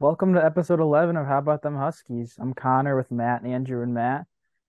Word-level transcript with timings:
Welcome 0.00 0.32
to 0.32 0.42
episode 0.42 0.80
11 0.80 1.18
of 1.18 1.26
How 1.26 1.36
About 1.36 1.60
Them 1.60 1.76
Huskies. 1.76 2.34
I'm 2.40 2.54
Connor 2.54 2.96
with 2.96 3.10
Matt 3.10 3.42
and 3.42 3.52
Andrew 3.52 3.82
and 3.82 3.92
Matt. 3.92 4.24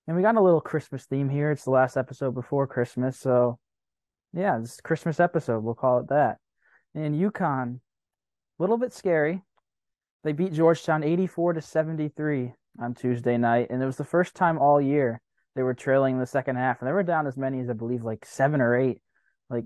And 0.06 0.18
we 0.18 0.24
got 0.24 0.36
a 0.36 0.42
little 0.42 0.60
Christmas 0.60 1.06
theme 1.06 1.30
here. 1.30 1.52
It's 1.52 1.64
the 1.64 1.72
last 1.72 1.96
episode 1.96 2.36
before 2.36 2.68
Christmas. 2.68 3.18
So, 3.18 3.58
yeah, 4.34 4.60
this 4.60 4.82
Christmas 4.82 5.22
episode. 5.22 5.64
We'll 5.64 5.74
call 5.74 6.00
it 6.00 6.10
that. 6.10 6.40
And 6.94 7.16
UConn, 7.16 7.76
a 7.76 7.80
little 8.62 8.78
bit 8.78 8.92
scary. 8.92 9.42
They 10.26 10.34
beat 10.34 10.52
Georgetown 10.52 11.02
84 11.02 11.54
to 11.54 11.62
73 11.62 12.52
on 12.82 12.94
Tuesday 12.94 13.38
night. 13.38 13.68
And 13.70 13.82
it 13.82 13.86
was 13.86 13.96
the 13.96 14.04
first 14.04 14.36
time 14.36 14.58
all 14.58 14.82
year 14.82 15.22
they 15.56 15.64
were 15.64 15.74
trailing 15.74 16.20
the 16.20 16.26
second 16.26 16.58
half. 16.58 16.82
And 16.82 16.90
they 16.90 16.94
were 16.94 17.04
down 17.04 17.26
as 17.26 17.38
many 17.38 17.62
as, 17.62 17.70
I 17.70 17.74
believe, 17.74 18.04
like 18.04 18.26
seven 18.26 18.60
or 18.60 18.76
eight. 18.76 19.00
Like, 19.50 19.64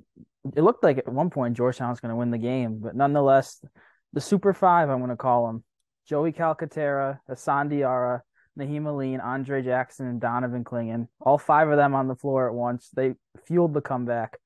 it 0.55 0.61
looked 0.61 0.83
like 0.83 0.99
at 0.99 1.11
one 1.11 1.31
point 1.31 1.57
Georgetown 1.57 1.89
was 1.89 2.01
going 2.01 2.11
to 2.11 2.15
win 2.15 2.29
the 2.29 2.37
game. 2.37 2.77
But 2.83 2.95
nonetheless, 2.95 3.59
the 4.13 4.21
Super 4.21 4.53
Five, 4.53 4.89
I'm 4.89 4.99
going 4.99 5.09
to 5.09 5.15
call 5.15 5.47
them 5.47 5.63
Joey 6.07 6.31
Calcaterra, 6.31 7.19
Hassan 7.27 7.69
Diarra, 7.69 8.21
Nahiem 8.57 8.85
Alleyne, 8.87 9.19
Andre 9.19 9.61
Jackson, 9.61 10.07
and 10.07 10.21
Donovan 10.21 10.63
Clingan. 10.63 11.07
All 11.19 11.37
five 11.37 11.69
of 11.69 11.77
them 11.77 11.93
on 11.93 12.07
the 12.07 12.15
floor 12.15 12.47
at 12.47 12.55
once. 12.55 12.89
They 12.95 13.15
fueled 13.45 13.73
the 13.73 13.81
comeback. 13.81 14.37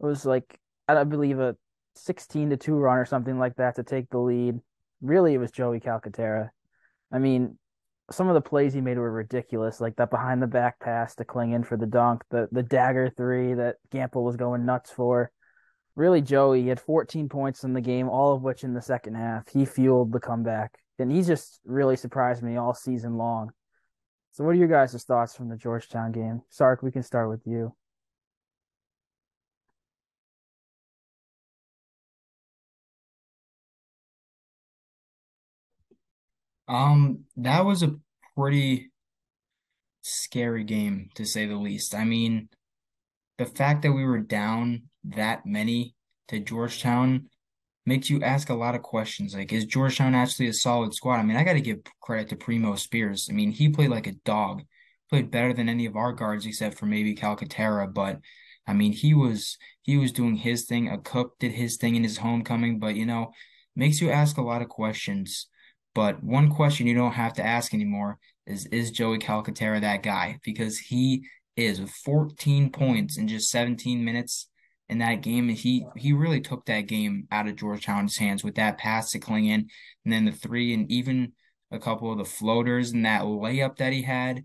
It 0.00 0.06
was 0.06 0.24
like, 0.24 0.58
I 0.86 1.04
believe, 1.04 1.38
a 1.38 1.56
16 1.96 2.50
to 2.50 2.56
2 2.56 2.76
run 2.76 2.98
or 2.98 3.04
something 3.04 3.38
like 3.38 3.56
that 3.56 3.76
to 3.76 3.82
take 3.82 4.08
the 4.10 4.18
lead. 4.18 4.60
Really, 5.02 5.34
it 5.34 5.38
was 5.38 5.50
Joey 5.50 5.80
Calcaterra. 5.80 6.50
I 7.12 7.18
mean, 7.18 7.58
some 8.10 8.28
of 8.28 8.34
the 8.34 8.40
plays 8.40 8.72
he 8.72 8.80
made 8.80 8.98
were 8.98 9.12
ridiculous, 9.12 9.80
like 9.80 9.96
that 9.96 10.10
behind 10.10 10.40
the 10.40 10.46
back 10.46 10.80
pass 10.80 11.14
to 11.16 11.24
Clingan 11.24 11.66
for 11.66 11.76
the 11.76 11.86
dunk, 11.86 12.22
the 12.30 12.48
the 12.52 12.62
dagger 12.62 13.12
three 13.14 13.54
that 13.54 13.76
Gampel 13.92 14.24
was 14.24 14.36
going 14.36 14.64
nuts 14.64 14.90
for 14.90 15.30
really 15.98 16.22
Joey. 16.22 16.62
He 16.62 16.68
had 16.68 16.80
14 16.80 17.28
points 17.28 17.64
in 17.64 17.72
the 17.72 17.80
game, 17.80 18.08
all 18.08 18.32
of 18.32 18.42
which 18.42 18.64
in 18.64 18.72
the 18.72 18.80
second 18.80 19.16
half. 19.16 19.48
He 19.48 19.66
fueled 19.66 20.12
the 20.12 20.20
comeback, 20.20 20.78
and 20.98 21.10
he 21.10 21.22
just 21.22 21.60
really 21.64 21.96
surprised 21.96 22.42
me 22.42 22.56
all 22.56 22.72
season 22.72 23.16
long. 23.16 23.50
So, 24.32 24.44
what 24.44 24.50
are 24.50 24.54
your 24.54 24.68
guys' 24.68 25.04
thoughts 25.04 25.34
from 25.34 25.48
the 25.48 25.56
Georgetown 25.56 26.12
game? 26.12 26.42
Sark, 26.48 26.82
we 26.82 26.92
can 26.92 27.02
start 27.02 27.28
with 27.28 27.42
you. 27.44 27.74
Um, 36.68 37.24
that 37.38 37.64
was 37.64 37.82
a 37.82 37.96
pretty 38.36 38.92
scary 40.02 40.64
game 40.64 41.08
to 41.14 41.24
say 41.24 41.46
the 41.46 41.56
least. 41.56 41.94
I 41.94 42.04
mean, 42.04 42.50
the 43.38 43.46
fact 43.46 43.82
that 43.82 43.92
we 43.92 44.04
were 44.04 44.18
down 44.18 44.82
that 45.16 45.46
many 45.46 45.94
to 46.28 46.38
Georgetown 46.38 47.28
makes 47.86 48.10
you 48.10 48.22
ask 48.22 48.50
a 48.50 48.54
lot 48.54 48.74
of 48.74 48.82
questions. 48.82 49.34
Like, 49.34 49.52
is 49.52 49.64
Georgetown 49.64 50.14
actually 50.14 50.48
a 50.48 50.52
solid 50.52 50.94
squad? 50.94 51.18
I 51.18 51.22
mean, 51.22 51.36
I 51.36 51.44
got 51.44 51.54
to 51.54 51.60
give 51.60 51.78
credit 52.00 52.28
to 52.28 52.36
Primo 52.36 52.76
Spears. 52.76 53.28
I 53.30 53.32
mean, 53.32 53.50
he 53.50 53.68
played 53.70 53.90
like 53.90 54.06
a 54.06 54.12
dog, 54.24 54.62
played 55.08 55.30
better 55.30 55.52
than 55.52 55.68
any 55.68 55.86
of 55.86 55.96
our 55.96 56.12
guards 56.12 56.46
except 56.46 56.78
for 56.78 56.86
maybe 56.86 57.14
Calcaterra. 57.14 57.92
But 57.92 58.20
I 58.66 58.74
mean, 58.74 58.92
he 58.92 59.14
was 59.14 59.56
he 59.82 59.96
was 59.96 60.12
doing 60.12 60.36
his 60.36 60.66
thing. 60.66 60.88
Akok 60.88 61.30
did 61.40 61.52
his 61.52 61.76
thing 61.76 61.96
in 61.96 62.04
his 62.04 62.18
homecoming. 62.18 62.78
But 62.78 62.94
you 62.94 63.06
know, 63.06 63.32
makes 63.74 64.00
you 64.00 64.10
ask 64.10 64.36
a 64.36 64.42
lot 64.42 64.62
of 64.62 64.68
questions. 64.68 65.46
But 65.94 66.22
one 66.22 66.50
question 66.50 66.86
you 66.86 66.94
don't 66.94 67.12
have 67.12 67.32
to 67.34 67.44
ask 67.44 67.72
anymore 67.72 68.18
is 68.46 68.66
is 68.66 68.90
Joey 68.90 69.18
Calcaterra 69.18 69.80
that 69.80 70.02
guy? 70.02 70.38
Because 70.44 70.78
he 70.78 71.24
is 71.56 71.80
with 71.80 71.90
14 71.90 72.70
points 72.70 73.16
in 73.16 73.26
just 73.26 73.50
17 73.50 74.04
minutes 74.04 74.48
in 74.88 74.98
that 74.98 75.22
game. 75.22 75.48
He 75.48 75.86
he 75.96 76.12
really 76.12 76.40
took 76.40 76.66
that 76.66 76.82
game 76.82 77.26
out 77.30 77.48
of 77.48 77.56
Georgetown's 77.56 78.16
hands 78.16 78.42
with 78.42 78.56
that 78.56 78.78
pass 78.78 79.10
to 79.10 79.20
Clingan 79.20 79.66
and 80.04 80.12
then 80.12 80.24
the 80.24 80.32
three 80.32 80.74
and 80.74 80.90
even 80.90 81.32
a 81.70 81.78
couple 81.78 82.10
of 82.10 82.18
the 82.18 82.24
floaters 82.24 82.92
and 82.92 83.04
that 83.04 83.22
layup 83.22 83.76
that 83.76 83.92
he 83.92 84.02
had. 84.02 84.44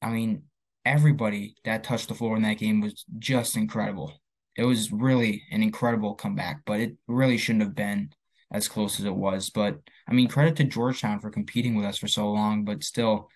I 0.00 0.10
mean, 0.10 0.44
everybody 0.84 1.56
that 1.64 1.84
touched 1.84 2.08
the 2.08 2.14
floor 2.14 2.36
in 2.36 2.42
that 2.42 2.58
game 2.58 2.80
was 2.80 3.04
just 3.18 3.56
incredible. 3.56 4.12
It 4.56 4.64
was 4.64 4.92
really 4.92 5.42
an 5.50 5.62
incredible 5.62 6.14
comeback, 6.14 6.60
but 6.64 6.80
it 6.80 6.96
really 7.08 7.38
shouldn't 7.38 7.64
have 7.64 7.74
been 7.74 8.10
as 8.52 8.68
close 8.68 9.00
as 9.00 9.06
it 9.06 9.14
was. 9.14 9.50
But 9.50 9.80
I 10.08 10.12
mean, 10.12 10.28
credit 10.28 10.56
to 10.56 10.64
Georgetown 10.64 11.18
for 11.20 11.30
competing 11.30 11.74
with 11.74 11.86
us 11.86 11.98
for 11.98 12.06
so 12.06 12.30
long, 12.30 12.64
but 12.64 12.84
still 12.84 13.28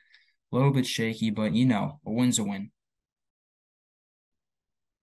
a 0.53 0.56
little 0.56 0.72
bit 0.72 0.87
shaky, 0.87 1.31
but 1.31 1.54
you 1.54 1.66
know, 1.66 2.00
a 2.06 2.10
win's 2.10 2.38
a 2.38 2.44
win. 2.44 2.70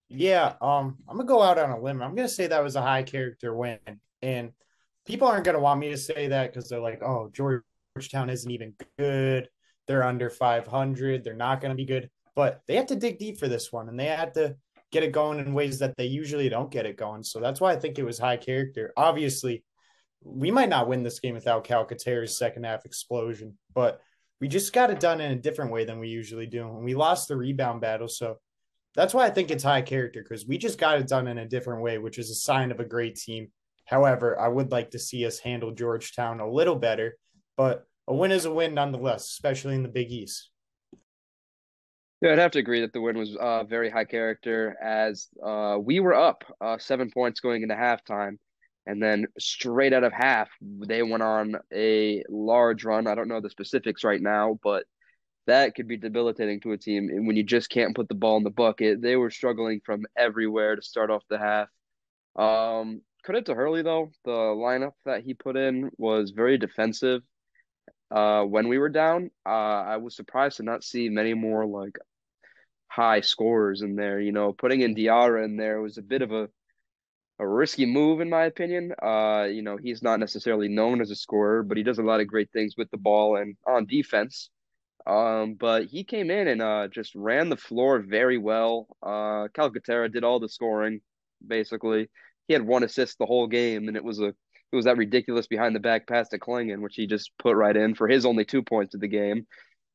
Yeah, 0.08 0.54
um, 0.60 0.98
I'm 1.08 1.16
gonna 1.16 1.24
go 1.28 1.42
out 1.42 1.58
on 1.58 1.70
a 1.70 1.80
limb. 1.80 2.02
I'm 2.02 2.14
gonna 2.14 2.28
say 2.28 2.46
that 2.46 2.62
was 2.62 2.76
a 2.76 2.82
high 2.82 3.02
character 3.02 3.54
win, 3.54 3.78
and 4.22 4.52
people 5.04 5.26
aren't 5.26 5.44
gonna 5.44 5.60
want 5.60 5.80
me 5.80 5.90
to 5.90 5.96
say 5.96 6.28
that 6.28 6.52
because 6.52 6.68
they're 6.68 6.80
like, 6.80 7.02
"Oh, 7.02 7.30
Georgetown 7.32 8.30
isn't 8.30 8.50
even 8.50 8.74
good. 8.98 9.48
They're 9.86 10.04
under 10.04 10.30
500. 10.30 11.24
They're 11.24 11.34
not 11.34 11.60
gonna 11.60 11.74
be 11.74 11.84
good." 11.84 12.10
But 12.36 12.62
they 12.66 12.76
had 12.76 12.88
to 12.88 12.96
dig 12.96 13.18
deep 13.18 13.38
for 13.38 13.48
this 13.48 13.72
one, 13.72 13.88
and 13.88 13.98
they 13.98 14.06
had 14.06 14.34
to 14.34 14.56
get 14.92 15.02
it 15.02 15.12
going 15.12 15.40
in 15.40 15.54
ways 15.54 15.80
that 15.80 15.96
they 15.96 16.06
usually 16.06 16.48
don't 16.48 16.70
get 16.70 16.86
it 16.86 16.96
going. 16.96 17.24
So 17.24 17.40
that's 17.40 17.60
why 17.60 17.72
I 17.72 17.76
think 17.76 17.98
it 17.98 18.04
was 18.04 18.18
high 18.18 18.36
character. 18.36 18.92
Obviously, 18.96 19.64
we 20.22 20.50
might 20.50 20.68
not 20.68 20.88
win 20.88 21.02
this 21.02 21.20
game 21.20 21.34
without 21.34 21.64
Calcaterra's 21.66 22.38
second 22.38 22.64
half 22.64 22.84
explosion, 22.84 23.58
but 23.74 24.00
we 24.40 24.48
just 24.48 24.72
got 24.72 24.90
it 24.90 25.00
done 25.00 25.20
in 25.20 25.32
a 25.32 25.36
different 25.36 25.72
way 25.72 25.84
than 25.84 25.98
we 25.98 26.08
usually 26.08 26.46
do. 26.46 26.68
And 26.68 26.84
we 26.84 26.94
lost 26.94 27.28
the 27.28 27.36
rebound 27.36 27.80
battle. 27.80 28.08
So 28.08 28.38
that's 28.96 29.14
why 29.14 29.26
I 29.26 29.30
think 29.30 29.50
it's 29.50 29.62
high 29.62 29.82
character 29.82 30.22
because 30.22 30.46
we 30.46 30.56
just 30.58 30.78
got 30.78 30.98
it 30.98 31.06
done 31.06 31.28
in 31.28 31.38
a 31.38 31.48
different 31.48 31.82
way, 31.82 31.98
which 31.98 32.18
is 32.18 32.30
a 32.30 32.34
sign 32.34 32.70
of 32.70 32.80
a 32.80 32.84
great 32.84 33.16
team. 33.16 33.48
However, 33.84 34.38
I 34.40 34.48
would 34.48 34.72
like 34.72 34.90
to 34.92 34.98
see 34.98 35.26
us 35.26 35.38
handle 35.38 35.70
Georgetown 35.70 36.40
a 36.40 36.50
little 36.50 36.74
better, 36.74 37.16
but 37.56 37.86
a 38.08 38.14
win 38.14 38.32
is 38.32 38.46
a 38.46 38.52
win 38.52 38.74
nonetheless, 38.74 39.24
especially 39.24 39.74
in 39.74 39.82
the 39.82 39.88
Big 39.88 40.10
East. 40.10 40.50
Yeah, 42.22 42.32
I'd 42.32 42.38
have 42.38 42.52
to 42.52 42.58
agree 42.58 42.80
that 42.80 42.94
the 42.94 43.00
win 43.00 43.18
was 43.18 43.36
uh, 43.36 43.64
very 43.64 43.90
high 43.90 44.06
character 44.06 44.74
as 44.82 45.28
uh, 45.44 45.76
we 45.78 46.00
were 46.00 46.14
up 46.14 46.44
uh, 46.60 46.78
seven 46.78 47.10
points 47.10 47.40
going 47.40 47.62
into 47.62 47.74
halftime. 47.74 48.38
And 48.86 49.02
then 49.02 49.26
straight 49.38 49.92
out 49.92 50.04
of 50.04 50.12
half, 50.12 50.48
they 50.60 51.02
went 51.02 51.22
on 51.22 51.56
a 51.74 52.22
large 52.28 52.84
run. 52.84 53.06
I 53.06 53.14
don't 53.14 53.28
know 53.28 53.40
the 53.40 53.50
specifics 53.50 54.04
right 54.04 54.22
now, 54.22 54.58
but 54.62 54.84
that 55.46 55.74
could 55.74 55.88
be 55.88 55.96
debilitating 55.96 56.60
to 56.60 56.72
a 56.72 56.78
team. 56.78 57.08
And 57.08 57.26
when 57.26 57.36
you 57.36 57.42
just 57.42 57.70
can't 57.70 57.94
put 57.94 58.08
the 58.08 58.14
ball 58.14 58.36
in 58.36 58.44
the 58.44 58.50
bucket, 58.50 59.00
they 59.00 59.16
were 59.16 59.30
struggling 59.30 59.80
from 59.84 60.04
everywhere 60.16 60.76
to 60.76 60.82
start 60.82 61.10
off 61.10 61.22
the 61.28 61.38
half. 61.38 61.68
Um, 62.36 63.02
credit 63.24 63.46
to 63.46 63.54
Hurley 63.54 63.82
though, 63.82 64.10
the 64.24 64.30
lineup 64.30 64.92
that 65.04 65.22
he 65.22 65.34
put 65.34 65.56
in 65.56 65.90
was 65.96 66.30
very 66.30 66.58
defensive. 66.58 67.22
Uh, 68.10 68.42
when 68.42 68.68
we 68.68 68.78
were 68.78 68.88
down, 68.88 69.30
uh, 69.44 69.48
I 69.48 69.96
was 69.96 70.14
surprised 70.14 70.58
to 70.58 70.62
not 70.62 70.84
see 70.84 71.08
many 71.08 71.34
more 71.34 71.66
like 71.66 71.96
high 72.88 73.20
scorers 73.20 73.82
in 73.82 73.96
there. 73.96 74.20
You 74.20 74.32
know, 74.32 74.52
putting 74.52 74.80
in 74.80 74.94
Diarra 74.94 75.44
in 75.44 75.56
there 75.56 75.80
was 75.80 75.98
a 75.98 76.02
bit 76.02 76.22
of 76.22 76.32
a 76.32 76.48
a 77.38 77.46
risky 77.46 77.84
move 77.84 78.20
in 78.20 78.30
my 78.30 78.44
opinion. 78.44 78.92
Uh, 79.02 79.46
you 79.50 79.62
know, 79.62 79.76
he's 79.76 80.02
not 80.02 80.20
necessarily 80.20 80.68
known 80.68 81.00
as 81.00 81.10
a 81.10 81.16
scorer, 81.16 81.62
but 81.62 81.76
he 81.76 81.82
does 81.82 81.98
a 81.98 82.02
lot 82.02 82.20
of 82.20 82.26
great 82.26 82.50
things 82.52 82.74
with 82.78 82.90
the 82.90 82.96
ball 82.96 83.36
and 83.36 83.56
on 83.66 83.86
defense. 83.86 84.50
Um, 85.06 85.54
but 85.54 85.84
he 85.84 86.02
came 86.04 86.30
in 86.30 86.48
and 86.48 86.60
uh 86.60 86.88
just 86.88 87.14
ran 87.14 87.48
the 87.48 87.56
floor 87.56 88.00
very 88.00 88.38
well. 88.38 88.88
Uh, 89.02 89.48
Calcaterra 89.56 90.12
did 90.12 90.24
all 90.24 90.40
the 90.40 90.48
scoring 90.48 91.00
basically. 91.46 92.08
He 92.48 92.54
had 92.54 92.62
one 92.62 92.84
assist 92.84 93.18
the 93.18 93.26
whole 93.26 93.46
game, 93.46 93.88
and 93.88 93.96
it 93.96 94.04
was 94.04 94.20
a 94.20 94.26
it 94.28 94.76
was 94.76 94.84
that 94.86 94.96
ridiculous 94.96 95.46
behind 95.46 95.74
the 95.74 95.80
back 95.80 96.06
pass 96.08 96.28
to 96.30 96.38
Clingan, 96.38 96.80
which 96.80 96.96
he 96.96 97.06
just 97.06 97.30
put 97.38 97.56
right 97.56 97.76
in 97.76 97.94
for 97.94 98.08
his 98.08 98.26
only 98.26 98.44
two 98.44 98.62
points 98.62 98.94
of 98.94 99.00
the 99.00 99.08
game. 99.08 99.46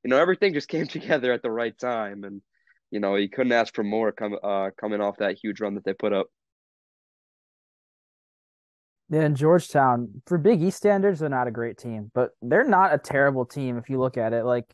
You 0.04 0.10
know, 0.10 0.18
everything 0.18 0.54
just 0.54 0.68
came 0.70 0.88
together 0.88 1.32
at 1.34 1.42
the 1.42 1.52
right 1.52 1.78
time, 1.78 2.24
and 2.24 2.42
you 2.90 3.00
know 3.00 3.16
he 3.16 3.28
couldn't 3.28 3.52
ask 3.54 3.74
for 3.76 3.84
more 3.84 4.12
come 4.12 4.36
uh 4.44 4.70
coming 4.80 5.02
off 5.02 5.18
that 5.18 5.38
huge 5.42 5.62
run 5.62 5.76
that 5.76 5.86
they 5.86 5.94
put 5.94 6.14
up. 6.14 6.28
Yeah, 9.10 9.24
and 9.24 9.36
Georgetown, 9.36 10.22
for 10.26 10.38
Big 10.38 10.62
East 10.62 10.78
standards, 10.78 11.20
they're 11.20 11.28
not 11.28 11.48
a 11.48 11.52
great 11.52 11.78
team, 11.78 12.10
but 12.14 12.32
they're 12.42 12.64
not 12.64 12.94
a 12.94 12.98
terrible 12.98 13.46
team 13.46 13.78
if 13.78 13.90
you 13.90 14.00
look 14.00 14.16
at 14.16 14.32
it. 14.32 14.46
Like, 14.46 14.74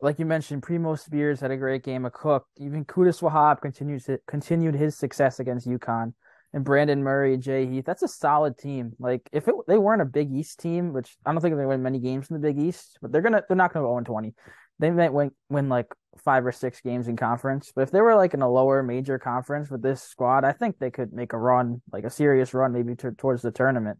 like 0.00 0.18
you 0.18 0.26
mentioned, 0.26 0.62
Primo 0.62 0.94
Spears 0.94 1.40
had 1.40 1.50
a 1.50 1.56
great 1.56 1.82
game. 1.82 2.04
Akok, 2.04 2.42
even 2.58 2.84
Qudus 2.84 3.20
Wahab 3.22 3.60
continues 3.60 4.08
continued 4.26 4.74
his 4.74 4.96
success 4.96 5.40
against 5.40 5.66
UConn, 5.66 6.12
and 6.52 6.64
Brandon 6.64 7.02
Murray, 7.02 7.36
Jay 7.38 7.66
Heath. 7.66 7.84
That's 7.84 8.02
a 8.02 8.08
solid 8.08 8.58
team. 8.58 8.92
Like, 8.98 9.28
if 9.32 9.48
it, 9.48 9.54
they 9.66 9.78
weren't 9.78 10.02
a 10.02 10.06
Big 10.06 10.32
East 10.32 10.60
team, 10.60 10.92
which 10.92 11.16
I 11.24 11.32
don't 11.32 11.40
think 11.40 11.56
they 11.56 11.66
win 11.66 11.82
many 11.82 11.98
games 11.98 12.28
in 12.30 12.34
the 12.34 12.40
Big 12.40 12.58
East, 12.58 12.98
but 13.00 13.12
they're 13.12 13.22
gonna 13.22 13.42
they're 13.48 13.56
not 13.56 13.72
gonna 13.72 13.86
go 13.86 13.92
0 13.92 14.04
20 14.04 14.34
they 14.78 14.90
might 14.90 15.12
win, 15.12 15.30
win 15.48 15.68
like 15.68 15.86
five 16.18 16.44
or 16.44 16.52
six 16.52 16.80
games 16.80 17.08
in 17.08 17.16
conference. 17.16 17.72
But 17.74 17.82
if 17.82 17.90
they 17.90 18.00
were 18.00 18.14
like 18.14 18.34
in 18.34 18.42
a 18.42 18.50
lower 18.50 18.82
major 18.82 19.18
conference 19.18 19.70
with 19.70 19.82
this 19.82 20.02
squad, 20.02 20.44
I 20.44 20.52
think 20.52 20.78
they 20.78 20.90
could 20.90 21.12
make 21.12 21.32
a 21.32 21.38
run, 21.38 21.82
like 21.92 22.04
a 22.04 22.10
serious 22.10 22.54
run, 22.54 22.72
maybe 22.72 22.94
t- 22.94 23.08
towards 23.16 23.42
the 23.42 23.50
tournament. 23.50 23.98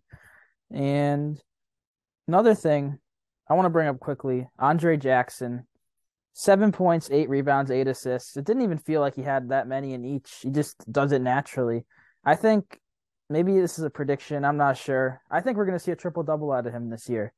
And 0.71 1.41
another 2.29 2.55
thing 2.55 2.99
I 3.49 3.55
want 3.55 3.67
to 3.67 3.71
bring 3.71 3.89
up 3.89 4.01
quickly 4.01 4.49
Andre 4.59 4.97
Jackson, 4.97 5.67
seven 6.39 6.71
points, 6.71 7.09
eight 7.11 7.31
rebounds, 7.31 7.71
eight 7.71 7.89
assists. 7.89 8.37
It 8.37 8.45
didn't 8.45 8.61
even 8.61 8.77
feel 8.77 9.01
like 9.01 9.15
he 9.15 9.23
had 9.23 9.49
that 9.49 9.67
many 9.67 9.95
in 9.95 10.05
each. 10.05 10.41
He 10.43 10.51
just 10.51 10.77
does 10.93 11.13
it 11.13 11.23
naturally. 11.23 11.87
I 12.27 12.35
think 12.35 12.79
maybe 13.31 13.59
this 13.59 13.79
is 13.79 13.85
a 13.85 13.91
prediction. 13.91 14.45
I'm 14.45 14.59
not 14.59 14.77
sure. 14.77 15.23
I 15.31 15.41
think 15.41 15.57
we're 15.57 15.65
going 15.65 15.79
to 15.79 15.83
see 15.83 15.93
a 15.93 15.97
triple 15.97 16.23
double 16.23 16.53
out 16.53 16.67
of 16.67 16.75
him 16.75 16.91
this 16.91 17.09
year. 17.09 17.33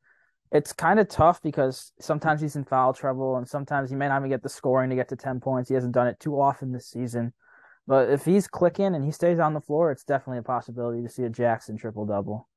it's 0.50 0.72
kind 0.72 0.98
of 0.98 1.08
tough 1.08 1.40
because 1.42 1.92
sometimes 2.00 2.40
he's 2.40 2.56
in 2.56 2.64
foul 2.64 2.92
trouble 2.92 3.36
and 3.36 3.46
sometimes 3.46 3.88
he 3.88 3.94
may 3.94 4.08
not 4.08 4.18
even 4.18 4.30
get 4.30 4.42
the 4.42 4.48
scoring 4.48 4.90
to 4.90 4.96
get 4.96 5.10
to 5.10 5.16
10 5.16 5.38
points. 5.38 5.68
He 5.68 5.76
hasn't 5.76 5.94
done 5.94 6.08
it 6.08 6.18
too 6.18 6.40
often 6.40 6.72
this 6.72 6.88
season. 6.88 7.32
But 7.86 8.10
if 8.10 8.24
he's 8.24 8.48
clicking 8.48 8.96
and 8.96 9.04
he 9.04 9.12
stays 9.12 9.38
on 9.38 9.54
the 9.54 9.60
floor, 9.60 9.92
it's 9.92 10.02
definitely 10.02 10.38
a 10.38 10.42
possibility 10.42 11.02
to 11.02 11.08
see 11.08 11.22
a 11.22 11.30
Jackson 11.30 11.76
triple 11.76 12.04
double. 12.04 12.48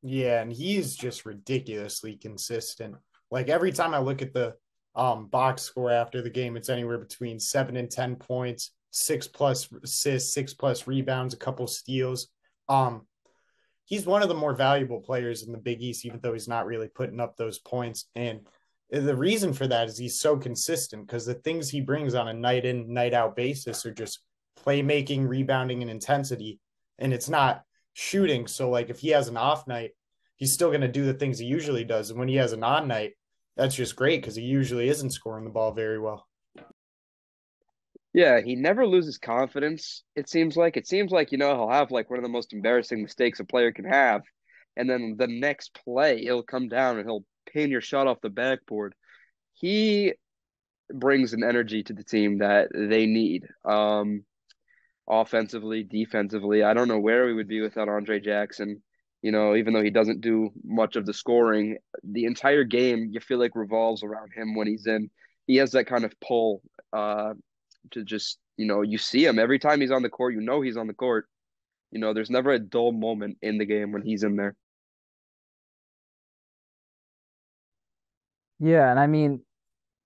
Yeah, 0.00 0.42
and 0.42 0.52
he's 0.52 0.94
just 0.94 1.26
ridiculously 1.26 2.18
consistent. 2.18 2.94
Like 3.32 3.48
every 3.48 3.72
time 3.72 3.94
I 3.94 3.98
look 3.98 4.22
at 4.22 4.32
the 4.32 4.54
um, 4.94 5.26
box 5.26 5.62
score 5.62 5.90
after 5.90 6.22
the 6.22 6.30
game, 6.30 6.56
it's 6.56 6.68
anywhere 6.68 6.98
between 6.98 7.40
seven 7.40 7.76
and 7.76 7.90
10 7.90 8.16
points, 8.16 8.72
six 8.90 9.26
plus 9.26 9.68
assists, 9.82 10.32
six 10.32 10.54
plus 10.54 10.86
rebounds, 10.86 11.34
a 11.34 11.38
couple 11.38 11.66
steals. 11.66 12.28
Um, 12.68 13.06
he's 13.84 14.06
one 14.06 14.22
of 14.22 14.28
the 14.28 14.34
more 14.34 14.54
valuable 14.54 15.00
players 15.00 15.42
in 15.42 15.52
the 15.52 15.58
Big 15.58 15.82
East, 15.82 16.04
even 16.04 16.20
though 16.22 16.32
he's 16.32 16.48
not 16.48 16.66
really 16.66 16.88
putting 16.88 17.20
up 17.20 17.36
those 17.36 17.58
points. 17.58 18.06
And 18.14 18.40
the 18.90 19.16
reason 19.16 19.52
for 19.52 19.66
that 19.66 19.88
is 19.88 19.98
he's 19.98 20.20
so 20.20 20.36
consistent 20.36 21.06
because 21.06 21.26
the 21.26 21.34
things 21.34 21.68
he 21.68 21.80
brings 21.80 22.14
on 22.14 22.28
a 22.28 22.34
night 22.34 22.64
in, 22.64 22.92
night 22.92 23.14
out 23.14 23.36
basis 23.36 23.84
are 23.84 23.94
just 23.94 24.20
playmaking, 24.64 25.28
rebounding, 25.28 25.82
and 25.82 25.90
intensity. 25.90 26.60
And 26.98 27.12
it's 27.12 27.28
not 27.28 27.62
shooting. 27.92 28.46
So, 28.46 28.70
like, 28.70 28.90
if 28.90 29.00
he 29.00 29.08
has 29.08 29.28
an 29.28 29.36
off 29.36 29.66
night, 29.66 29.90
he's 30.36 30.52
still 30.52 30.68
going 30.68 30.80
to 30.82 30.88
do 30.88 31.04
the 31.04 31.14
things 31.14 31.38
he 31.38 31.46
usually 31.46 31.84
does. 31.84 32.10
And 32.10 32.18
when 32.18 32.28
he 32.28 32.36
has 32.36 32.52
an 32.52 32.62
on 32.62 32.86
night, 32.86 33.14
that's 33.56 33.74
just 33.74 33.96
great 33.96 34.20
because 34.20 34.36
he 34.36 34.42
usually 34.42 34.88
isn't 34.88 35.10
scoring 35.10 35.44
the 35.44 35.50
ball 35.50 35.72
very 35.72 35.98
well. 35.98 36.26
Yeah, 38.12 38.40
he 38.40 38.54
never 38.54 38.86
loses 38.86 39.18
confidence, 39.18 40.04
it 40.14 40.28
seems 40.28 40.56
like. 40.56 40.76
It 40.76 40.86
seems 40.86 41.10
like, 41.10 41.32
you 41.32 41.38
know, 41.38 41.54
he'll 41.56 41.70
have 41.70 41.90
like 41.90 42.10
one 42.10 42.18
of 42.18 42.22
the 42.22 42.28
most 42.28 42.52
embarrassing 42.52 43.02
mistakes 43.02 43.40
a 43.40 43.44
player 43.44 43.72
can 43.72 43.84
have. 43.86 44.22
And 44.76 44.88
then 44.88 45.16
the 45.18 45.26
next 45.26 45.78
play, 45.84 46.22
he'll 46.22 46.44
come 46.44 46.68
down 46.68 46.98
and 46.98 47.06
he'll 47.06 47.24
pin 47.52 47.70
your 47.70 47.80
shot 47.80 48.06
off 48.06 48.20
the 48.20 48.30
backboard. 48.30 48.94
He 49.52 50.12
brings 50.92 51.32
an 51.32 51.42
energy 51.42 51.82
to 51.82 51.92
the 51.92 52.04
team 52.04 52.38
that 52.38 52.68
they 52.72 53.06
need. 53.06 53.46
Um, 53.64 54.24
offensively, 55.08 55.82
defensively. 55.82 56.62
I 56.62 56.74
don't 56.74 56.88
know 56.88 57.00
where 57.00 57.26
we 57.26 57.34
would 57.34 57.48
be 57.48 57.60
without 57.60 57.88
Andre 57.88 58.20
Jackson. 58.20 58.82
You 59.24 59.32
know, 59.32 59.56
even 59.56 59.72
though 59.72 59.82
he 59.82 59.88
doesn't 59.88 60.20
do 60.20 60.50
much 60.62 60.96
of 60.96 61.06
the 61.06 61.14
scoring, 61.14 61.78
the 62.02 62.26
entire 62.26 62.62
game 62.62 63.08
you 63.10 63.20
feel 63.20 63.38
like 63.38 63.52
revolves 63.56 64.02
around 64.02 64.32
him 64.36 64.54
when 64.54 64.66
he's 64.66 64.86
in. 64.86 65.08
He 65.46 65.56
has 65.56 65.72
that 65.72 65.86
kind 65.86 66.04
of 66.04 66.12
pull 66.20 66.60
uh, 66.92 67.32
to 67.92 68.04
just 68.04 68.38
you 68.58 68.66
know 68.66 68.82
you 68.82 68.98
see 68.98 69.24
him 69.24 69.38
every 69.38 69.58
time 69.58 69.80
he's 69.80 69.90
on 69.90 70.02
the 70.02 70.10
court. 70.10 70.34
You 70.34 70.42
know 70.42 70.60
he's 70.60 70.76
on 70.76 70.88
the 70.88 70.92
court. 70.92 71.26
You 71.90 72.00
know, 72.00 72.12
there's 72.12 72.28
never 72.28 72.50
a 72.50 72.58
dull 72.58 72.92
moment 72.92 73.38
in 73.40 73.56
the 73.56 73.64
game 73.64 73.92
when 73.92 74.02
he's 74.02 74.24
in 74.24 74.36
there. 74.36 74.56
Yeah, 78.58 78.90
and 78.90 79.00
I 79.00 79.06
mean, 79.06 79.40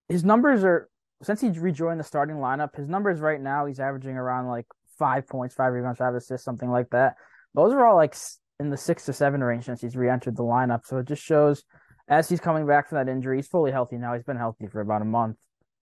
his 0.09 0.23
numbers 0.23 0.63
are 0.63 0.89
since 1.25 1.41
he 1.41 1.49
rejoined 1.49 1.99
the 1.99 2.05
starting 2.05 2.37
lineup. 2.37 2.77
His 2.77 2.87
numbers 2.87 3.19
right 3.19 3.41
now, 3.41 3.67
he's 3.67 3.81
averaging 3.81 4.17
around 4.17 4.47
like 4.47 4.67
five 4.97 5.27
points, 5.27 5.57
five 5.57 5.73
rebounds, 5.73 5.99
five 5.99 6.15
assists, 6.15 6.45
something 6.45 6.71
like 6.71 6.91
that. 6.91 7.17
Those 7.55 7.73
are 7.73 7.85
all 7.85 7.97
like 7.97 8.15
in 8.61 8.71
the 8.71 8.77
six 8.77 9.05
to 9.07 9.13
seven 9.13 9.43
range 9.43 9.65
since 9.65 9.81
he's 9.81 9.97
re-entered 9.97 10.37
the 10.37 10.43
lineup. 10.43 10.85
So 10.85 10.99
it 10.99 11.07
just 11.07 11.23
shows 11.23 11.65
as 12.09 12.29
he's 12.29 12.41
coming 12.41 12.67
back 12.67 12.89
from 12.89 12.97
that 12.97 13.11
injury, 13.11 13.37
he's 13.37 13.49
fully 13.49 13.71
healthy 13.71 13.97
now. 13.97 14.15
He's 14.15 14.25
been 14.25 14.37
healthy 14.37 14.67
for 14.67 14.81
about 14.81 15.03
a 15.03 15.05
month 15.05 15.37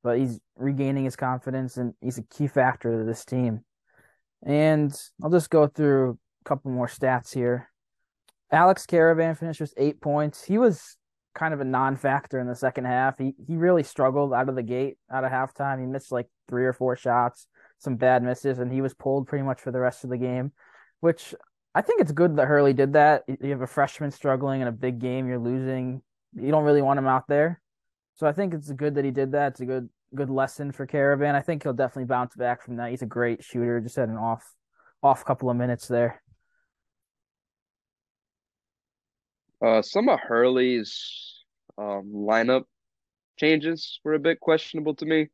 but 0.06 0.18
he's 0.18 0.38
regaining 0.54 1.04
his 1.04 1.16
confidence 1.16 1.76
and 1.76 1.92
he's 2.00 2.16
a 2.16 2.22
key 2.22 2.46
factor 2.46 2.96
to 2.96 3.04
this 3.04 3.24
team. 3.24 3.64
And 4.44 4.96
I'll 5.20 5.30
just 5.30 5.50
go 5.50 5.66
through 5.66 6.10
a 6.44 6.48
couple 6.48 6.70
more 6.70 6.86
stats 6.86 7.34
here. 7.34 7.68
Alex 8.52 8.86
Karaban 8.86 9.36
finished 9.36 9.60
with 9.60 9.74
eight 9.76 10.00
points. 10.00 10.44
He 10.44 10.58
was 10.58 10.96
kind 11.34 11.52
of 11.52 11.60
a 11.60 11.64
non-factor 11.64 12.38
in 12.38 12.46
the 12.46 12.54
second 12.54 12.84
half. 12.84 13.18
He 13.18 13.34
he 13.48 13.56
really 13.56 13.82
struggled 13.82 14.32
out 14.32 14.48
of 14.48 14.54
the 14.54 14.62
gate, 14.62 14.96
out 15.10 15.24
of 15.24 15.32
halftime. 15.32 15.80
He 15.80 15.86
missed 15.86 16.12
like 16.12 16.28
three 16.48 16.66
or 16.66 16.72
four 16.72 16.94
shots, 16.94 17.48
some 17.78 17.96
bad 17.96 18.22
misses, 18.22 18.60
and 18.60 18.72
he 18.72 18.82
was 18.82 18.94
pulled 18.94 19.26
pretty 19.26 19.42
much 19.42 19.60
for 19.60 19.72
the 19.72 19.80
rest 19.80 20.04
of 20.04 20.10
the 20.10 20.18
game. 20.18 20.52
Which 21.00 21.34
I 21.76 21.82
think 21.82 22.00
it's 22.00 22.10
good 22.10 22.36
that 22.36 22.46
Hurley 22.46 22.72
did 22.72 22.94
that. 22.94 23.24
You 23.28 23.50
have 23.50 23.60
a 23.60 23.66
freshman 23.66 24.10
struggling 24.10 24.62
in 24.62 24.66
a 24.66 24.72
big 24.72 24.98
game, 24.98 25.28
you're 25.28 25.38
losing. 25.38 26.00
You 26.34 26.50
don't 26.50 26.64
really 26.64 26.80
want 26.80 26.98
him 26.98 27.06
out 27.06 27.28
there. 27.28 27.60
So 28.14 28.26
I 28.26 28.32
think 28.32 28.54
it's 28.54 28.72
good 28.72 28.94
that 28.94 29.04
he 29.04 29.10
did 29.10 29.32
that. 29.32 29.52
It's 29.52 29.60
a 29.60 29.66
good 29.66 29.90
good 30.14 30.30
lesson 30.30 30.72
for 30.72 30.86
Karaban. 30.86 31.34
I 31.34 31.42
think 31.42 31.62
he'll 31.62 31.74
definitely 31.74 32.06
bounce 32.06 32.34
back 32.34 32.62
from 32.62 32.76
that. 32.76 32.88
He's 32.88 33.02
a 33.02 33.06
great 33.06 33.44
shooter. 33.44 33.78
Just 33.82 33.96
had 33.96 34.08
an 34.08 34.16
off 34.16 34.42
off 35.02 35.22
couple 35.26 35.50
of 35.50 35.56
minutes 35.58 35.86
there. 35.86 36.22
Uh, 39.62 39.82
some 39.82 40.08
of 40.08 40.18
Hurley's 40.18 41.44
um, 41.76 42.10
lineup 42.14 42.64
changes 43.38 44.00
were 44.02 44.14
a 44.14 44.18
bit 44.18 44.40
questionable 44.40 44.94
to 44.94 45.04
me. 45.04 45.28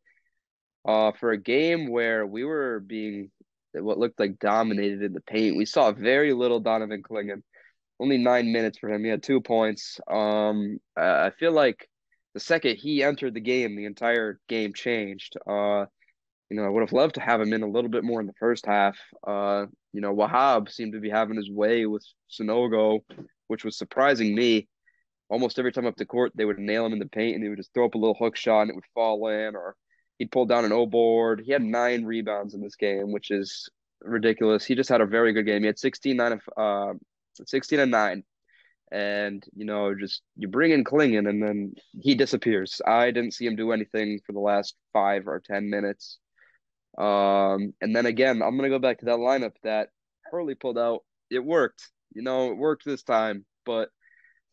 Uh, 0.84 1.12
for 1.12 1.30
a 1.30 1.38
game 1.38 1.88
where 1.88 2.26
we 2.26 2.42
were 2.42 2.80
being 2.80 3.30
what 3.74 3.98
looked 3.98 4.20
like 4.20 4.38
dominated 4.38 5.02
in 5.02 5.12
the 5.12 5.20
paint, 5.20 5.56
we 5.56 5.64
saw 5.64 5.92
very 5.92 6.32
little 6.32 6.60
Donovan 6.60 7.02
Clingan. 7.02 7.42
Only 8.00 8.18
nine 8.18 8.52
minutes 8.52 8.78
for 8.78 8.90
him. 8.90 9.04
He 9.04 9.10
had 9.10 9.22
two 9.22 9.40
points. 9.40 10.00
Um, 10.10 10.78
I 10.96 11.30
feel 11.38 11.52
like 11.52 11.88
the 12.34 12.40
second 12.40 12.76
he 12.76 13.02
entered 13.02 13.34
the 13.34 13.40
game, 13.40 13.76
the 13.76 13.84
entire 13.84 14.40
game 14.48 14.74
changed. 14.74 15.36
Uh, 15.46 15.86
you 16.50 16.56
know, 16.56 16.64
I 16.64 16.68
would 16.68 16.80
have 16.80 16.92
loved 16.92 17.14
to 17.14 17.20
have 17.20 17.40
him 17.40 17.52
in 17.52 17.62
a 17.62 17.68
little 17.68 17.90
bit 17.90 18.04
more 18.04 18.20
in 18.20 18.26
the 18.26 18.32
first 18.38 18.66
half. 18.66 18.98
Uh, 19.26 19.66
you 19.92 20.00
know, 20.00 20.14
Wahab 20.14 20.70
seemed 20.70 20.92
to 20.92 21.00
be 21.00 21.10
having 21.10 21.36
his 21.36 21.50
way 21.50 21.86
with 21.86 22.04
Sanogo, 22.30 23.00
which 23.46 23.64
was 23.64 23.78
surprising 23.78 24.34
me. 24.34 24.68
Almost 25.28 25.58
every 25.58 25.72
time 25.72 25.86
up 25.86 25.96
the 25.96 26.04
court, 26.04 26.32
they 26.34 26.44
would 26.44 26.58
nail 26.58 26.84
him 26.84 26.92
in 26.92 26.98
the 26.98 27.06
paint 27.06 27.36
and 27.36 27.44
they 27.44 27.48
would 27.48 27.58
just 27.58 27.72
throw 27.72 27.86
up 27.86 27.94
a 27.94 27.98
little 27.98 28.16
hook 28.18 28.36
shot 28.36 28.62
and 28.62 28.70
it 28.70 28.74
would 28.74 28.84
fall 28.92 29.28
in, 29.28 29.56
or 29.56 29.76
he'd 30.22 30.30
pull 30.30 30.46
down 30.46 30.64
an 30.64 30.70
O 30.70 30.86
board. 30.86 31.42
He 31.44 31.50
had 31.50 31.62
nine 31.62 32.04
rebounds 32.04 32.54
in 32.54 32.62
this 32.62 32.76
game, 32.76 33.10
which 33.10 33.32
is 33.32 33.68
ridiculous. 34.00 34.64
He 34.64 34.76
just 34.76 34.88
had 34.88 35.00
a 35.00 35.06
very 35.06 35.32
good 35.32 35.46
game. 35.46 35.62
He 35.62 35.66
had 35.66 35.80
16, 35.80 36.16
nine, 36.16 36.40
uh, 36.56 36.92
16 37.44 37.80
and 37.80 37.90
9 37.90 38.22
and 38.92 39.42
you 39.56 39.64
know 39.64 39.94
just 39.94 40.20
you 40.36 40.46
bring 40.48 40.70
in 40.70 40.84
Clingan 40.84 41.26
and 41.26 41.42
then 41.42 41.72
he 41.98 42.14
disappears. 42.14 42.82
I 42.86 43.10
didn't 43.10 43.32
see 43.32 43.46
him 43.46 43.56
do 43.56 43.72
anything 43.72 44.20
for 44.26 44.32
the 44.32 44.38
last 44.38 44.74
five 44.92 45.26
or 45.26 45.40
ten 45.40 45.70
minutes. 45.70 46.18
Um, 46.98 47.72
and 47.80 47.96
then 47.96 48.04
again, 48.04 48.42
I'm 48.42 48.54
gonna 48.54 48.68
go 48.68 48.78
back 48.78 48.98
to 48.98 49.06
that 49.06 49.16
lineup 49.16 49.54
that 49.62 49.88
Hurley 50.30 50.54
pulled 50.54 50.76
out. 50.76 51.04
It 51.30 51.42
worked, 51.42 51.88
you 52.14 52.20
know, 52.20 52.50
it 52.50 52.58
worked 52.58 52.84
this 52.84 53.02
time, 53.02 53.46
but 53.64 53.88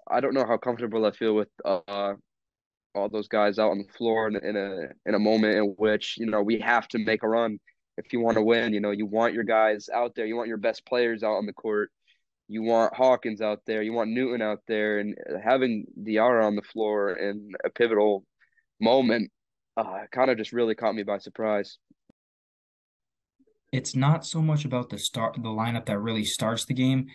I 0.09 0.21
don't 0.21 0.33
know 0.33 0.45
how 0.45 0.55
comfortable 0.55 1.05
I 1.05 1.11
feel 1.11 1.35
with 1.35 1.49
uh, 1.65 2.13
all 2.95 3.09
those 3.09 3.27
guys 3.27 3.59
out 3.59 3.71
on 3.71 3.77
the 3.77 3.93
floor 3.97 4.27
in, 4.27 4.35
in 4.37 4.55
a 4.55 4.87
in 5.05 5.15
a 5.15 5.19
moment 5.19 5.57
in 5.57 5.63
which 5.77 6.15
you 6.17 6.25
know 6.25 6.41
we 6.41 6.59
have 6.59 6.87
to 6.89 6.99
make 6.99 7.23
a 7.23 7.27
run 7.27 7.59
if 7.97 8.11
you 8.13 8.19
want 8.19 8.35
to 8.35 8.43
win. 8.43 8.73
You 8.73 8.79
know, 8.79 8.91
you 8.91 9.05
want 9.05 9.33
your 9.33 9.43
guys 9.43 9.89
out 9.93 10.15
there, 10.15 10.25
you 10.25 10.35
want 10.35 10.47
your 10.47 10.57
best 10.57 10.85
players 10.85 11.23
out 11.23 11.35
on 11.35 11.45
the 11.45 11.53
court 11.53 11.91
you 12.49 12.63
want 12.63 12.95
Hawkins 12.95 13.41
out 13.41 13.61
there, 13.67 13.83
you 13.83 13.93
want 13.93 14.09
Newton 14.09 14.41
out 14.41 14.61
there, 14.67 14.97
and 14.97 15.15
having 15.41 15.85
Diarra 16.03 16.43
on 16.43 16.55
the 16.55 16.63
floor 16.63 17.13
in 17.13 17.51
a 17.63 17.69
pivotal 17.69 18.25
moment 18.81 19.31
uh, 19.77 20.01
kind 20.11 20.31
of 20.31 20.37
just 20.37 20.51
really 20.51 20.73
caught 20.73 20.95
me 20.95 21.03
by 21.03 21.19
surprise. 21.19 21.77
It's 23.71 23.95
not 23.95 24.25
so 24.25 24.41
much 24.41 24.65
about 24.65 24.89
the 24.89 24.97
start, 24.97 25.35
the 25.35 25.49
lineup 25.49 25.85
that 25.85 25.99
really 25.99 26.25
starts 26.25 26.65
the 26.65 26.73
game, 26.73 27.05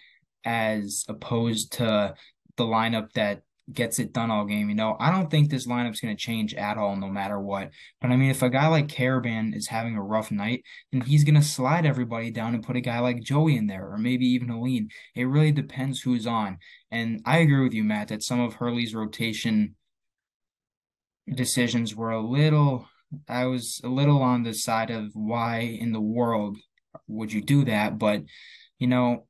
as 0.44 1.04
opposed 1.08 1.72
to 1.74 2.14
the 2.56 2.64
lineup 2.64 3.12
that 3.14 3.42
gets 3.72 3.98
it 3.98 4.12
done 4.12 4.30
all 4.30 4.44
game. 4.44 4.68
You 4.68 4.74
know, 4.74 4.96
I 5.00 5.10
don't 5.10 5.30
think 5.30 5.48
this 5.48 5.66
lineup's 5.66 6.00
going 6.00 6.14
to 6.14 6.20
change 6.20 6.54
at 6.54 6.76
all, 6.76 6.96
no 6.96 7.08
matter 7.08 7.40
what. 7.40 7.70
But 8.00 8.10
I 8.10 8.16
mean, 8.16 8.30
if 8.30 8.42
a 8.42 8.50
guy 8.50 8.68
like 8.68 8.88
Karaban 8.88 9.54
is 9.56 9.68
having 9.68 9.96
a 9.96 10.02
rough 10.02 10.30
night, 10.30 10.64
then 10.92 11.00
he's 11.00 11.24
going 11.24 11.36
to 11.36 11.42
slide 11.42 11.86
everybody 11.86 12.30
down 12.30 12.54
and 12.54 12.62
put 12.62 12.76
a 12.76 12.80
guy 12.80 12.98
like 12.98 13.22
Joey 13.22 13.56
in 13.56 13.66
there, 13.66 13.90
or 13.90 13.96
maybe 13.96 14.26
even 14.26 14.50
Alleyne. 14.50 14.90
It 15.14 15.24
really 15.24 15.52
depends 15.52 16.00
who's 16.00 16.26
on. 16.26 16.58
And 16.90 17.20
I 17.24 17.38
agree 17.38 17.62
with 17.62 17.74
you, 17.74 17.84
Matt, 17.84 18.08
that 18.08 18.22
some 18.22 18.40
of 18.40 18.54
Hurley's 18.54 18.94
rotation 18.94 19.76
decisions 21.32 21.94
were 21.94 22.10
a 22.10 22.20
little. 22.20 22.88
I 23.28 23.46
was 23.46 23.80
a 23.82 23.88
little 23.88 24.22
on 24.22 24.42
the 24.42 24.52
side 24.52 24.90
of 24.90 25.10
why 25.14 25.60
in 25.60 25.92
the 25.92 26.00
world 26.00 26.58
would 27.06 27.32
you 27.32 27.40
do 27.40 27.64
that, 27.64 27.98
but 27.98 28.22
you 28.78 28.86
know, 28.86 29.26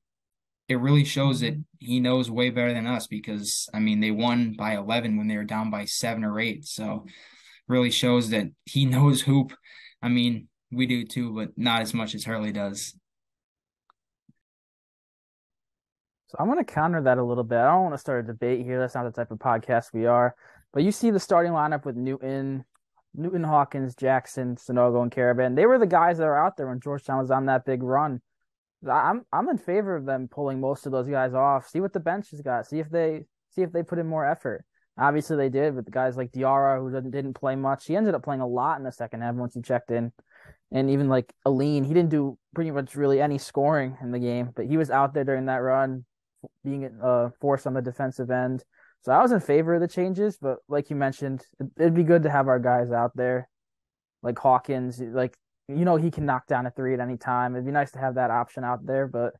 it 0.68 0.76
really 0.76 1.04
shows 1.04 1.40
that 1.40 1.54
mm-hmm. 1.54 1.62
he 1.78 2.00
knows 2.00 2.30
way 2.30 2.50
better 2.50 2.72
than 2.72 2.86
us 2.86 3.06
because 3.06 3.68
I 3.74 3.80
mean 3.80 4.00
they 4.00 4.10
won 4.10 4.54
by 4.56 4.76
11 4.76 5.16
when 5.16 5.28
they 5.28 5.36
were 5.36 5.44
down 5.44 5.70
by 5.70 5.84
7 5.84 6.24
or 6.24 6.40
8 6.40 6.64
so 6.64 7.06
really 7.68 7.90
shows 7.90 8.30
that 8.30 8.50
he 8.64 8.86
knows 8.86 9.22
hoop. 9.22 9.52
I 10.02 10.08
mean 10.08 10.48
we 10.72 10.86
do 10.86 11.04
too 11.04 11.34
but 11.34 11.50
not 11.56 11.82
as 11.82 11.94
much 11.94 12.14
as 12.14 12.24
Hurley 12.24 12.52
does. 12.52 12.94
So 16.28 16.36
I'm 16.40 16.46
going 16.46 16.58
to 16.58 16.64
counter 16.64 17.00
that 17.02 17.18
a 17.18 17.22
little 17.22 17.44
bit. 17.44 17.58
I 17.58 17.70
don't 17.70 17.82
want 17.82 17.94
to 17.94 17.98
start 17.98 18.24
a 18.24 18.26
debate 18.26 18.64
here. 18.64 18.80
That's 18.80 18.96
not 18.96 19.04
the 19.04 19.12
type 19.12 19.30
of 19.30 19.38
podcast 19.38 19.92
we 19.92 20.06
are. 20.06 20.34
But 20.72 20.82
you 20.82 20.90
see 20.90 21.12
the 21.12 21.20
starting 21.20 21.52
lineup 21.52 21.84
with 21.84 21.94
Newton 21.94 22.64
Newton 23.14 23.44
Hawkins 23.44 23.94
Jackson 23.94 24.56
Sanogo 24.56 25.00
and 25.02 25.12
Karaban 25.12 25.54
they 25.54 25.66
were 25.66 25.78
the 25.78 25.86
guys 25.86 26.18
that 26.18 26.24
were 26.24 26.38
out 26.38 26.56
there 26.56 26.66
when 26.66 26.80
Georgetown 26.80 27.18
was 27.18 27.30
on 27.30 27.46
that 27.46 27.64
big 27.64 27.82
run 27.82 28.20
I'm 28.88 29.24
I'm 29.32 29.48
in 29.48 29.58
favor 29.58 29.96
of 29.96 30.04
them 30.04 30.28
pulling 30.28 30.60
most 30.60 30.86
of 30.86 30.92
those 30.92 31.08
guys 31.08 31.34
off. 31.34 31.68
See 31.68 31.80
what 31.80 31.92
the 31.92 32.00
bench 32.00 32.30
has 32.30 32.40
got. 32.40 32.66
See 32.66 32.78
if 32.78 32.90
they 32.90 33.24
see 33.50 33.62
if 33.62 33.72
they 33.72 33.82
put 33.82 33.98
in 33.98 34.06
more 34.06 34.26
effort. 34.26 34.64
Obviously, 34.96 35.36
they 35.36 35.48
did 35.48 35.74
with 35.74 35.86
the 35.86 35.90
guys 35.90 36.16
like 36.16 36.30
Diarra, 36.30 36.78
who 36.78 36.90
didn't, 36.90 37.10
didn't 37.10 37.34
play 37.34 37.56
much. 37.56 37.86
He 37.86 37.96
ended 37.96 38.14
up 38.14 38.22
playing 38.22 38.40
a 38.40 38.46
lot 38.46 38.78
in 38.78 38.84
the 38.84 38.92
second 38.92 39.22
half 39.22 39.34
once 39.34 39.54
he 39.54 39.60
checked 39.60 39.90
in. 39.90 40.12
And 40.70 40.88
even 40.90 41.08
like 41.08 41.32
Alleyne, 41.44 41.84
he 41.84 41.94
didn't 41.94 42.10
do 42.10 42.38
pretty 42.54 42.70
much 42.70 42.94
really 42.94 43.20
any 43.20 43.38
scoring 43.38 43.96
in 44.00 44.12
the 44.12 44.20
game, 44.20 44.50
but 44.54 44.66
he 44.66 44.76
was 44.76 44.90
out 44.90 45.12
there 45.12 45.24
during 45.24 45.46
that 45.46 45.56
run, 45.56 46.04
being 46.64 46.96
uh, 47.02 47.30
forced 47.40 47.66
on 47.66 47.74
the 47.74 47.82
defensive 47.82 48.30
end. 48.30 48.64
So 49.02 49.12
I 49.12 49.20
was 49.20 49.32
in 49.32 49.40
favor 49.40 49.74
of 49.74 49.80
the 49.80 49.88
changes, 49.88 50.38
but 50.40 50.58
like 50.68 50.90
you 50.90 50.96
mentioned, 50.96 51.44
it'd 51.78 51.94
be 51.94 52.04
good 52.04 52.22
to 52.22 52.30
have 52.30 52.48
our 52.48 52.58
guys 52.58 52.90
out 52.90 53.16
there, 53.16 53.48
like 54.22 54.38
Hawkins. 54.38 55.00
Like 55.00 55.36
you 55.68 55.84
know, 55.84 55.96
he 55.96 56.10
can 56.10 56.26
knock 56.26 56.46
down 56.46 56.66
a 56.66 56.70
three 56.70 56.94
at 56.94 57.00
any 57.00 57.16
time. 57.16 57.54
It'd 57.54 57.64
be 57.64 57.72
nice 57.72 57.92
to 57.92 57.98
have 57.98 58.16
that 58.16 58.30
option 58.30 58.64
out 58.64 58.84
there, 58.84 59.06
but 59.06 59.34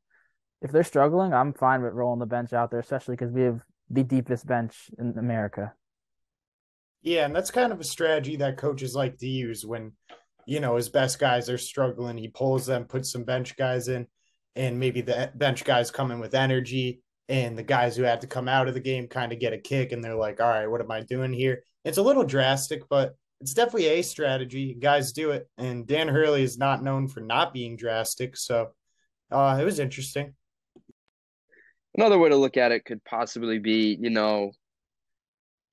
if 0.62 0.73
they're 0.73 0.85
struggling, 0.85 1.35
I'm 1.35 1.52
fine 1.52 1.83
with 1.83 1.93
rolling 1.93 2.21
the 2.21 2.26
bench 2.26 2.52
out 2.52 2.71
there, 2.71 2.81
especially 2.81 3.16
because 3.16 3.33
we 3.33 3.43
have 3.43 3.61
the 3.90 4.02
deepest 4.02 4.47
bench 4.47 4.90
in 4.99 5.19
America. 5.19 5.75
Yeah, 7.02 7.26
and 7.26 7.37
that's 7.37 7.50
kind 7.50 7.71
of 7.71 7.81
a 7.81 7.85
strategy 7.85 8.37
that 8.37 8.57
coaches 8.57 8.95
like 8.95 9.19
to 9.19 9.26
use 9.26 9.66
when, 9.66 9.93
you 10.47 10.61
know, 10.61 10.76
his 10.76 10.88
best 10.88 11.19
guys 11.19 11.50
are 11.50 11.59
struggling. 11.59 12.16
He 12.16 12.28
pulls 12.28 12.64
them, 12.64 12.85
puts 12.85 13.12
some 13.12 13.25
bench 13.25 13.57
guys 13.57 13.88
in, 13.88 14.07
and 14.57 14.81
maybe 14.81 15.02
the 15.02 15.31
bench 15.35 15.64
guys 15.64 15.90
come 15.90 16.11
in 16.11 16.19
with 16.19 16.35
energy, 16.35 17.02
and 17.28 17.59
the 17.59 17.62
guys 17.62 17.97
who 17.97 18.04
had 18.04 18.23
to 18.23 18.26
come 18.26 18.49
out 18.49 18.69
of 18.69 18.75
the 18.75 18.81
game 18.81 19.07
kind 19.07 19.33
of 19.33 19.38
get 19.38 19.52
a 19.52 19.59
kick, 19.59 19.93
and 19.93 20.02
they're 20.02 20.14
like, 20.14 20.40
all 20.40 20.49
right, 20.49 20.71
what 20.71 20.81
am 20.81 20.90
I 20.90 21.02
doing 21.02 21.35
here? 21.35 21.62
It's 21.85 21.99
a 21.99 22.02
little 22.02 22.25
drastic, 22.25 22.88
but 22.88 23.14
it's 23.45 23.53
definitely 23.53 23.89
a 23.89 24.03
strategy. 24.03 24.73
Guys 24.73 25.13
do 25.13 25.33
it, 25.33 25.47
and 25.59 25.87
Dan 25.87 26.09
Hurley 26.09 26.43
is 26.43 26.57
not 26.57 26.83
known 26.83 27.09
for 27.09 27.21
not 27.21 27.53
being 27.53 27.77
drastic, 27.77 28.39
so 28.39 28.71
uh, 29.31 29.59
it 29.61 29.65
was 29.65 29.79
interesting. 29.79 30.33
Another 31.95 32.19
way 32.19 32.31
to 32.31 32.37
look 32.37 32.57
at 32.57 32.73
it 32.73 32.87
could 32.87 33.05
possibly 33.05 33.59
be, 33.59 33.99
you 34.01 34.09
know, 34.09 34.53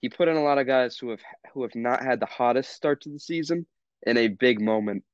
he 0.02 0.10
put 0.10 0.28
in 0.28 0.36
a 0.36 0.44
lot 0.44 0.58
of 0.58 0.68
guys 0.68 0.98
who 0.98 1.12
have 1.12 1.22
who 1.54 1.62
have 1.62 1.74
not 1.74 2.04
had 2.04 2.20
the 2.20 2.26
hottest 2.26 2.74
start 2.74 3.00
to 3.04 3.10
the 3.10 3.20
season 3.20 3.66
in 4.06 4.18
a 4.18 4.28
big 4.28 4.60
moment. 4.60 5.06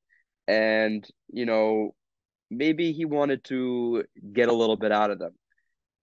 And, 0.48 1.08
you 1.32 1.46
know, 1.46 1.94
maybe 2.50 2.92
he 2.92 3.06
wanted 3.06 3.44
to 3.46 4.04
get 4.34 4.50
a 4.50 4.54
little 4.54 4.78
bit 4.78 4.92
out 4.92 5.12
of 5.12 5.20
them. 5.20 5.36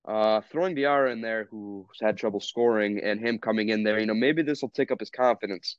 Uh, 0.06 0.40
throwing 0.52 0.76
Diarra 0.76 1.10
in 1.10 1.20
there, 1.20 1.48
who's 1.50 1.98
had 2.00 2.16
trouble 2.16 2.38
scoring, 2.38 3.00
and 3.02 3.18
him 3.18 3.40
coming 3.40 3.70
in 3.70 3.82
there, 3.82 3.98
you 3.98 4.06
know, 4.06 4.14
maybe 4.14 4.42
this 4.42 4.62
will 4.62 4.68
take 4.68 4.92
up 4.92 5.00
his 5.00 5.10
confidence. 5.10 5.76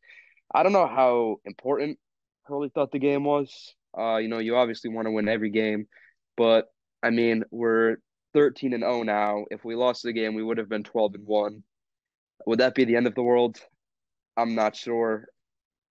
I 0.54 0.64
don't 0.64 0.74
know 0.74 0.88
how 0.88 1.38
important 1.46 2.00
Hurley 2.44 2.70
thought 2.74 2.92
the 2.92 3.00
game 3.00 3.24
was. 3.24 3.76
Uh, 3.98 4.18
you 4.18 4.28
know, 4.28 4.40
you 4.40 4.56
obviously 4.56 4.90
want 4.90 5.08
to 5.08 5.12
win 5.12 5.28
every 5.28 5.50
game, 5.50 5.88
but 6.38 6.66
I 7.02 7.10
mean, 7.10 7.44
we're 7.52 7.98
13 8.34 8.74
and 8.74 8.84
0 8.84 9.04
now. 9.04 9.46
If 9.50 9.64
we 9.64 9.76
lost 9.76 10.04
the 10.04 10.14
game, 10.14 10.36
we 10.36 10.44
would 10.44 10.58
have 10.58 10.70
been 10.70 10.84
12 10.84 11.16
and 11.16 11.26
1. 11.26 11.64
Would 12.48 12.60
that 12.60 12.76
be 12.76 12.86
the 12.86 12.96
end 12.96 13.08
of 13.08 13.16
the 13.16 13.24
world? 13.24 13.58
I'm 14.38 14.56
not 14.56 14.76
sure. 14.76 15.26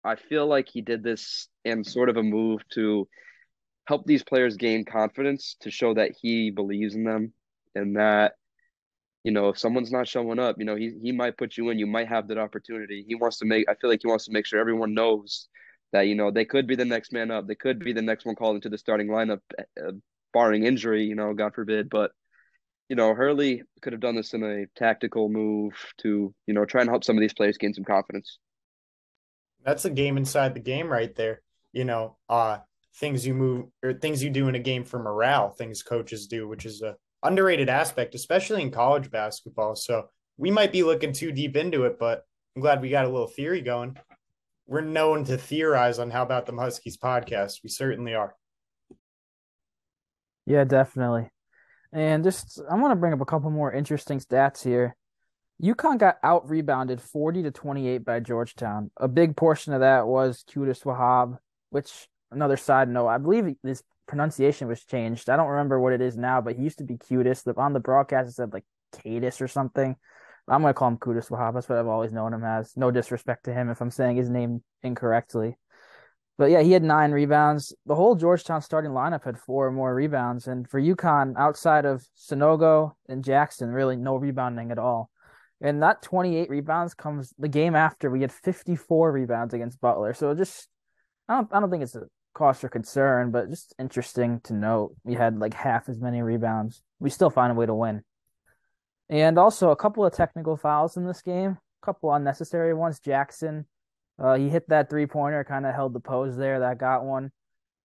I 0.04 0.16
feel 0.16 0.46
like 0.46 0.68
he 0.68 0.82
did 0.82 1.02
this 1.02 1.49
in 1.64 1.82
sort 1.82 2.11
of 2.11 2.18
a 2.18 2.23
move 2.23 2.61
to 2.75 3.08
help 3.87 4.04
these 4.06 4.23
players 4.23 4.56
gain 4.56 4.84
confidence 4.84 5.56
to 5.61 5.70
show 5.70 5.94
that 5.94 6.12
he 6.20 6.50
believes 6.50 6.94
in 6.94 7.04
them 7.04 7.32
and 7.75 7.96
that 7.96 8.34
you 9.25 9.33
know 9.33 9.49
if 9.49 9.59
someone's 9.59 9.90
not 9.90 10.07
showing 10.07 10.38
up 10.38 10.57
you 10.59 10.64
know 10.64 10.76
he 10.76 10.93
he 11.02 11.12
might 11.12 11.37
put 11.37 11.57
you 11.57 11.71
in 11.71 11.78
you 11.78 11.87
might 11.87 12.09
have 12.09 12.28
that 12.28 12.38
opportunity 12.38 13.04
he 13.09 13.14
wants 13.14 13.38
to 13.38 13.45
make 13.45 13.69
i 13.69 13.75
feel 13.75 13.90
like 13.90 14.00
he 14.02 14.09
wants 14.09 14.26
to 14.26 14.33
make 14.33 14.47
sure 14.47 14.61
everyone 14.61 14.95
knows 14.95 15.49
that 15.93 16.02
you 16.02 16.14
know 16.14 16.31
they 16.31 16.45
could 16.45 16.66
be 16.66 16.76
the 16.76 16.85
next 16.85 17.12
man 17.12 17.31
up 17.31 17.47
they 17.47 17.54
could 17.54 17.78
be 17.78 17.93
the 17.93 18.02
next 18.02 18.25
one 18.25 18.35
called 18.35 18.57
into 18.57 18.69
the 18.69 18.78
starting 18.78 19.09
lineup 19.09 19.40
uh, 19.59 19.93
barring 20.33 20.64
injury 20.64 21.04
you 21.04 21.14
know 21.14 21.33
god 21.35 21.54
forbid 21.54 21.88
but 21.88 22.12
you 22.88 22.97
know, 22.97 23.14
Hurley 23.14 23.62
could 23.81 23.93
have 23.93 24.00
done 24.00 24.16
this 24.16 24.35
in 24.35 24.43
a 24.43 24.66
tactical 24.78 25.28
move 25.28 25.73
to, 25.99 26.35
you 26.47 26.54
know, 26.54 26.64
try 26.64 26.83
and 26.83 26.90
help 26.90 27.04
some 27.04 27.16
of 27.16 27.21
these 27.21 27.35
players 27.35 27.57
gain 27.57 27.73
some 27.73 27.85
confidence. 27.85 28.38
That's 29.64 29.87
a 29.87 29.90
game 29.90 30.19
inside 30.19 30.54
the 30.54 30.61
game 30.61 30.88
right 30.88 31.14
there. 31.14 31.40
You 31.73 31.85
know, 31.85 32.16
uh 32.28 32.59
things 32.97 33.26
you 33.26 33.35
move 33.35 33.66
or 33.83 33.93
things 33.95 34.23
you 34.23 34.31
do 34.31 34.49
in 34.49 34.54
a 34.54 34.61
game 34.61 34.85
for 34.85 35.00
morale, 35.00 35.50
things 35.50 35.83
coaches 35.83 36.26
do, 36.26 36.47
which 36.47 36.66
is 36.66 36.83
a 36.83 36.97
underrated 37.25 37.69
aspect, 37.69 38.14
especially 38.14 38.62
in 38.62 38.71
college 38.71 39.11
basketball. 39.11 39.75
So 39.75 40.09
we 40.37 40.50
might 40.50 40.73
be 40.73 40.83
looking 40.83 41.12
too 41.12 41.33
deep 41.33 41.57
into 41.57 41.85
it, 41.85 41.99
but 41.99 42.25
I'm 42.54 42.62
glad 42.62 42.81
we 42.81 42.90
got 42.90 43.07
a 43.07 43.09
little 43.09 43.26
theory 43.26 43.61
going. 43.61 43.97
We're 44.66 44.83
known 44.83 45.25
to 45.25 45.37
theorize 45.37 45.99
on 45.99 46.11
how 46.11 46.23
about 46.23 46.47
the 46.47 46.54
Huskies 46.54 46.97
podcast. 46.97 47.61
We 47.62 47.71
certainly 47.71 48.14
are. 48.14 48.35
Yeah, 50.47 50.64
definitely. 50.64 51.31
And 51.93 52.25
just, 52.25 52.61
I 52.71 52.75
want 52.76 52.93
to 52.93 52.97
bring 52.97 53.12
up 53.12 53.21
a 53.21 53.26
couple 53.26 53.50
more 53.50 53.73
interesting 53.73 54.21
stats 54.21 54.62
here. 54.62 54.97
UConn 55.62 55.99
got 55.99 56.16
out 56.23 56.49
rebounded 56.49 57.00
40 57.00 57.45
to 57.45 57.50
28 57.50 58.04
by 58.04 58.21
Georgetown. 58.21 58.90
A 58.97 59.07
big 59.07 59.37
portion 59.37 59.73
of 59.73 59.81
that 59.81 60.07
was 60.07 60.45
Qudus 60.50 60.83
Wahab, 60.83 61.38
which, 61.71 62.09
another 62.31 62.57
side 62.57 62.88
note, 62.88 63.09
I 63.09 63.19
believe 63.19 63.54
his 63.62 63.83
pronunciation 64.06 64.68
was 64.68 64.84
changed. 64.84 65.30
I 65.30 65.37
don't 65.37 65.49
remember 65.49 65.80
what 65.80 65.92
it 65.92 66.00
is 66.00 66.16
now, 66.16 66.40
but 66.40 66.56
he 66.56 66.62
used 66.62 66.78
to 66.78 66.84
be 66.84 66.96
Qudus. 66.96 67.46
On 67.56 67.73
the 67.73 67.80
broadcast, 67.80 68.28
it 68.28 68.32
said 68.32 68.52
like 68.52 68.64
Cadis 68.92 69.40
or 69.40 69.49
something. 69.49 69.96
I'm 70.46 70.61
going 70.61 70.75
to 70.75 70.78
call 70.78 70.88
him 70.88 70.99
Qudus 70.99 71.30
Wahab. 71.30 71.54
That's 71.54 71.68
what 71.68 71.78
I've 71.78 71.87
always 71.87 72.12
known 72.12 72.34
him 72.34 72.44
as. 72.44 72.76
No 72.76 72.90
disrespect 72.90 73.44
to 73.44 73.54
him 73.54 73.70
if 73.70 73.80
I'm 73.80 73.90
saying 73.90 74.16
his 74.16 74.28
name 74.28 74.62
incorrectly. 74.82 75.56
But 76.37 76.50
yeah, 76.50 76.62
he 76.62 76.73
had 76.73 76.82
nine 76.82 77.12
rebounds. 77.12 77.75
The 77.87 77.94
whole 77.94 78.16
Georgetown 78.16 78.61
starting 78.61 78.90
lineup 78.90 79.25
had 79.25 79.38
four 79.38 79.68
or 79.68 79.73
more 79.73 79.94
rebounds. 79.94 80.49
And 80.49 80.68
for 80.68 80.80
UConn, 80.80 81.34
outside 81.38 81.84
of 81.84 82.04
Sanogo 82.18 82.92
and 83.08 83.25
Jackson, 83.25 83.70
really 83.70 83.96
no 83.96 84.16
rebounding 84.16 84.70
at 84.70 84.78
all. 84.78 85.11
And 85.61 85.82
that 85.82 86.02
28 86.02 86.50
rebounds 86.50 86.92
comes 86.92 87.32
the 87.38 87.49
game 87.49 87.76
after 87.76 88.11
we 88.11 88.20
had 88.20 88.32
54 88.32 89.12
rebounds 89.12 89.54
against 89.54 89.80
Butler. 89.80 90.12
So 90.12 90.34
just, 90.34 90.68
I 91.28 91.37
don't, 91.37 91.49
I 91.52 91.61
don't 91.61 91.70
think 91.70 91.84
it's 91.84 91.94
a 91.94 92.02
cause 92.35 92.59
for 92.61 92.69
concern, 92.69 93.31
but 93.31 93.49
just 93.49 93.75
interesting 93.79 94.41
to 94.45 94.53
note. 94.53 94.95
We 95.05 95.14
had 95.14 95.38
like 95.38 95.55
half 95.55 95.88
as 95.88 96.00
many 96.00 96.21
rebounds. 96.21 96.83
We 97.00 97.11
still 97.11 97.31
find 97.31 97.53
a 97.53 97.55
way 97.55 97.67
to 97.67 97.75
win. 97.75 98.03
And 99.09 99.38
also 99.38 99.71
a 99.71 99.76
couple 99.76 100.05
of 100.05 100.12
technical 100.12 100.57
fouls 100.57 100.97
in 100.97 101.07
this 101.07 101.23
game, 101.23 101.59
a 101.83 101.87
couple 101.87 102.12
unnecessary 102.12 102.75
ones. 102.75 103.00
Jackson 103.00 103.67
uh, 104.19 104.35
he 104.35 104.49
hit 104.49 104.69
that 104.69 104.88
three 104.88 105.07
pointer, 105.07 105.45
kind 105.45 105.67
of 105.67 105.75
held 105.75 105.93
the 105.93 106.00
pose 106.00 106.37
there. 106.37 106.61
That 106.61 106.79
got 106.79 107.05
one, 107.05 107.33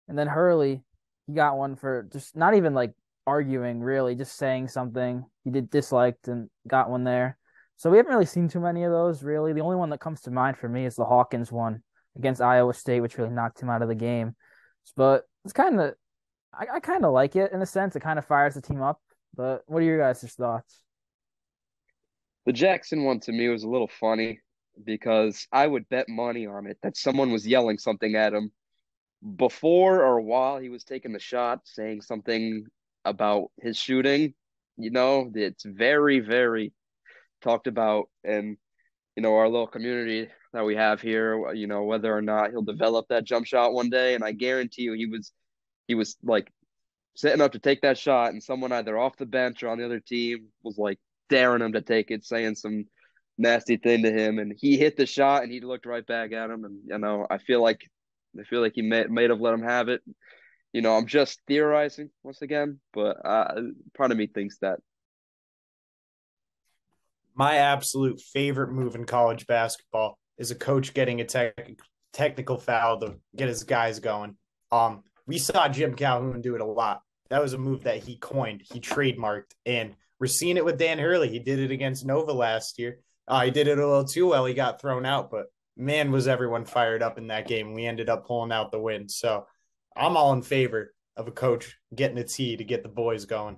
and 0.08 0.18
then 0.18 0.28
Hurley, 0.28 0.84
he 1.28 1.34
got 1.34 1.58
one 1.58 1.75
for 1.75 2.08
just 2.12 2.36
not 2.36 2.56
even 2.56 2.74
like 2.74 2.94
arguing, 3.28 3.80
really, 3.80 4.16
just 4.16 4.36
saying 4.36 4.70
something 4.70 5.25
he 5.44 5.52
did 5.52 5.70
disliked 5.70 6.28
and 6.28 6.50
got 6.68 6.90
one 6.90 7.04
there. 7.04 7.38
So 7.78 7.90
we 7.92 7.98
haven't 7.98 8.12
really 8.12 8.25
seen 8.25 8.48
too 8.48 8.60
many 8.60 8.84
of 8.84 8.92
those, 8.92 9.22
really. 9.22 9.54
The 9.54 9.62
only 9.62 9.75
one 9.75 9.90
that 9.90 10.00
comes 10.00 10.22
to 10.22 10.32
mind 10.32 10.58
for 10.58 10.70
me 10.70 10.86
is 10.86 10.96
the 10.96 11.06
Hawkins 11.06 11.52
one 11.52 11.84
against 12.15 12.41
Iowa 12.41 12.74
State, 12.74 13.01
which 13.01 13.17
really 13.17 13.31
knocked 13.31 13.62
him 13.62 13.69
out 13.69 13.81
of 13.81 13.88
the 13.88 13.95
game. 13.95 14.36
But 14.95 15.24
it's 15.43 15.53
kind 15.53 15.79
of, 15.79 15.93
I, 16.53 16.75
I 16.75 16.79
kind 16.79 17.05
of 17.05 17.13
like 17.13 17.36
it 17.36 17.51
in 17.51 17.62
a 17.62 17.65
sense. 17.65 17.95
It 17.95 18.01
kind 18.01 18.19
of 18.19 18.25
fires 18.25 18.53
the 18.53 18.62
team 18.62 18.81
up. 18.81 19.01
But 19.36 19.63
what 19.67 19.81
are 19.81 19.86
your 19.86 20.00
guys' 20.00 20.34
thoughts? 20.34 20.81
The 22.45 22.53
Jackson 22.53 23.03
one 23.03 23.19
to 23.22 23.31
me 23.31 23.50
was 23.50 23.63
a 23.63 23.69
little 23.69 23.89
funny 24.00 24.39
because 24.84 25.48
I 25.51 25.65
would 25.65 25.89
bet 25.89 26.07
money 26.07 26.45
on 26.45 26.67
it 26.67 26.77
that 26.84 26.98
someone 26.98 27.31
was 27.31 27.48
yelling 27.48 27.77
something 27.77 28.15
at 28.15 28.34
him 28.34 28.51
before 29.36 30.03
or 30.03 30.22
while 30.22 30.60
he 30.60 30.69
was 30.69 30.84
taking 30.84 31.13
the 31.13 31.19
shot, 31.19 31.62
saying 31.63 32.01
something 32.01 32.67
about 33.03 33.51
his 33.62 33.77
shooting. 33.77 34.34
You 34.77 34.91
know, 34.91 35.31
it's 35.34 35.63
very, 35.65 36.19
very 36.19 36.74
talked 37.41 37.67
about 37.67 38.10
in 38.24 38.57
you 39.15 39.22
know 39.24 39.36
our 39.36 39.50
little 39.50 39.67
community 39.67 40.29
that 40.53 40.65
we 40.65 40.75
have 40.75 41.01
here. 41.01 41.53
You 41.53 41.67
know 41.67 41.84
whether 41.84 42.15
or 42.15 42.22
not 42.22 42.51
he'll 42.51 42.62
develop 42.62 43.07
that 43.10 43.24
jump 43.25 43.45
shot 43.45 43.74
one 43.74 43.89
day, 43.89 44.15
and 44.15 44.24
I 44.24 44.31
guarantee 44.31 44.84
you 44.84 44.93
he 44.93 45.05
was 45.05 45.31
he 45.88 45.95
was 45.95 46.17
like 46.24 46.51
setting 47.15 47.41
up 47.41 47.53
to 47.53 47.60
take 47.60 47.81
that 47.81 47.98
shot, 47.98 48.31
and 48.31 48.43
someone 48.43 48.72
either 48.72 48.98
off 48.98 49.17
the 49.17 49.25
bench 49.25 49.63
or 49.63 49.69
on 49.69 49.77
the 49.77 49.86
other 49.86 50.00
team 50.00 50.48
was 50.63 50.77
like 50.77 51.00
daring 51.29 51.62
him 51.62 51.74
to 51.74 51.81
take 51.81 52.12
it, 52.12 52.25
saying 52.25 52.55
some 52.55 52.86
nasty 53.38 53.77
thing 53.77 54.03
to 54.03 54.12
him, 54.12 54.39
and 54.39 54.53
he 54.57 54.77
hit 54.77 54.98
the 54.98 55.05
shot, 55.05 55.43
and 55.43 55.51
he 55.51 55.62
looked 55.62 55.86
right 55.86 56.05
back 56.05 56.31
at 56.31 56.50
him, 56.50 56.65
and 56.65 56.79
you 56.86 56.98
know, 56.98 57.25
I 57.29 57.38
feel 57.38 57.62
like 57.62 57.81
I 58.39 58.43
feel 58.43 58.62
like 58.62 58.74
he 58.75 58.81
may 58.81 59.05
may 59.05 59.27
have 59.27 59.41
let 59.41 59.53
him 59.53 59.63
have 59.63 59.89
it. 59.89 60.01
You 60.74 60.81
know, 60.81 60.95
I'm 60.95 61.07
just 61.07 61.39
theorizing 61.48 62.10
once 62.24 62.41
again, 62.41 62.79
but 62.93 63.17
uh, 63.25 63.62
part 63.98 64.12
of 64.12 64.17
me 64.17 64.27
thinks 64.27 64.57
that. 64.60 64.79
My 67.36 67.56
absolute 67.56 68.22
favorite 68.22 68.72
move 68.72 68.96
in 68.96 69.06
college 69.06 69.46
basketball 69.46 70.18
is 70.38 70.51
a 70.51 70.56
coach 70.56 70.94
getting 70.94 71.20
a 71.22 71.25
tech, 71.25 71.70
technical 72.13 72.58
foul 72.58 73.00
to 73.01 73.15
get 73.36 73.50
his 73.50 73.63
guys 73.63 74.00
going. 74.00 74.38
Um, 74.72 75.04
we 75.27 75.38
saw 75.38 75.68
Jim 75.68 75.96
Calhoun 75.96 76.42
do 76.42 76.56
it 76.56 76.62
a 76.62 76.65
lot. 76.65 77.01
That 77.30 77.42
was 77.42 77.54
a 77.54 77.58
move 77.58 77.84
that 77.84 78.04
he 78.04 78.18
coined, 78.18 78.62
he 78.72 78.80
trademarked, 78.80 79.51
and 79.65 79.96
we're 80.20 80.27
seeing 80.27 80.58
it 80.58 80.63
with 80.63 80.77
Dan 80.77 81.00
Hurley. 81.00 81.27
He 81.27 81.39
did 81.39 81.60
it 81.60 81.72
against 81.72 82.06
Nova 82.06 82.32
last 82.32 82.80
year. 82.80 83.00
Uh, 83.27 83.42
he 83.42 83.51
did 83.51 83.68
it 83.68 83.80
a 83.80 83.86
little 83.86 84.06
too 84.06 84.27
well. 84.27 84.46
He 84.46 84.54
got 84.54 84.80
thrown 84.80 85.06
out, 85.06 85.30
but 85.32 85.48
man, 85.75 86.12
was 86.12 86.27
everyone 86.27 86.63
fired 86.65 87.04
up 87.04 87.18
in 87.18 87.27
that 87.27 87.48
game. 87.48 87.74
We 87.74 87.86
ended 87.86 88.10
up 88.10 88.25
pulling 88.25 88.51
out 88.51 88.72
the 88.72 88.80
win. 88.80 89.10
So 89.10 89.46
I'm 89.96 90.15
all 90.15 90.34
in 90.34 90.42
favor 90.42 90.94
of 91.18 91.27
a 91.27 91.32
coach 91.32 91.75
getting 91.94 92.18
a 92.18 92.24
tee 92.24 92.58
to 92.58 92.63
get 92.63 92.84
the 92.84 92.89
boys 92.89 93.25
going. 93.25 93.58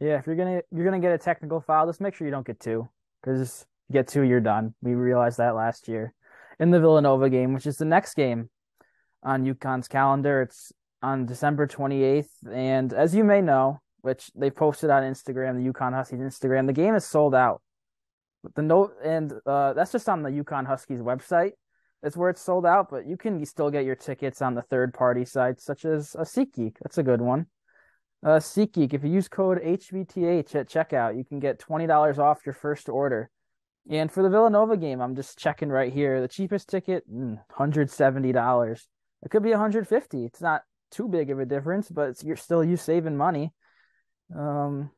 Yeah, 0.00 0.18
if 0.18 0.26
you're 0.26 0.36
gonna 0.36 0.62
you're 0.70 0.84
gonna 0.84 1.00
get 1.00 1.12
a 1.12 1.18
technical 1.18 1.60
foul, 1.60 1.86
just 1.86 2.00
make 2.00 2.14
sure 2.14 2.26
you 2.26 2.30
don't 2.30 2.46
get 2.46 2.60
two, 2.60 2.88
because 3.20 3.66
you 3.88 3.94
get 3.94 4.08
two, 4.08 4.22
you're 4.22 4.40
done. 4.40 4.74
We 4.80 4.94
realized 4.94 5.38
that 5.38 5.56
last 5.56 5.88
year 5.88 6.14
in 6.60 6.70
the 6.70 6.80
Villanova 6.80 7.28
game, 7.28 7.52
which 7.52 7.66
is 7.66 7.76
the 7.76 7.84
next 7.84 8.14
game 8.14 8.48
on 9.22 9.44
UConn's 9.44 9.88
calendar. 9.88 10.42
It's 10.42 10.72
on 11.02 11.26
December 11.26 11.66
28th, 11.66 12.28
and 12.52 12.92
as 12.92 13.14
you 13.14 13.24
may 13.24 13.40
know, 13.40 13.80
which 14.02 14.30
they 14.34 14.50
posted 14.50 14.90
on 14.90 15.02
Instagram, 15.02 15.62
the 15.62 15.72
UConn 15.72 15.94
Huskies 15.94 16.20
Instagram, 16.20 16.66
the 16.66 16.72
game 16.72 16.94
is 16.94 17.04
sold 17.04 17.34
out. 17.34 17.60
But 18.42 18.54
The 18.54 18.62
note 18.62 18.94
and 19.04 19.32
uh, 19.46 19.72
that's 19.72 19.92
just 19.92 20.08
on 20.08 20.22
the 20.22 20.30
UConn 20.30 20.66
Huskies 20.66 21.00
website. 21.00 21.52
That's 22.02 22.16
where 22.16 22.30
it's 22.30 22.40
sold 22.40 22.64
out, 22.64 22.88
but 22.88 23.06
you 23.06 23.16
can 23.16 23.44
still 23.44 23.70
get 23.70 23.84
your 23.84 23.96
tickets 23.96 24.40
on 24.40 24.54
the 24.54 24.62
third 24.62 24.94
party 24.94 25.24
sites 25.24 25.64
such 25.64 25.84
as 25.84 26.14
a 26.14 26.22
SeatGeek. 26.22 26.76
That's 26.80 26.98
a 26.98 27.02
good 27.02 27.20
one. 27.20 27.46
Uh, 28.24 28.38
SeatGeek, 28.38 28.94
if 28.94 29.04
you 29.04 29.10
use 29.10 29.28
code 29.28 29.62
HBTH 29.62 30.54
at 30.54 30.68
checkout, 30.68 31.16
you 31.16 31.24
can 31.24 31.38
get 31.38 31.60
$20 31.60 32.18
off 32.18 32.44
your 32.44 32.52
first 32.52 32.88
order. 32.88 33.30
And 33.90 34.10
for 34.10 34.22
the 34.22 34.28
Villanova 34.28 34.76
game, 34.76 35.00
I'm 35.00 35.14
just 35.14 35.38
checking 35.38 35.68
right 35.68 35.92
here. 35.92 36.20
The 36.20 36.28
cheapest 36.28 36.68
ticket, 36.68 37.10
mm, 37.10 37.38
$170. 37.56 38.86
It 39.22 39.30
could 39.30 39.42
be 39.42 39.50
150. 39.50 40.24
It's 40.24 40.40
not 40.40 40.62
too 40.90 41.08
big 41.08 41.30
of 41.30 41.38
a 41.38 41.46
difference, 41.46 41.88
but 41.88 42.22
you're 42.22 42.36
still 42.36 42.64
you 42.64 42.76
saving 42.76 43.16
money. 43.16 43.52
Um, 44.36 44.90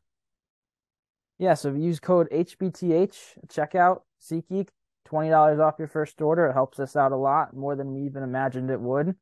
yeah, 1.39 1.55
so 1.55 1.69
if 1.69 1.77
you 1.77 1.83
use 1.83 2.01
code 2.01 2.29
HBTH 2.33 3.39
at 3.43 3.49
checkout, 3.49 4.01
SeatGeek, 4.21 4.69
$20 5.09 5.61
off 5.61 5.79
your 5.79 5.89
first 5.89 6.21
order. 6.21 6.47
It 6.47 6.55
helps 6.55 6.79
us 6.79 6.97
out 6.97 7.13
a 7.13 7.17
lot, 7.17 7.55
more 7.55 7.77
than 7.77 7.93
we 7.93 8.03
even 8.03 8.23
imagined 8.23 8.71
it 8.71 8.81
would. 8.81 9.15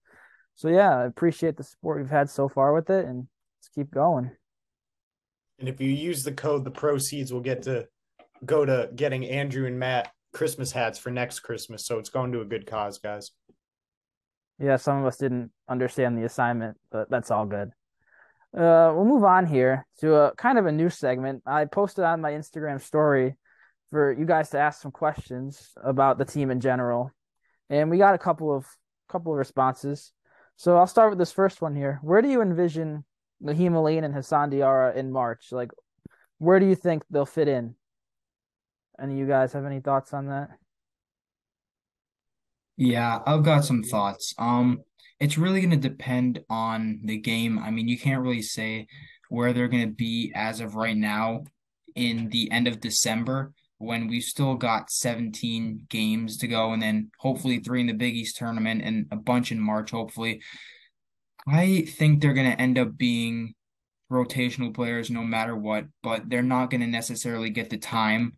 So 0.54 0.68
yeah, 0.68 0.98
I 0.98 1.04
appreciate 1.04 1.56
the 1.56 1.64
support 1.64 1.98
we've 1.98 2.10
had 2.10 2.30
so 2.30 2.48
far 2.48 2.72
with 2.72 2.90
it 2.90 3.04
and 3.06 3.28
let's 3.58 3.68
keep 3.74 3.90
going. 3.90 4.30
And 5.58 5.68
if 5.68 5.80
you 5.80 5.88
use 5.88 6.22
the 6.22 6.32
code, 6.32 6.64
the 6.64 6.70
proceeds 6.70 7.32
will 7.32 7.40
get 7.40 7.62
to 7.62 7.86
go 8.44 8.64
to 8.64 8.90
getting 8.94 9.26
Andrew 9.26 9.66
and 9.66 9.78
Matt 9.78 10.12
Christmas 10.32 10.70
hats 10.70 10.98
for 10.98 11.10
next 11.10 11.40
Christmas. 11.40 11.84
So 11.86 11.98
it's 11.98 12.10
going 12.10 12.32
to 12.32 12.40
a 12.40 12.44
good 12.44 12.66
cause, 12.66 12.98
guys. 12.98 13.32
Yeah, 14.58 14.76
some 14.76 14.98
of 14.98 15.06
us 15.06 15.16
didn't 15.16 15.50
understand 15.68 16.16
the 16.16 16.24
assignment, 16.24 16.76
but 16.90 17.10
that's 17.10 17.30
all 17.30 17.46
good. 17.46 17.70
Uh, 18.56 18.92
we'll 18.94 19.04
move 19.04 19.24
on 19.24 19.46
here 19.46 19.86
to 20.00 20.14
a 20.14 20.34
kind 20.36 20.58
of 20.58 20.66
a 20.66 20.72
new 20.72 20.90
segment. 20.90 21.42
I 21.46 21.64
posted 21.66 22.04
on 22.04 22.20
my 22.20 22.32
Instagram 22.32 22.80
story 22.80 23.36
for 23.90 24.12
you 24.12 24.24
guys 24.24 24.50
to 24.50 24.58
ask 24.58 24.80
some 24.80 24.90
questions 24.90 25.72
about 25.82 26.18
the 26.18 26.24
team 26.24 26.50
in 26.50 26.60
general, 26.60 27.10
and 27.70 27.90
we 27.90 27.98
got 27.98 28.14
a 28.14 28.18
couple 28.18 28.54
of 28.54 28.66
couple 29.08 29.32
of 29.32 29.38
responses. 29.38 30.12
So 30.56 30.76
I'll 30.76 30.86
start 30.86 31.10
with 31.10 31.18
this 31.18 31.32
first 31.32 31.62
one 31.62 31.74
here. 31.74 31.98
Where 32.02 32.20
do 32.20 32.28
you 32.28 32.42
envision 32.42 33.04
Nahiem 33.42 33.74
Alleyne 33.74 34.04
and 34.04 34.14
Hassan 34.14 34.50
Diarra 34.50 34.94
in 34.94 35.12
March? 35.12 35.52
Like, 35.52 35.70
where 36.38 36.60
do 36.60 36.66
you 36.66 36.74
think 36.74 37.02
they'll 37.10 37.26
fit 37.26 37.48
in? 37.48 37.74
Any 39.00 39.14
of 39.14 39.18
you 39.18 39.26
guys 39.26 39.52
have 39.52 39.64
any 39.64 39.80
thoughts 39.80 40.12
on 40.12 40.26
that? 40.26 40.50
Yeah, 42.76 43.20
I've 43.26 43.42
got 43.42 43.64
some 43.64 43.82
thoughts. 43.82 44.34
Um, 44.38 44.82
it's 45.20 45.38
really 45.38 45.60
going 45.60 45.70
to 45.80 45.88
depend 45.88 46.40
on 46.48 47.00
the 47.02 47.18
game. 47.18 47.58
I 47.58 47.70
mean, 47.70 47.88
you 47.88 47.98
can't 47.98 48.22
really 48.22 48.42
say 48.42 48.86
where 49.28 49.52
they're 49.52 49.68
going 49.68 49.88
to 49.88 49.94
be 49.94 50.32
as 50.34 50.60
of 50.60 50.74
right 50.74 50.96
now 50.96 51.44
in 51.94 52.28
the 52.30 52.50
end 52.50 52.68
of 52.68 52.80
December 52.80 53.52
when 53.78 54.08
we've 54.08 54.24
still 54.24 54.54
got 54.54 54.90
17 54.90 55.86
games 55.88 56.36
to 56.38 56.48
go 56.48 56.72
and 56.72 56.82
then 56.82 57.10
hopefully 57.18 57.58
three 57.58 57.80
in 57.80 57.86
the 57.86 57.92
Big 57.92 58.14
East 58.14 58.36
tournament 58.36 58.82
and 58.82 59.06
a 59.10 59.16
bunch 59.16 59.52
in 59.52 59.60
March, 59.60 59.90
hopefully. 59.90 60.40
I 61.48 61.82
think 61.82 62.20
they're 62.20 62.34
going 62.34 62.50
to 62.50 62.60
end 62.60 62.78
up 62.78 62.96
being 62.96 63.54
rotational 64.10 64.74
players 64.74 65.10
no 65.10 65.22
matter 65.22 65.56
what, 65.56 65.86
but 66.02 66.28
they're 66.28 66.42
not 66.42 66.70
going 66.70 66.80
to 66.80 66.86
necessarily 66.86 67.50
get 67.50 67.70
the 67.70 67.78
time 67.78 68.36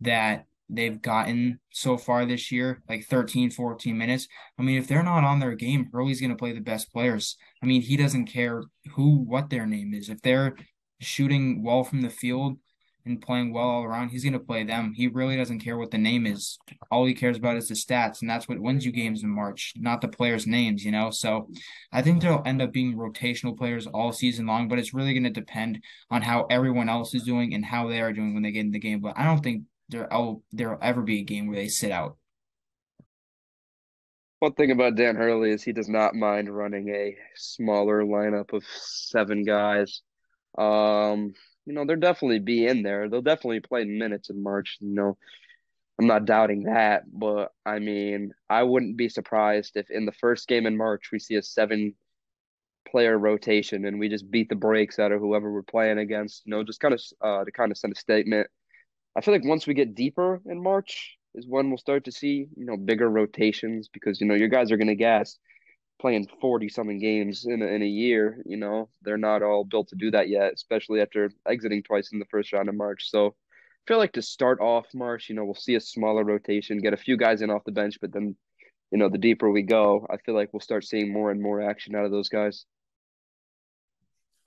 that 0.00 0.46
they've 0.68 1.00
gotten 1.00 1.60
so 1.70 1.96
far 1.96 2.26
this 2.26 2.50
year, 2.50 2.82
like 2.88 3.04
13, 3.04 3.50
14 3.50 3.96
minutes. 3.96 4.28
I 4.58 4.62
mean, 4.62 4.78
if 4.78 4.88
they're 4.88 5.02
not 5.02 5.24
on 5.24 5.40
their 5.40 5.54
game, 5.54 5.88
Hurley's 5.92 6.20
going 6.20 6.30
to 6.30 6.36
play 6.36 6.52
the 6.52 6.60
best 6.60 6.92
players. 6.92 7.36
I 7.62 7.66
mean, 7.66 7.82
he 7.82 7.96
doesn't 7.96 8.26
care 8.26 8.62
who, 8.94 9.18
what 9.18 9.50
their 9.50 9.66
name 9.66 9.94
is. 9.94 10.08
If 10.08 10.22
they're 10.22 10.56
shooting 11.00 11.62
well 11.62 11.84
from 11.84 12.02
the 12.02 12.10
field 12.10 12.58
and 13.06 13.22
playing 13.22 13.52
well 13.52 13.68
all 13.68 13.84
around, 13.84 14.08
he's 14.08 14.24
going 14.24 14.32
to 14.32 14.38
play 14.38 14.64
them. 14.64 14.92
He 14.94 15.06
really 15.06 15.36
doesn't 15.36 15.60
care 15.60 15.78
what 15.78 15.90
the 15.90 15.98
name 15.98 16.26
is. 16.26 16.58
All 16.90 17.06
he 17.06 17.14
cares 17.14 17.36
about 17.36 17.56
is 17.56 17.68
the 17.68 17.74
stats, 17.74 18.20
and 18.20 18.28
that's 18.28 18.48
what 18.48 18.58
wins 18.58 18.84
you 18.84 18.92
games 18.92 19.22
in 19.22 19.30
March, 19.30 19.72
not 19.76 20.00
the 20.00 20.08
players' 20.08 20.46
names, 20.46 20.84
you 20.84 20.92
know? 20.92 21.10
So 21.10 21.48
I 21.92 22.02
think 22.02 22.20
they'll 22.20 22.42
end 22.44 22.60
up 22.60 22.72
being 22.72 22.96
rotational 22.96 23.56
players 23.56 23.86
all 23.86 24.12
season 24.12 24.46
long, 24.46 24.68
but 24.68 24.78
it's 24.78 24.92
really 24.92 25.12
going 25.12 25.24
to 25.24 25.30
depend 25.30 25.82
on 26.10 26.22
how 26.22 26.46
everyone 26.50 26.88
else 26.88 27.14
is 27.14 27.22
doing 27.22 27.54
and 27.54 27.64
how 27.64 27.88
they 27.88 28.00
are 28.00 28.12
doing 28.12 28.34
when 28.34 28.42
they 28.42 28.52
get 28.52 28.66
in 28.66 28.72
the 28.72 28.78
game. 28.78 29.00
But 29.00 29.14
I 29.16 29.24
don't 29.24 29.42
think 29.42 29.62
there 29.88 30.08
will 30.10 30.42
there'll 30.52 30.78
ever 30.82 31.02
be 31.02 31.20
a 31.20 31.24
game 31.24 31.46
where 31.46 31.56
they 31.56 31.68
sit 31.68 31.92
out. 31.92 32.16
One 34.40 34.52
thing 34.52 34.70
about 34.70 34.96
Dan 34.96 35.16
Hurley 35.16 35.50
is 35.50 35.62
he 35.62 35.72
does 35.72 35.88
not 35.88 36.14
mind 36.14 36.54
running 36.54 36.90
a 36.90 37.16
smaller 37.36 38.02
lineup 38.02 38.52
of 38.52 38.64
seven 38.64 39.44
guys. 39.44 40.02
Um, 40.58 41.32
you 41.66 41.74
know, 41.74 41.84
they'll 41.84 41.96
definitely 41.96 42.38
be 42.38 42.66
in 42.66 42.82
there. 42.82 43.08
They'll 43.08 43.22
definitely 43.22 43.60
play 43.60 43.84
minutes 43.84 44.30
in 44.30 44.42
March. 44.42 44.78
You 44.80 44.94
know, 44.94 45.18
I'm 46.00 46.06
not 46.06 46.26
doubting 46.26 46.64
that, 46.64 47.04
but 47.12 47.52
I 47.64 47.78
mean, 47.78 48.32
I 48.48 48.62
wouldn't 48.62 48.96
be 48.96 49.08
surprised 49.08 49.76
if 49.76 49.90
in 49.90 50.06
the 50.06 50.12
first 50.12 50.48
game 50.48 50.66
in 50.66 50.76
March 50.76 51.10
we 51.12 51.18
see 51.18 51.36
a 51.36 51.42
seven 51.42 51.94
player 52.88 53.18
rotation 53.18 53.84
and 53.84 53.98
we 53.98 54.08
just 54.08 54.30
beat 54.30 54.48
the 54.48 54.54
brakes 54.54 54.98
out 54.98 55.12
of 55.12 55.20
whoever 55.20 55.52
we're 55.52 55.62
playing 55.62 55.98
against. 55.98 56.46
You 56.46 56.52
know, 56.52 56.64
just 56.64 56.80
kind 56.80 56.94
of 56.94 57.02
uh, 57.20 57.44
to 57.44 57.52
kind 57.52 57.72
of 57.72 57.78
send 57.78 57.92
a 57.94 57.98
statement 57.98 58.48
I 59.16 59.22
feel 59.22 59.32
like 59.32 59.44
once 59.44 59.66
we 59.66 59.72
get 59.74 59.94
deeper 59.94 60.42
in 60.44 60.62
March 60.62 61.16
is 61.34 61.46
when 61.48 61.70
we'll 61.70 61.78
start 61.78 62.04
to 62.04 62.12
see, 62.12 62.48
you 62.54 62.66
know, 62.66 62.76
bigger 62.76 63.08
rotations 63.08 63.88
because, 63.90 64.20
you 64.20 64.26
know, 64.26 64.34
your 64.34 64.48
guys 64.48 64.70
are 64.70 64.76
going 64.76 64.88
to 64.88 64.94
gas 64.94 65.38
playing 65.98 66.28
40 66.40 66.68
something 66.68 66.98
games 66.98 67.46
in 67.46 67.62
a, 67.62 67.66
in 67.66 67.82
a 67.82 67.86
year, 67.86 68.42
you 68.44 68.56
know, 68.56 68.88
they're 69.02 69.16
not 69.16 69.42
all 69.42 69.64
built 69.64 69.88
to 69.88 69.96
do 69.96 70.10
that 70.10 70.28
yet, 70.28 70.52
especially 70.54 71.00
after 71.00 71.30
exiting 71.48 71.82
twice 71.82 72.12
in 72.12 72.18
the 72.18 72.26
first 72.26 72.52
round 72.52 72.68
of 72.68 72.74
March. 72.74 73.10
So 73.10 73.28
I 73.28 73.82
feel 73.86 73.98
like 73.98 74.12
to 74.14 74.22
start 74.22 74.60
off 74.60 74.86
March, 74.94 75.28
you 75.28 75.34
know, 75.34 75.44
we'll 75.44 75.54
see 75.54 75.74
a 75.74 75.80
smaller 75.80 76.24
rotation, 76.24 76.78
get 76.78 76.92
a 76.92 76.98
few 76.98 77.16
guys 77.16 77.42
in 77.42 77.50
off 77.50 77.64
the 77.64 77.72
bench, 77.72 77.98
but 78.00 78.12
then, 78.12 78.36
you 78.90 78.98
know, 78.98 79.08
the 79.08 79.18
deeper 79.18 79.50
we 79.50 79.62
go, 79.62 80.06
I 80.10 80.16
feel 80.18 80.34
like 80.34 80.52
we'll 80.52 80.60
start 80.60 80.84
seeing 80.84 81.12
more 81.12 81.30
and 81.30 81.40
more 81.40 81.62
action 81.62 81.94
out 81.94 82.04
of 82.04 82.10
those 82.10 82.28
guys. 82.28 82.66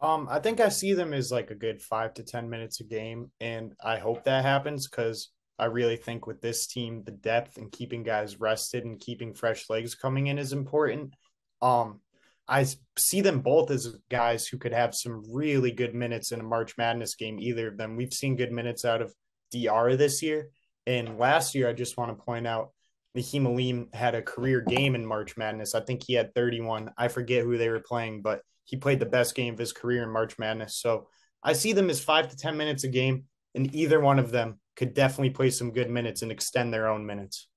Um, 0.01 0.27
I 0.29 0.39
think 0.39 0.59
I 0.61 0.69
see 0.69 0.93
them 0.93 1.13
as 1.13 1.31
like 1.31 1.51
a 1.51 1.55
good 1.55 1.81
five 1.81 2.13
to 2.13 2.23
ten 2.23 2.49
minutes 2.49 2.79
a 2.79 2.85
game, 2.85 3.31
and 3.41 3.73
I 3.83 3.97
hope 3.97 4.23
that 4.23 4.45
happens 4.45 4.87
because 4.87 5.29
I 5.57 5.65
really 5.65 5.97
think 5.97 6.25
with 6.25 6.39
this 6.39 6.67
team, 6.67 7.03
the 7.03 7.11
depth 7.11 7.57
and 7.57 7.69
keeping 7.69 8.03
guys 8.03 8.39
rested 8.39 8.85
and 8.85 8.97
keeping 8.97 9.33
fresh 9.33 9.69
legs 9.69 9.95
coming 9.95 10.27
in 10.27 10.39
is 10.39 10.53
important. 10.53 11.13
Um, 11.61 11.99
I 12.47 12.65
see 12.97 13.21
them 13.21 13.41
both 13.41 13.69
as 13.69 13.95
guys 14.09 14.47
who 14.47 14.57
could 14.57 14.73
have 14.73 14.95
some 14.95 15.23
really 15.31 15.71
good 15.71 15.93
minutes 15.93 16.31
in 16.31 16.39
a 16.39 16.43
March 16.43 16.77
Madness 16.77 17.15
game. 17.15 17.39
Either 17.39 17.67
of 17.67 17.77
them, 17.77 17.95
we've 17.95 18.13
seen 18.13 18.35
good 18.35 18.51
minutes 18.51 18.85
out 18.85 19.01
of 19.01 19.13
DR 19.51 19.95
this 19.95 20.23
year, 20.23 20.49
and 20.87 21.19
last 21.19 21.53
year. 21.53 21.69
I 21.69 21.73
just 21.73 21.97
want 21.97 22.17
to 22.17 22.23
point 22.23 22.47
out 22.47 22.71
Nahiem 23.15 23.45
Alleyne 23.45 23.87
had 23.93 24.15
a 24.15 24.21
career 24.21 24.61
game 24.61 24.95
in 24.95 25.05
March 25.05 25.37
Madness. 25.37 25.75
I 25.75 25.81
think 25.81 26.03
he 26.05 26.13
had 26.13 26.33
31. 26.33 26.91
I 26.97 27.07
forget 27.07 27.43
who 27.43 27.57
they 27.57 27.69
were 27.69 27.81
playing, 27.81 28.21
but 28.21 28.41
he 28.65 28.77
played 28.77 28.99
the 28.99 29.05
best 29.05 29.35
game 29.35 29.53
of 29.53 29.59
his 29.59 29.73
career 29.73 30.03
in 30.03 30.09
March 30.09 30.37
Madness. 30.37 30.77
So 30.77 31.07
I 31.43 31.53
see 31.53 31.73
them 31.73 31.89
as 31.89 32.03
five 32.03 32.29
to 32.29 32.37
10 32.37 32.57
minutes 32.57 32.83
a 32.83 32.87
game, 32.87 33.25
and 33.55 33.73
either 33.75 33.99
one 33.99 34.19
of 34.19 34.31
them 34.31 34.59
could 34.75 34.93
definitely 34.93 35.31
play 35.31 35.49
some 35.49 35.71
good 35.71 35.89
minutes 35.89 36.21
and 36.21 36.31
extend 36.31 36.73
their 36.73 36.87
own 36.87 37.05
minutes. 37.05 37.47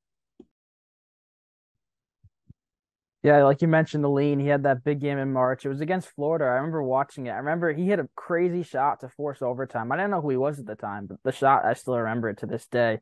Yeah, 3.23 3.45
like 3.45 3.63
you 3.63 3.69
mentioned, 3.69 4.05
Alleyne. 4.05 4.41
He 4.41 4.49
had 4.49 4.65
that 4.65 4.83
big 4.83 5.01
game 5.01 5.19
in 5.19 5.33
March. 5.33 5.65
It 5.65 5.69
was 5.69 5.81
against 5.81 6.09
Florida. 6.09 6.45
I 6.45 6.55
remember 6.55 6.83
watching 6.83 7.27
it. 7.27 7.31
I 7.31 7.37
remember 7.37 7.73
he 7.73 7.87
hit 7.87 8.01
a 8.01 8.09
crazy 8.17 8.65
shot 8.65 9.01
to 9.01 9.09
force 9.09 9.43
overtime. 9.43 9.93
I 9.93 9.97
didn't 9.97 10.11
know 10.11 10.21
who 10.21 10.31
he 10.31 10.37
was 10.37 10.59
at 10.59 10.67
the 10.67 10.75
time, 10.75 11.07
but 11.07 11.19
the 11.23 11.31
shot 11.31 11.65
I 11.65 11.75
still 11.75 11.97
remember 11.97 12.31
it 12.31 12.39
to 12.39 12.47
this 12.47 12.67
day. 12.67 12.99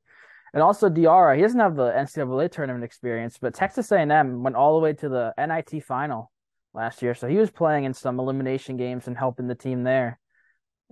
And 0.53 0.63
also 0.63 0.91
Diarra, 0.91 1.37
he 1.37 1.43
doesn't 1.43 1.59
have 1.59 1.77
the 1.77 1.91
NCAA 1.91 2.51
tournament 2.51 2.85
experience, 2.85 3.39
but 3.39 3.55
Texas 3.55 3.91
A&M 3.93 4.43
went 4.43 4.57
all 4.57 4.75
the 4.75 4.83
way 4.83 4.93
to 4.95 5.09
the 5.09 5.33
NIT 5.39 5.85
final 5.85 6.31
last 6.75 7.01
year. 7.01 7.15
So 7.15 7.27
he 7.27 7.37
was 7.37 7.51
playing 7.51 7.85
in 7.85 7.95
some 7.95 8.19
elimination 8.19 8.77
games 8.77 9.07
and 9.07 9.17
helping 9.17 9.47
the 9.47 9.55
team 9.55 9.85
there. 9.85 10.19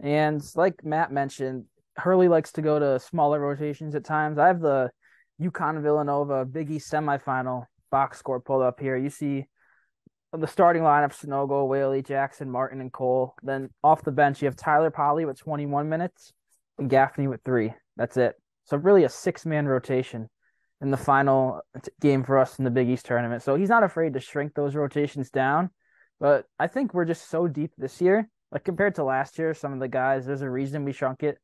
And 0.02 0.42
like 0.54 0.84
Matt 0.84 1.12
mentioned, 1.12 1.64
Hurley 1.96 2.28
likes 2.28 2.52
to 2.52 2.62
go 2.62 2.78
to 2.78 3.00
smaller 3.00 3.40
rotations 3.40 3.94
at 3.94 4.04
times. 4.04 4.38
I 4.38 4.46
have 4.46 4.60
the 4.60 4.90
UConn 5.42 5.82
Villanova 5.82 6.44
Big 6.44 6.70
East 6.70 6.90
semifinal 6.90 7.66
box 7.90 8.18
score 8.18 8.40
pulled 8.40 8.62
up 8.62 8.80
here. 8.80 8.96
You 8.96 9.10
see 9.10 9.46
the 10.32 10.46
starting 10.46 10.82
lineup 10.82 11.16
Sanogo, 11.18 11.66
Whaley, 11.66 12.02
Jackson, 12.02 12.50
Martin, 12.50 12.80
and 12.80 12.92
Cole. 12.92 13.34
Then 13.42 13.70
off 13.82 14.02
the 14.02 14.12
bench, 14.12 14.42
you 14.42 14.46
have 14.46 14.56
Tyler 14.56 14.90
Polley 14.90 15.24
with 15.24 15.38
21 15.38 15.88
minutes 15.88 16.32
and 16.78 16.90
Gaffney 16.90 17.28
with 17.28 17.42
three. 17.44 17.74
That's 17.96 18.16
it. 18.16 18.34
So 18.64 18.76
really 18.76 19.04
a 19.04 19.08
six 19.08 19.46
man 19.46 19.66
rotation 19.66 20.28
in 20.80 20.90
the 20.90 20.96
final 20.96 21.62
game 22.00 22.22
for 22.22 22.38
us 22.38 22.58
in 22.58 22.64
the 22.64 22.70
Big 22.70 22.88
East 22.88 23.06
tournament. 23.06 23.42
So 23.42 23.56
he's 23.56 23.70
not 23.70 23.82
afraid 23.82 24.14
to 24.14 24.20
shrink 24.20 24.54
those 24.54 24.76
rotations 24.76 25.30
down. 25.30 25.70
But 26.20 26.46
I 26.58 26.66
think 26.66 26.94
we're 26.94 27.04
just 27.04 27.30
so 27.30 27.48
deep 27.48 27.72
this 27.78 28.00
year 28.00 28.28
like 28.50 28.64
compared 28.64 28.94
to 28.96 29.04
last 29.04 29.38
year, 29.38 29.54
some 29.54 29.72
of 29.72 29.80
the 29.80 29.88
guys, 29.88 30.26
there's 30.26 30.42
a 30.42 30.50
reason 30.50 30.84
we 30.84 30.92
shrunk 30.92 31.22
it. 31.22 31.38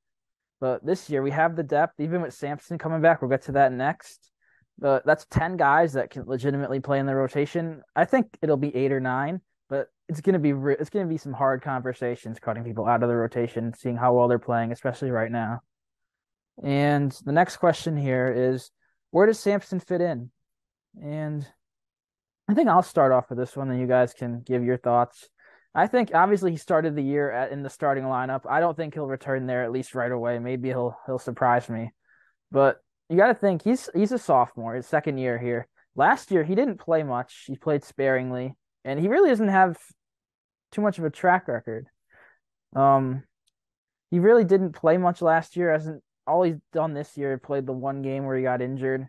But 0.61 0.85
this 0.85 1.11
year 1.11 1.23
we 1.23 1.31
have 1.33 1.57
the 1.57 1.63
depth, 1.63 2.01
even 2.01 2.23
with 2.23 2.33
Samson 2.33 2.79
coming 2.79 3.03
back. 3.03 3.21
We'll 3.21 3.31
get 3.31 3.43
to 3.43 3.53
that 3.53 3.73
next. 3.73 4.31
But 4.79 5.07
that's 5.07 5.27
10 5.31 5.57
guys 5.57 5.93
that 5.93 6.11
can 6.11 6.25
legitimately 6.27 6.81
play 6.81 6.99
in 6.99 7.07
the 7.07 7.15
rotation. 7.15 7.83
I 7.95 8.05
think 8.05 8.37
it'll 8.43 8.57
be 8.57 8.75
eight 8.75 8.93
or 8.93 9.01
nine, 9.01 9.41
but 9.69 9.89
it's 10.09 10.21
going 10.21 10.35
to 10.35 10.39
be 10.39 10.51
it's 10.73 10.91
going 10.91 11.07
to 11.07 11.11
be 11.13 11.19
some 11.19 11.33
hard 11.33 11.63
conversations 11.63 12.41
cutting 12.41 12.65
people 12.65 12.87
out 12.87 13.03
of 13.03 13.09
the 13.09 13.17
rotation, 13.17 13.73
seeing 13.75 13.97
how 13.97 14.15
well 14.15 14.29
they're 14.29 14.39
playing, 14.39 14.73
especially 14.73 15.11
right 15.11 15.31
now. 15.31 15.61
And 16.63 17.13
the 17.25 17.33
next 17.33 17.57
question 17.59 17.97
here 17.97 18.33
is 18.35 18.71
where 19.11 19.27
does 19.27 19.39
Samson 19.39 19.81
fit 19.81 20.01
in? 20.01 20.31
And 21.01 21.47
I 22.49 22.55
think 22.55 22.69
I'll 22.69 22.83
start 22.83 23.13
off 23.13 23.31
with 23.31 23.39
this 23.39 23.57
one, 23.57 23.71
and 23.71 23.81
you 23.81 23.87
guys 23.87 24.13
can 24.13 24.43
give 24.43 24.65
your 24.65 24.77
thoughts. 24.77 25.29
I 25.75 25.87
think 25.89 26.13
obviously 26.15 26.53
he 26.53 26.57
started 26.57 26.95
the 26.95 27.03
year 27.03 27.31
at, 27.31 27.51
in 27.51 27.63
the 27.63 27.71
starting 27.71 28.05
lineup. 28.05 28.43
I 28.49 28.61
don't 28.61 28.77
think 28.77 28.95
he'll 28.95 29.07
return 29.07 29.47
there 29.47 29.65
at 29.65 29.73
least 29.73 29.95
right 29.95 30.13
away. 30.13 30.39
Maybe 30.39 30.69
he'll 30.69 30.97
he'll 31.07 31.19
surprise 31.19 31.69
me, 31.69 31.93
but 32.53 32.84
you 33.09 33.17
got 33.17 33.29
to 33.29 33.35
think 33.35 33.63
he's 33.63 33.89
he's 33.95 34.13
a 34.13 34.19
sophomore, 34.19 34.75
his 34.75 34.87
second 34.87 35.19
year 35.19 35.39
here. 35.39 35.67
Last 35.97 36.31
year 36.31 36.45
he 36.45 36.55
didn't 36.55 36.79
play 36.79 37.03
much. 37.03 37.45
He 37.47 37.57
played 37.57 37.85
sparingly, 37.85 38.55
and 38.85 38.99
he 38.99 39.09
really 39.09 39.29
doesn't 39.29 39.49
have 39.49 39.79
too 40.73 40.81
much 40.81 40.99
of 40.99 41.05
a 41.05 41.11
track 41.11 41.49
record. 41.49 41.87
Um, 42.75 43.23
he 44.11 44.19
really 44.19 44.45
didn't 44.45 44.73
play 44.73 44.97
much 44.97 45.23
last 45.23 45.57
year. 45.57 45.73
Hasn't 45.73 46.03
all 46.27 46.43
he's 46.43 46.61
done 46.73 46.95
this 46.95 47.17
year 47.17 47.39
played 47.39 47.67
the 47.67 47.73
one 47.73 48.03
game 48.03 48.25
where 48.25 48.37
he 48.37 48.43
got 48.43 48.63
injured. 48.63 49.09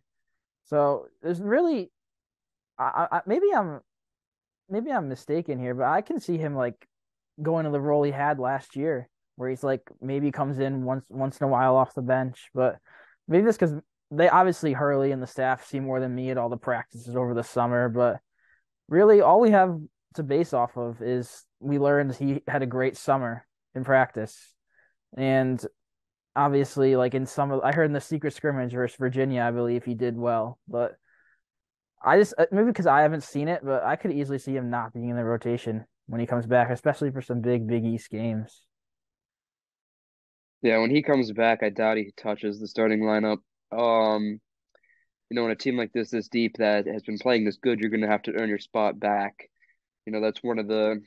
So 0.66 1.08
there's 1.22 1.40
really, 1.40 1.92
I, 2.78 3.08
I 3.12 3.22
maybe 3.26 3.48
I'm, 3.56 3.82
maybe 4.70 4.92
I'm 4.92 5.08
mistaken 5.10 5.60
here, 5.60 5.74
but 5.74 5.86
I 5.86 6.02
can 6.02 6.20
see 6.20 6.38
him 6.38 6.56
like 6.56 6.88
going 7.42 7.66
to 7.66 7.72
the 7.72 7.80
role 7.80 8.04
he 8.04 8.12
had 8.12 8.40
last 8.40 8.76
year, 8.76 9.10
where 9.36 9.50
he's 9.50 9.64
like 9.64 9.82
maybe 10.02 10.32
comes 10.32 10.60
in 10.60 10.84
once 10.84 11.06
once 11.10 11.40
in 11.40 11.46
a 11.46 11.50
while 11.50 11.76
off 11.76 11.94
the 11.94 12.02
bench. 12.02 12.50
But 12.54 12.78
maybe 13.28 13.46
that's 13.46 13.58
because 13.58 13.76
they 14.12 14.30
obviously 14.30 14.74
Hurley 14.74 15.12
and 15.12 15.22
the 15.22 15.28
staff 15.28 15.66
see 15.66 15.80
more 15.80 16.00
than 16.00 16.14
me 16.14 16.30
at 16.30 16.38
all 16.38 16.50
the 16.50 16.58
practices 16.58 17.16
over 17.16 17.34
the 17.34 17.44
summer. 17.44 17.90
But 17.90 18.20
really, 18.88 19.22
all 19.22 19.40
we 19.40 19.52
have 19.52 19.78
to 20.16 20.24
base 20.24 20.54
off 20.54 20.78
of 20.78 21.02
is 21.02 21.44
we 21.60 21.80
learned 21.80 22.16
he 22.16 22.42
had 22.48 22.62
a 22.62 22.68
great 22.68 22.98
summer 22.98 23.46
in 23.74 23.84
practice, 23.84 24.54
and 25.18 25.64
obviously, 26.36 26.96
like 26.96 27.14
in 27.14 27.26
some 27.26 27.52
of, 27.52 27.62
I 27.64 27.72
heard 27.72 27.86
in 27.86 27.94
the 27.94 28.02
secret 28.02 28.34
scrimmage 28.34 28.74
versus 28.74 28.98
Virginia, 28.98 29.42
I 29.42 29.52
believe 29.52 29.86
he 29.86 29.96
did 29.96 30.18
well, 30.18 30.60
but 30.68 30.96
I 32.04 32.20
just 32.20 32.34
uh, 32.38 32.46
maybe 32.52 32.68
because 32.68 32.88
I 32.88 33.02
haven't 33.02 33.24
seen 33.24 33.48
it, 33.48 33.62
but 33.64 33.84
I 33.84 33.96
could 33.96 34.12
easily 34.12 34.38
see 34.38 34.56
him 34.56 34.70
not 34.70 34.94
being 34.94 35.10
in 35.10 35.16
the 35.16 35.24
rotation 35.24 35.86
when 36.08 36.22
he 36.22 36.28
comes 36.28 36.46
back, 36.46 36.70
especially 36.70 37.12
for 37.12 37.22
some 37.22 37.42
big 37.42 37.68
Big 37.68 37.86
East 37.86 38.10
games. 38.10 38.62
Yeah, 40.62 40.80
when 40.80 40.90
he 40.90 41.04
comes 41.04 41.32
back, 41.32 41.62
I 41.64 41.70
doubt 41.70 41.98
he 41.98 42.12
touches 42.18 42.60
the 42.60 42.68
starting 42.68 43.02
lineup. 43.02 43.38
Um, 43.72 44.40
you 45.30 45.36
know, 45.36 45.46
in 45.46 45.52
a 45.52 45.56
team 45.56 45.78
like 45.78 45.92
this, 45.94 46.10
this 46.10 46.28
deep 46.28 46.58
that 46.58 46.88
has 46.88 47.04
been 47.04 47.18
playing 47.18 47.46
this 47.46 47.58
good, 47.58 47.80
you're 47.80 47.90
going 47.90 48.02
to 48.02 48.08
have 48.08 48.24
to 48.24 48.34
earn 48.34 48.50
your 48.50 48.60
spot 48.60 49.00
back. 49.00 49.50
You 50.06 50.14
know, 50.14 50.22
that's 50.22 50.44
one 50.44 50.60
of 50.60 50.68
the, 50.68 51.02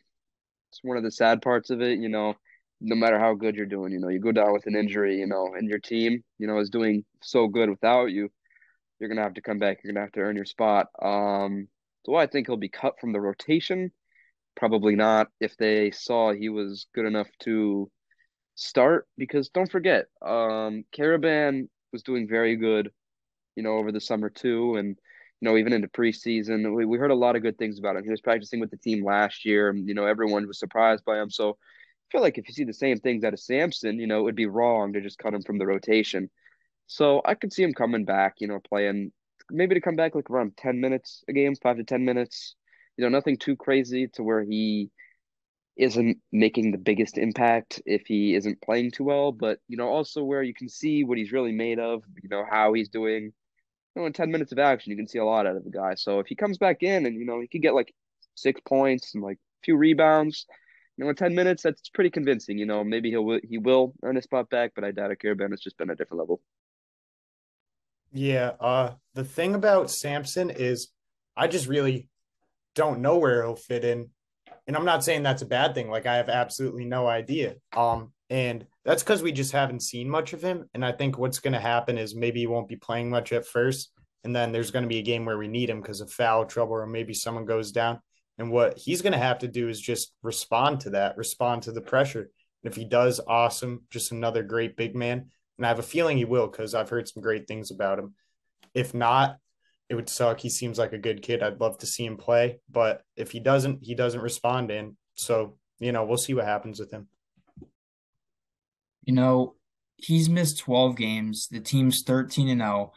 it's 0.70 0.80
one 0.82 0.96
of 0.96 1.02
the 1.02 1.10
sad 1.10 1.42
parts 1.42 1.70
of 1.70 1.80
it. 1.80 1.98
You 1.98 2.08
know, 2.08 2.34
no 2.80 2.94
matter 2.94 3.18
how 3.18 3.34
good 3.34 3.56
you're 3.56 3.66
doing, 3.66 3.92
you 3.92 3.98
know, 4.00 4.08
you 4.08 4.20
go 4.20 4.32
down 4.32 4.52
with 4.52 4.66
an 4.66 4.76
injury, 4.76 5.18
you 5.18 5.26
know, 5.26 5.54
and 5.56 5.68
your 5.68 5.78
team, 5.78 6.22
you 6.38 6.46
know, 6.46 6.58
is 6.58 6.70
doing 6.70 7.04
so 7.22 7.48
good 7.48 7.70
without 7.70 8.06
you, 8.06 8.28
you're 8.98 9.08
gonna 9.08 9.22
have 9.22 9.34
to 9.34 9.42
come 9.42 9.58
back. 9.58 9.78
You're 9.82 9.92
gonna 9.92 10.04
have 10.04 10.12
to 10.12 10.20
earn 10.20 10.36
your 10.36 10.44
spot. 10.44 10.86
Um, 11.00 11.68
so 12.04 12.14
I 12.14 12.26
think 12.26 12.46
he'll 12.46 12.56
be 12.56 12.68
cut 12.68 12.94
from 13.00 13.12
the 13.12 13.20
rotation. 13.20 13.92
Probably 14.56 14.96
not 14.96 15.28
if 15.40 15.56
they 15.56 15.90
saw 15.92 16.32
he 16.32 16.48
was 16.48 16.86
good 16.94 17.06
enough 17.06 17.28
to 17.40 17.90
start. 18.58 19.06
Because 19.16 19.48
don't 19.48 19.70
forget, 19.70 20.06
um, 20.22 20.84
Karaban 20.96 21.68
was 21.92 22.02
doing 22.02 22.28
very 22.28 22.56
good, 22.56 22.90
you 23.56 23.62
know, 23.62 23.76
over 23.78 23.92
the 23.92 24.00
summer 24.00 24.30
too, 24.30 24.76
and 24.76 24.98
you 25.40 25.48
know, 25.48 25.56
even 25.56 25.72
into 25.72 25.88
preseason, 25.88 26.74
we, 26.74 26.84
we 26.84 26.98
heard 26.98 27.12
a 27.12 27.14
lot 27.14 27.36
of 27.36 27.42
good 27.42 27.56
things 27.58 27.78
about 27.78 27.96
him. 27.96 28.02
He 28.02 28.10
was 28.10 28.20
practicing 28.20 28.58
with 28.58 28.70
the 28.70 28.76
team 28.76 29.04
last 29.04 29.44
year, 29.44 29.70
and 29.70 29.86
you 29.88 29.94
know, 29.94 30.06
everyone 30.06 30.46
was 30.46 30.58
surprised 30.58 31.04
by 31.04 31.20
him. 31.20 31.30
So 31.30 31.50
I 31.50 32.06
feel 32.10 32.20
like 32.20 32.38
if 32.38 32.48
you 32.48 32.54
see 32.54 32.64
the 32.64 32.72
same 32.72 32.98
things 32.98 33.24
out 33.24 33.34
of 33.34 33.40
Samson, 33.40 33.98
you 33.98 34.06
know, 34.06 34.20
it 34.20 34.22
would 34.24 34.34
be 34.34 34.46
wrong 34.46 34.92
to 34.92 35.00
just 35.00 35.18
cut 35.18 35.34
him 35.34 35.42
from 35.42 35.58
the 35.58 35.66
rotation. 35.66 36.28
So 36.88 37.22
I 37.24 37.34
could 37.34 37.52
see 37.52 37.62
him 37.62 37.74
coming 37.74 38.04
back, 38.04 38.36
you 38.38 38.48
know, 38.48 38.60
playing 38.60 39.12
maybe 39.50 39.74
to 39.74 39.80
come 39.80 39.96
back 39.96 40.14
like 40.14 40.30
around 40.30 40.56
10 40.56 40.80
minutes 40.80 41.22
a 41.28 41.32
game, 41.32 41.54
five 41.54 41.76
to 41.76 41.84
10 41.84 42.04
minutes. 42.04 42.54
You 42.96 43.04
know, 43.04 43.10
nothing 43.10 43.36
too 43.36 43.56
crazy 43.56 44.08
to 44.14 44.22
where 44.22 44.42
he 44.42 44.90
isn't 45.78 46.18
making 46.32 46.72
the 46.72 46.78
biggest 46.78 47.18
impact 47.18 47.80
if 47.86 48.06
he 48.06 48.34
isn't 48.34 48.60
playing 48.60 48.90
too 48.90 49.04
well, 49.04 49.30
but, 49.30 49.60
you 49.68 49.76
know, 49.76 49.88
also 49.88 50.24
where 50.24 50.42
you 50.42 50.52
can 50.52 50.68
see 50.68 51.04
what 51.04 51.18
he's 51.18 51.32
really 51.32 51.52
made 51.52 51.78
of, 51.78 52.02
you 52.22 52.28
know, 52.28 52.44
how 52.48 52.72
he's 52.72 52.88
doing. 52.88 53.32
You 53.94 54.02
know, 54.02 54.06
in 54.06 54.12
10 54.12 54.30
minutes 54.30 54.52
of 54.52 54.58
action, 54.58 54.90
you 54.90 54.96
can 54.96 55.06
see 55.06 55.18
a 55.18 55.24
lot 55.24 55.46
out 55.46 55.56
of 55.56 55.64
the 55.64 55.70
guy. 55.70 55.94
So 55.94 56.18
if 56.18 56.26
he 56.26 56.34
comes 56.34 56.58
back 56.58 56.82
in 56.82 57.06
and, 57.06 57.14
you 57.14 57.24
know, 57.24 57.40
he 57.40 57.46
could 57.46 57.62
get 57.62 57.74
like 57.74 57.94
six 58.34 58.60
points 58.66 59.14
and 59.14 59.22
like 59.22 59.36
a 59.36 59.64
few 59.64 59.76
rebounds, 59.76 60.46
you 60.96 61.04
know, 61.04 61.10
in 61.10 61.16
10 61.16 61.34
minutes, 61.34 61.62
that's 61.62 61.88
pretty 61.90 62.10
convincing. 62.10 62.58
You 62.58 62.66
know, 62.66 62.82
maybe 62.82 63.10
he'll 63.10 63.38
he 63.48 63.58
will 63.58 63.94
earn 64.02 64.16
a 64.16 64.22
spot 64.22 64.50
back, 64.50 64.72
but 64.74 64.82
I 64.82 64.90
doubt 64.90 65.12
it. 65.12 65.20
Karaban 65.20 65.52
has 65.52 65.60
just 65.60 65.78
been 65.78 65.90
a 65.90 65.94
different 65.94 66.18
level. 66.18 66.40
Yeah. 68.12 68.52
Uh, 68.58 68.94
the 69.14 69.24
thing 69.24 69.54
about 69.54 69.92
Samson 69.92 70.50
is 70.50 70.88
I 71.36 71.46
just 71.46 71.68
really 71.68 72.08
don't 72.74 73.00
know 73.00 73.18
where 73.18 73.42
he'll 73.42 73.54
fit 73.54 73.84
in. 73.84 74.10
And 74.68 74.76
I'm 74.76 74.84
not 74.84 75.02
saying 75.02 75.22
that's 75.22 75.42
a 75.42 75.46
bad 75.46 75.74
thing. 75.74 75.90
Like 75.90 76.06
I 76.06 76.16
have 76.16 76.28
absolutely 76.28 76.84
no 76.84 77.06
idea. 77.06 77.56
Um, 77.74 78.12
and 78.28 78.66
that's 78.84 79.02
because 79.02 79.22
we 79.22 79.32
just 79.32 79.52
haven't 79.52 79.80
seen 79.80 80.08
much 80.08 80.34
of 80.34 80.42
him. 80.42 80.68
And 80.74 80.84
I 80.84 80.92
think 80.92 81.16
what's 81.16 81.40
going 81.40 81.54
to 81.54 81.58
happen 81.58 81.96
is 81.96 82.14
maybe 82.14 82.40
he 82.40 82.46
won't 82.46 82.68
be 82.68 82.76
playing 82.76 83.08
much 83.08 83.32
at 83.32 83.46
first. 83.46 83.90
And 84.24 84.36
then 84.36 84.52
there's 84.52 84.70
going 84.70 84.82
to 84.82 84.88
be 84.88 84.98
a 84.98 85.02
game 85.02 85.24
where 85.24 85.38
we 85.38 85.48
need 85.48 85.70
him 85.70 85.80
because 85.80 86.02
of 86.02 86.12
foul 86.12 86.44
trouble 86.44 86.74
or 86.74 86.86
maybe 86.86 87.14
someone 87.14 87.46
goes 87.46 87.72
down. 87.72 88.00
And 88.36 88.52
what 88.52 88.76
he's 88.76 89.00
going 89.00 89.14
to 89.14 89.18
have 89.18 89.38
to 89.38 89.48
do 89.48 89.70
is 89.70 89.80
just 89.80 90.12
respond 90.22 90.80
to 90.80 90.90
that, 90.90 91.16
respond 91.16 91.62
to 91.62 91.72
the 91.72 91.80
pressure. 91.80 92.30
And 92.62 92.70
if 92.70 92.76
he 92.76 92.84
does, 92.84 93.20
awesome. 93.26 93.84
Just 93.90 94.12
another 94.12 94.42
great 94.42 94.76
big 94.76 94.94
man. 94.94 95.30
And 95.56 95.64
I 95.64 95.68
have 95.68 95.78
a 95.78 95.82
feeling 95.82 96.18
he 96.18 96.26
will 96.26 96.46
because 96.46 96.74
I've 96.74 96.90
heard 96.90 97.08
some 97.08 97.22
great 97.22 97.48
things 97.48 97.70
about 97.70 97.98
him. 97.98 98.14
If 98.74 98.92
not, 98.92 99.38
it 99.88 99.94
would 99.94 100.08
suck. 100.08 100.40
He 100.40 100.50
seems 100.50 100.78
like 100.78 100.92
a 100.92 100.98
good 100.98 101.22
kid. 101.22 101.42
I'd 101.42 101.60
love 101.60 101.78
to 101.78 101.86
see 101.86 102.04
him 102.04 102.16
play. 102.16 102.60
But 102.70 103.02
if 103.16 103.30
he 103.30 103.40
doesn't, 103.40 103.80
he 103.82 103.94
doesn't 103.94 104.20
respond 104.20 104.70
in. 104.70 104.96
So, 105.14 105.56
you 105.78 105.92
know, 105.92 106.04
we'll 106.04 106.18
see 106.18 106.34
what 106.34 106.44
happens 106.44 106.78
with 106.78 106.90
him. 106.90 107.08
You 109.04 109.14
know, 109.14 109.54
he's 109.96 110.28
missed 110.28 110.58
12 110.60 110.96
games. 110.96 111.48
The 111.50 111.60
team's 111.60 112.02
13 112.02 112.48
and 112.48 112.60
0. 112.60 112.92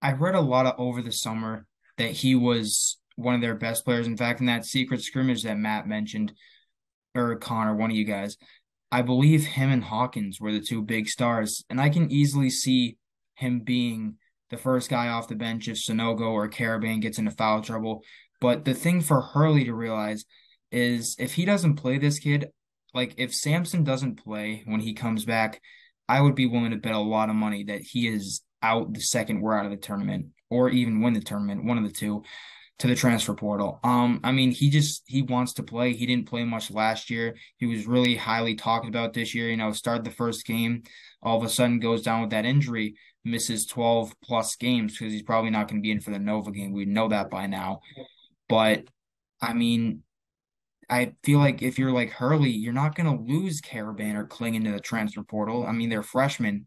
I 0.00 0.12
read 0.12 0.36
a 0.36 0.40
lot 0.40 0.66
of 0.66 0.74
over 0.78 1.02
the 1.02 1.12
summer 1.12 1.66
that 1.98 2.12
he 2.12 2.34
was 2.34 2.98
one 3.16 3.34
of 3.34 3.40
their 3.40 3.56
best 3.56 3.84
players. 3.84 4.06
In 4.06 4.16
fact, 4.16 4.40
in 4.40 4.46
that 4.46 4.64
secret 4.64 5.02
scrimmage 5.02 5.42
that 5.42 5.58
Matt 5.58 5.86
mentioned, 5.86 6.32
or 7.14 7.36
Connor, 7.36 7.74
one 7.74 7.90
of 7.90 7.96
you 7.96 8.04
guys, 8.04 8.36
I 8.92 9.02
believe 9.02 9.44
him 9.44 9.70
and 9.70 9.84
Hawkins 9.84 10.40
were 10.40 10.52
the 10.52 10.60
two 10.60 10.82
big 10.82 11.08
stars. 11.08 11.64
And 11.68 11.80
I 11.80 11.90
can 11.90 12.10
easily 12.10 12.48
see 12.48 12.96
him 13.34 13.60
being 13.60 14.14
the 14.50 14.56
first 14.56 14.90
guy 14.90 15.08
off 15.08 15.28
the 15.28 15.34
bench 15.36 15.68
if 15.68 15.76
Sanogo 15.76 16.30
or 16.32 16.48
Karaban 16.48 17.00
gets 17.00 17.18
into 17.18 17.30
foul 17.30 17.62
trouble. 17.62 18.02
But 18.40 18.64
the 18.64 18.74
thing 18.74 19.00
for 19.00 19.20
Hurley 19.20 19.64
to 19.64 19.74
realize 19.74 20.24
is 20.72 21.16
if 21.18 21.34
he 21.34 21.44
doesn't 21.44 21.76
play 21.76 21.98
this 21.98 22.18
kid, 22.18 22.50
like 22.94 23.14
if 23.16 23.34
Samson 23.34 23.84
doesn't 23.84 24.22
play 24.22 24.62
when 24.66 24.80
he 24.80 24.94
comes 24.94 25.24
back, 25.24 25.60
I 26.08 26.20
would 26.20 26.34
be 26.34 26.46
willing 26.46 26.72
to 26.72 26.76
bet 26.76 26.92
a 26.92 26.98
lot 26.98 27.30
of 27.30 27.36
money 27.36 27.64
that 27.64 27.82
he 27.82 28.08
is 28.08 28.42
out 28.62 28.92
the 28.92 29.00
second 29.00 29.40
we're 29.40 29.56
out 29.56 29.64
of 29.64 29.70
the 29.70 29.76
tournament 29.76 30.26
or 30.50 30.68
even 30.68 31.00
win 31.00 31.12
the 31.12 31.20
tournament, 31.20 31.64
one 31.64 31.78
of 31.78 31.84
the 31.84 31.90
two 31.90 32.24
to 32.80 32.86
the 32.86 32.94
transfer 32.94 33.34
portal. 33.34 33.78
Um, 33.84 34.20
I 34.24 34.32
mean, 34.32 34.50
he 34.50 34.70
just 34.70 35.02
he 35.06 35.20
wants 35.20 35.52
to 35.54 35.62
play. 35.62 35.92
He 35.92 36.06
didn't 36.06 36.28
play 36.28 36.44
much 36.44 36.70
last 36.70 37.10
year. 37.10 37.36
He 37.58 37.66
was 37.66 37.86
really 37.86 38.16
highly 38.16 38.54
talked 38.54 38.88
about 38.88 39.12
this 39.12 39.34
year. 39.34 39.50
You 39.50 39.58
know, 39.58 39.70
started 39.72 40.04
the 40.04 40.10
first 40.10 40.46
game, 40.46 40.82
all 41.22 41.36
of 41.36 41.44
a 41.44 41.48
sudden 41.48 41.78
goes 41.78 42.02
down 42.02 42.22
with 42.22 42.30
that 42.30 42.46
injury, 42.46 42.96
misses 43.22 43.66
twelve 43.66 44.14
plus 44.24 44.56
games 44.56 44.98
because 44.98 45.12
he's 45.12 45.22
probably 45.22 45.50
not 45.50 45.68
going 45.68 45.80
to 45.80 45.82
be 45.82 45.90
in 45.90 46.00
for 46.00 46.10
the 46.10 46.18
Nova 46.18 46.50
game. 46.50 46.72
We 46.72 46.86
know 46.86 47.08
that 47.08 47.30
by 47.30 47.46
now. 47.46 47.80
But 48.48 48.84
I 49.42 49.52
mean, 49.52 50.02
I 50.88 51.12
feel 51.22 51.38
like 51.38 51.60
if 51.60 51.78
you're 51.78 51.92
like 51.92 52.10
Hurley, 52.10 52.50
you're 52.50 52.72
not 52.72 52.94
going 52.94 53.06
to 53.14 53.22
lose 53.32 53.60
Karaban 53.60 54.14
or 54.14 54.26
Clingan 54.26 54.64
to 54.64 54.72
the 54.72 54.80
transfer 54.80 55.22
portal. 55.22 55.66
I 55.66 55.72
mean, 55.72 55.90
they're 55.90 56.02
freshmen 56.02 56.64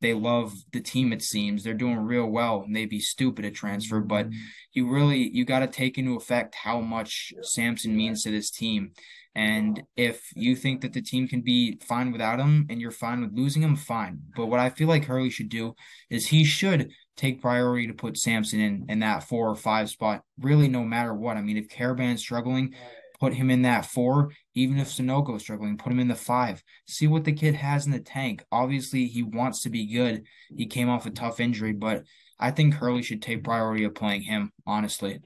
they 0.00 0.14
love 0.14 0.54
the 0.72 0.80
team 0.80 1.12
it 1.12 1.22
seems. 1.22 1.62
They're 1.62 1.74
doing 1.74 1.98
real 1.98 2.26
well 2.26 2.62
and 2.62 2.74
they'd 2.74 2.88
be 2.88 3.00
stupid 3.00 3.42
to 3.42 3.50
transfer 3.50 3.98
mm-hmm. 3.98 4.08
but 4.08 4.28
you 4.72 4.88
really 4.88 5.28
you 5.30 5.44
got 5.44 5.60
to 5.60 5.66
take 5.66 5.98
into 5.98 6.16
effect 6.16 6.54
how 6.54 6.80
much 6.80 7.32
samson 7.42 7.96
means 7.96 8.22
to 8.22 8.30
this 8.30 8.50
team. 8.50 8.92
And 9.34 9.82
if 9.96 10.32
you 10.34 10.56
think 10.56 10.80
that 10.80 10.92
the 10.92 11.02
team 11.02 11.28
can 11.28 11.40
be 11.42 11.78
fine 11.86 12.10
without 12.10 12.40
him 12.40 12.66
and 12.68 12.80
you're 12.80 12.90
fine 12.90 13.20
with 13.20 13.32
losing 13.32 13.62
him 13.62 13.76
fine. 13.76 14.20
But 14.36 14.46
what 14.46 14.60
i 14.60 14.70
feel 14.70 14.88
like 14.88 15.04
hurley 15.04 15.30
should 15.30 15.50
do 15.50 15.74
is 16.08 16.26
he 16.26 16.44
should 16.44 16.90
take 17.16 17.42
priority 17.42 17.86
to 17.86 17.94
put 17.94 18.16
samson 18.16 18.60
in 18.60 18.86
in 18.88 19.00
that 19.00 19.24
four 19.24 19.48
or 19.48 19.54
five 19.54 19.90
spot 19.90 20.22
really 20.38 20.68
no 20.68 20.82
matter 20.84 21.14
what. 21.14 21.36
I 21.36 21.42
mean 21.42 21.58
if 21.58 21.68
karaban's 21.68 22.20
struggling 22.20 22.74
put 23.20 23.34
him 23.34 23.50
in 23.50 23.62
that 23.62 23.84
four. 23.84 24.32
Even 24.54 24.78
if 24.78 24.88
Sanogo 24.88 25.36
is 25.36 25.42
struggling, 25.42 25.76
put 25.76 25.92
him 25.92 26.00
in 26.00 26.08
the 26.08 26.14
five. 26.14 26.62
See 26.86 27.06
what 27.06 27.24
the 27.24 27.32
kid 27.32 27.54
has 27.54 27.86
in 27.86 27.92
the 27.92 28.00
tank. 28.00 28.44
Obviously, 28.50 29.06
he 29.06 29.22
wants 29.22 29.62
to 29.62 29.70
be 29.70 29.86
good. 29.92 30.24
He 30.56 30.66
came 30.66 30.88
off 30.88 31.06
a 31.06 31.10
tough 31.10 31.38
injury, 31.38 31.72
but 31.72 32.04
I 32.38 32.50
think 32.50 32.74
Hurley 32.74 33.02
should 33.02 33.22
take 33.22 33.44
priority 33.44 33.84
of 33.84 33.94
playing 33.94 34.22
him, 34.22 34.50
honestly. 34.66 35.20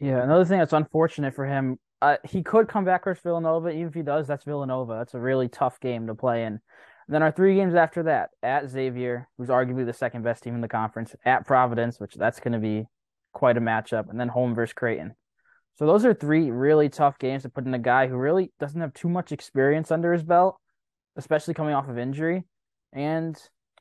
Yeah, 0.00 0.22
another 0.22 0.44
thing 0.44 0.58
that's 0.58 0.72
unfortunate 0.72 1.34
for 1.34 1.46
him, 1.46 1.78
uh, 2.02 2.16
he 2.28 2.42
could 2.42 2.68
come 2.68 2.84
back 2.84 3.04
versus 3.04 3.22
Villanova. 3.22 3.70
Even 3.70 3.86
if 3.86 3.94
he 3.94 4.02
does, 4.02 4.26
that's 4.26 4.44
Villanova. 4.44 4.94
That's 4.94 5.14
a 5.14 5.20
really 5.20 5.48
tough 5.48 5.80
game 5.80 6.06
to 6.08 6.14
play 6.14 6.44
in. 6.44 6.60
Then 7.08 7.22
our 7.22 7.32
three 7.32 7.54
games 7.54 7.74
after 7.74 8.04
that 8.04 8.30
at 8.42 8.68
Xavier, 8.68 9.28
who's 9.36 9.48
arguably 9.48 9.86
the 9.86 9.92
second 9.92 10.22
best 10.22 10.42
team 10.42 10.54
in 10.54 10.60
the 10.60 10.68
conference, 10.68 11.14
at 11.24 11.46
Providence, 11.46 11.98
which 11.98 12.14
that's 12.14 12.40
going 12.40 12.52
to 12.52 12.58
be 12.58 12.86
quite 13.32 13.56
a 13.56 13.60
matchup, 13.60 14.10
and 14.10 14.20
then 14.20 14.28
home 14.28 14.54
versus 14.54 14.74
Creighton. 14.74 15.14
So 15.80 15.86
those 15.86 16.04
are 16.04 16.12
three 16.12 16.50
really 16.50 16.90
tough 16.90 17.18
games 17.18 17.42
to 17.44 17.48
put 17.48 17.64
in 17.64 17.72
a 17.72 17.78
guy 17.78 18.06
who 18.06 18.14
really 18.14 18.52
doesn't 18.60 18.82
have 18.82 18.92
too 18.92 19.08
much 19.08 19.32
experience 19.32 19.90
under 19.90 20.12
his 20.12 20.22
belt, 20.22 20.60
especially 21.16 21.54
coming 21.54 21.72
off 21.72 21.88
of 21.88 21.96
injury. 21.96 22.44
And 22.92 23.34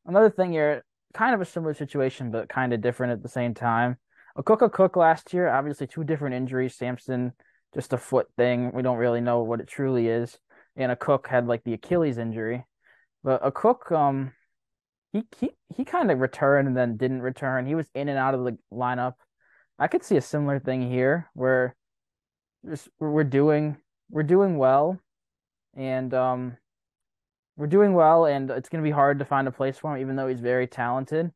another 0.06 0.30
thing 0.30 0.54
here, 0.54 0.86
kind 1.14 1.36
of 1.36 1.42
a 1.42 1.46
similar 1.46 1.74
situation, 1.74 2.32
but 2.32 2.48
kind 2.48 2.72
of 2.72 2.80
different 2.80 3.12
at 3.12 3.22
the 3.22 3.28
same 3.28 3.54
time. 3.54 3.98
Akok 4.38 4.72
Cook 4.72 4.96
last 4.96 5.34
year, 5.34 5.50
obviously 5.50 5.88
two 5.88 6.06
different 6.06 6.36
injuries. 6.36 6.74
Samson, 6.74 7.34
just 7.74 7.92
a 7.92 7.98
foot 7.98 8.28
thing. 8.38 8.72
We 8.74 8.82
don't 8.82 8.96
really 8.96 9.20
know 9.20 9.44
what 9.44 9.60
it 9.60 9.68
truly 9.68 10.08
is. 10.08 10.40
And 10.78 10.98
Akok 10.98 11.28
had 11.28 11.48
like 11.48 11.66
the 11.66 11.74
Achilles 11.74 12.18
injury. 12.18 12.64
But 13.26 13.44
Akok, 13.44 13.92
um, 13.92 14.32
he 15.12 15.24
he 15.38 15.50
he 15.76 15.84
kind 15.84 16.12
of 16.12 16.20
returned 16.20 16.70
and 16.70 16.78
then 16.78 16.96
didn't 16.96 17.24
return. 17.24 17.66
He 17.66 17.76
was 17.76 17.90
in 17.94 18.08
and 18.08 18.18
out 18.18 18.36
of 18.36 18.46
the 18.46 18.58
lineup. 18.72 19.16
I 19.78 19.88
could 19.88 20.06
see 20.06 20.16
a 20.16 20.22
similar 20.22 20.60
thing 20.60 20.90
here 20.90 21.30
where 21.34 21.76
just 22.68 22.90
we're 23.00 23.24
doing 23.24 23.78
we're 24.10 24.24
doing 24.24 24.58
well, 24.58 25.00
and 25.76 26.14
um, 26.14 26.58
we're 27.58 27.68
doing 27.68 27.94
well, 27.94 28.26
and 28.26 28.50
it's 28.50 28.70
gonna 28.70 28.84
be 28.84 28.92
hard 28.92 29.20
to 29.20 29.26
find 29.26 29.48
a 29.48 29.52
place 29.52 29.78
for 29.78 29.96
him, 29.96 30.02
even 30.02 30.16
though 30.16 30.28
he's 30.28 30.40
very 30.40 30.68
talented. 30.68 31.32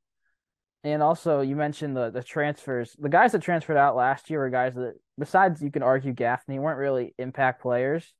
And 0.83 1.01
also, 1.01 1.41
you 1.41 1.55
mentioned 1.55 1.95
the 1.95 2.09
the 2.09 2.23
transfers. 2.23 2.95
The 2.99 3.09
guys 3.09 3.31
that 3.31 3.41
transferred 3.41 3.77
out 3.77 3.95
last 3.95 4.29
year 4.29 4.39
were 4.39 4.49
guys 4.49 4.75
that, 4.75 4.95
besides 5.17 5.61
you 5.61 5.71
can 5.71 5.83
argue 5.83 6.13
Gaffney, 6.13 6.59
weren't 6.59 6.79
really 6.79 7.13
impact 7.17 7.61
players. 7.61 8.13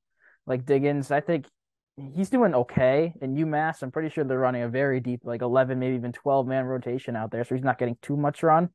Like 0.45 0.65
Diggins, 0.65 1.11
I 1.11 1.21
think 1.21 1.45
he's 1.97 2.29
doing 2.29 2.53
okay. 2.55 3.13
In 3.21 3.35
UMass, 3.35 3.81
I'm 3.81 3.91
pretty 3.91 4.09
sure 4.09 4.23
they're 4.23 4.37
running 4.37 4.63
a 4.63 4.69
very 4.69 4.99
deep, 4.99 5.21
like 5.23 5.41
11, 5.41 5.79
maybe 5.79 5.95
even 5.95 6.11
12 6.11 6.47
man 6.47 6.65
rotation 6.65 7.15
out 7.15 7.31
there, 7.31 7.43
so 7.43 7.55
he's 7.55 7.63
not 7.63 7.77
getting 7.77 7.97
too 8.01 8.17
much 8.17 8.43
run. 8.43 8.69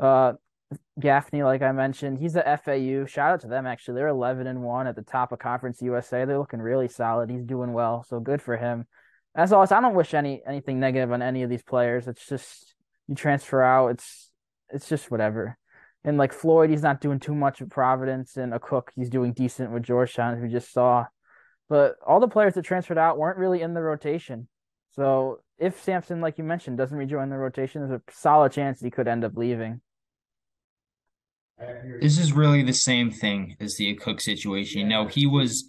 Uh, 0.00 0.34
Gaffney, 0.98 1.42
like 1.42 1.62
I 1.62 1.72
mentioned, 1.72 2.18
he's 2.18 2.34
the 2.34 2.42
FAU. 2.42 3.06
Shout 3.06 3.32
out 3.32 3.40
to 3.40 3.48
them 3.48 3.66
actually. 3.66 3.94
They're 3.94 4.08
11 4.08 4.46
and 4.46 4.62
1 4.62 4.86
at 4.86 4.96
the 4.96 5.02
top 5.02 5.32
of 5.32 5.38
Conference 5.38 5.82
USA. 5.82 6.24
They're 6.24 6.38
looking 6.38 6.62
really 6.62 6.88
solid. 6.88 7.30
He's 7.30 7.44
doing 7.44 7.72
well, 7.72 8.04
so 8.08 8.20
good 8.20 8.40
for 8.40 8.56
him. 8.56 8.86
As 9.34 9.52
always, 9.52 9.72
I 9.72 9.80
don't 9.80 9.94
wish 9.94 10.14
any 10.14 10.42
anything 10.46 10.78
negative 10.78 11.10
on 11.12 11.22
any 11.22 11.42
of 11.42 11.50
these 11.50 11.62
players. 11.62 12.06
It's 12.06 12.26
just 12.26 12.74
you 13.08 13.14
transfer 13.14 13.62
out, 13.62 13.88
it's 13.88 14.30
it's 14.70 14.88
just 14.88 15.10
whatever. 15.10 15.58
And 16.04 16.18
like 16.18 16.32
Floyd, 16.32 16.70
he's 16.70 16.82
not 16.82 17.00
doing 17.00 17.18
too 17.18 17.34
much 17.34 17.62
at 17.62 17.70
Providence, 17.70 18.36
and 18.36 18.52
Akok, 18.52 18.88
he's 18.94 19.10
doing 19.10 19.32
decent 19.32 19.72
with 19.72 19.82
Georgetown, 19.82 20.40
we 20.40 20.48
just 20.48 20.72
saw. 20.72 21.06
But 21.68 21.96
all 22.06 22.20
the 22.20 22.28
players 22.28 22.54
that 22.54 22.62
transferred 22.62 22.98
out 22.98 23.18
weren't 23.18 23.38
really 23.38 23.62
in 23.62 23.74
the 23.74 23.80
rotation. 23.80 24.48
So 24.92 25.40
if 25.58 25.82
Samson, 25.82 26.20
like 26.20 26.36
you 26.36 26.44
mentioned, 26.44 26.76
doesn't 26.76 26.96
rejoin 26.96 27.30
the 27.30 27.38
rotation, 27.38 27.80
there's 27.80 28.00
a 28.00 28.12
solid 28.12 28.52
chance 28.52 28.80
he 28.80 28.90
could 28.90 29.08
end 29.08 29.24
up 29.24 29.32
leaving. 29.34 29.80
This 32.00 32.18
is 32.18 32.32
really 32.32 32.62
the 32.62 32.72
same 32.72 33.10
thing 33.10 33.56
as 33.60 33.76
the 33.76 33.94
Akok 33.94 34.20
situation. 34.20 34.88
Know, 34.88 35.06
he 35.06 35.26
was 35.26 35.64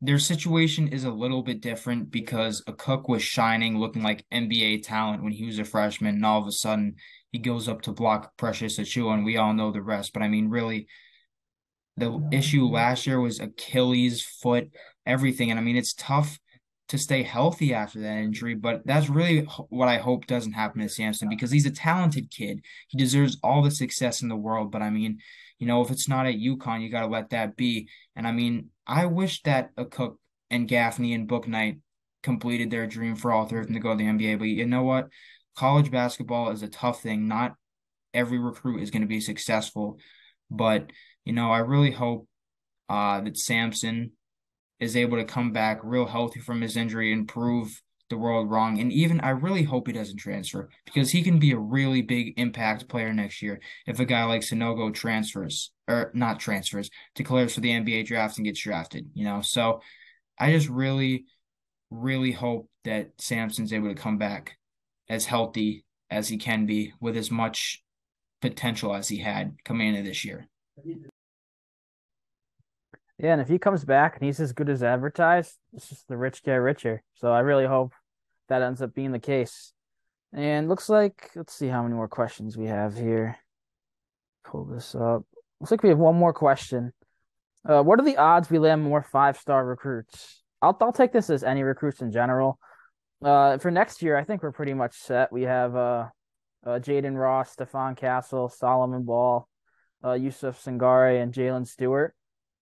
their 0.00 0.18
situation 0.18 0.88
is 0.88 1.04
a 1.04 1.10
little 1.10 1.42
bit 1.42 1.62
different 1.62 2.10
because 2.10 2.62
Akok 2.68 3.08
was 3.08 3.22
shining, 3.22 3.78
looking 3.78 4.02
like 4.02 4.26
NBA 4.30 4.82
talent 4.82 5.22
when 5.22 5.32
he 5.32 5.46
was 5.46 5.58
a 5.58 5.64
freshman, 5.64 6.16
and 6.16 6.26
all 6.26 6.40
of 6.40 6.46
a 6.46 6.52
sudden 6.52 6.96
he 7.32 7.38
goes 7.38 7.68
up 7.68 7.82
to 7.82 7.92
block 7.92 8.36
Precious 8.36 8.78
Achiuwa, 8.78 9.14
and 9.14 9.24
we 9.24 9.38
all 9.38 9.54
know 9.54 9.72
the 9.72 9.82
rest. 9.82 10.12
But 10.12 10.22
I 10.22 10.28
mean, 10.28 10.48
really, 10.48 10.88
the 11.96 12.20
issue 12.32 12.66
last 12.66 13.06
year 13.06 13.20
was 13.20 13.40
Achilles, 13.40 14.22
foot, 14.22 14.70
everything, 15.06 15.50
and 15.50 15.58
I 15.58 15.62
mean, 15.62 15.76
it's 15.76 15.94
tough 15.94 16.38
to 16.88 16.98
stay 16.98 17.22
healthy 17.22 17.72
after 17.72 18.00
that 18.00 18.18
injury. 18.18 18.54
But 18.54 18.86
that's 18.86 19.08
really 19.08 19.46
what 19.68 19.88
I 19.88 19.98
hope 19.98 20.26
doesn't 20.26 20.52
happen 20.52 20.80
to 20.80 20.88
Samson 20.88 21.28
because 21.28 21.50
he's 21.50 21.66
a 21.66 21.70
talented 21.70 22.30
kid. 22.30 22.64
He 22.88 22.98
deserves 22.98 23.38
all 23.42 23.62
the 23.62 23.70
success 23.70 24.22
in 24.22 24.28
the 24.28 24.36
world. 24.36 24.70
But 24.70 24.82
I 24.82 24.90
mean, 24.90 25.18
you 25.58 25.66
know, 25.66 25.82
if 25.82 25.90
it's 25.90 26.08
not 26.08 26.26
at 26.26 26.34
UConn, 26.34 26.82
you 26.82 26.90
got 26.90 27.00
to 27.00 27.06
let 27.06 27.30
that 27.30 27.56
be. 27.56 27.88
And 28.16 28.26
I 28.26 28.32
mean, 28.32 28.70
I 28.86 29.06
wish 29.06 29.42
that 29.42 29.74
Akok 29.76 30.16
and 30.50 30.68
Gaffney 30.68 31.14
and 31.14 31.28
Bouknight 31.28 31.80
completed 32.22 32.70
their 32.70 32.86
dream 32.86 33.16
for 33.16 33.32
all 33.32 33.46
three 33.46 33.60
of 33.60 33.66
them 33.66 33.74
to 33.74 33.80
go 33.80 33.90
to 33.90 33.96
the 33.96 34.04
NBA. 34.04 34.38
But 34.38 34.48
you 34.48 34.66
know 34.66 34.82
what? 34.82 35.08
College 35.56 35.90
basketball 35.90 36.50
is 36.50 36.62
a 36.62 36.68
tough 36.68 37.02
thing. 37.02 37.28
Not 37.28 37.54
every 38.12 38.38
recruit 38.38 38.82
is 38.82 38.90
going 38.90 39.02
to 39.02 39.08
be 39.08 39.20
successful. 39.20 39.98
But, 40.50 40.90
you 41.24 41.32
know, 41.32 41.50
I 41.50 41.58
really 41.58 41.90
hope 41.90 42.28
uh, 42.88 43.20
that 43.20 43.38
Samson 43.38 44.12
is 44.80 44.96
able 44.96 45.16
to 45.16 45.24
come 45.24 45.52
back 45.52 45.80
real 45.82 46.06
healthy 46.06 46.40
from 46.40 46.60
his 46.60 46.76
injury 46.76 47.12
and 47.12 47.28
prove 47.28 47.80
the 48.10 48.18
world 48.18 48.50
wrong. 48.50 48.78
And 48.80 48.92
even 48.92 49.20
I 49.20 49.30
really 49.30 49.62
hope 49.62 49.86
he 49.86 49.92
doesn't 49.92 50.18
transfer 50.18 50.68
because 50.84 51.10
he 51.10 51.22
can 51.22 51.38
be 51.38 51.52
a 51.52 51.58
really 51.58 52.02
big 52.02 52.34
impact 52.36 52.88
player 52.88 53.12
next 53.12 53.40
year 53.40 53.60
if 53.86 53.98
a 53.98 54.04
guy 54.04 54.24
like 54.24 54.42
Sanogo 54.42 54.92
transfers 54.92 55.72
or 55.88 56.10
not 56.14 56.40
transfers, 56.40 56.90
declares 57.14 57.54
for 57.54 57.60
the 57.60 57.70
NBA 57.70 58.06
draft 58.06 58.38
and 58.38 58.44
gets 58.44 58.60
drafted, 58.60 59.10
you 59.14 59.24
know. 59.24 59.40
So 59.40 59.80
I 60.38 60.52
just 60.52 60.68
really, 60.68 61.24
really 61.90 62.32
hope 62.32 62.68
that 62.84 63.10
Samson's 63.18 63.72
able 63.72 63.88
to 63.88 63.94
come 63.94 64.18
back 64.18 64.56
as 65.08 65.26
healthy 65.26 65.84
as 66.10 66.28
he 66.28 66.36
can 66.36 66.66
be 66.66 66.92
with 67.00 67.16
as 67.16 67.30
much 67.30 67.82
potential 68.40 68.94
as 68.94 69.08
he 69.08 69.18
had 69.18 69.56
coming 69.64 69.88
into 69.88 70.02
this 70.02 70.24
year. 70.24 70.46
Yeah, 73.18 73.32
and 73.32 73.40
if 73.40 73.48
he 73.48 73.58
comes 73.58 73.84
back 73.84 74.16
and 74.16 74.24
he's 74.24 74.40
as 74.40 74.52
good 74.52 74.68
as 74.68 74.82
advertised, 74.82 75.56
it's 75.72 75.88
just 75.88 76.08
the 76.08 76.16
rich 76.16 76.42
get 76.42 76.54
richer. 76.54 77.02
So 77.14 77.30
I 77.30 77.40
really 77.40 77.66
hope 77.66 77.92
that 78.48 78.62
ends 78.62 78.82
up 78.82 78.94
being 78.94 79.12
the 79.12 79.20
case. 79.20 79.72
And 80.32 80.68
looks 80.68 80.88
like 80.88 81.30
let's 81.36 81.54
see 81.54 81.68
how 81.68 81.82
many 81.82 81.94
more 81.94 82.08
questions 82.08 82.56
we 82.56 82.66
have 82.66 82.96
here. 82.96 83.38
Pull 84.44 84.64
this 84.64 84.94
up. 84.94 85.22
Looks 85.60 85.70
like 85.70 85.82
we 85.84 85.90
have 85.90 85.98
one 85.98 86.16
more 86.16 86.32
question. 86.32 86.92
Uh, 87.66 87.82
what 87.82 88.00
are 88.00 88.04
the 88.04 88.16
odds 88.16 88.50
we 88.50 88.58
land 88.58 88.82
more 88.82 89.02
five 89.02 89.38
star 89.38 89.64
recruits? 89.64 90.42
I'll 90.60 90.76
I'll 90.80 90.92
take 90.92 91.12
this 91.12 91.30
as 91.30 91.44
any 91.44 91.62
recruits 91.62 92.02
in 92.02 92.10
general. 92.10 92.58
Uh, 93.24 93.58
for 93.58 93.70
next 93.70 94.02
year, 94.02 94.16
I 94.16 94.24
think 94.24 94.42
we're 94.42 94.52
pretty 94.52 94.74
much 94.74 94.94
set. 94.96 95.32
We 95.32 95.42
have 95.42 95.76
uh, 95.76 96.08
uh 96.66 96.80
Jayden 96.80 97.16
Ross, 97.16 97.54
Stephon 97.54 97.96
Castle, 97.96 98.48
Solomon 98.48 99.04
Ball, 99.04 99.48
uh, 100.02 100.08
Youssouf 100.08 100.60
Singare, 100.62 101.22
and 101.22 101.32
Jaylin 101.32 101.66
Stewart. 101.66 102.14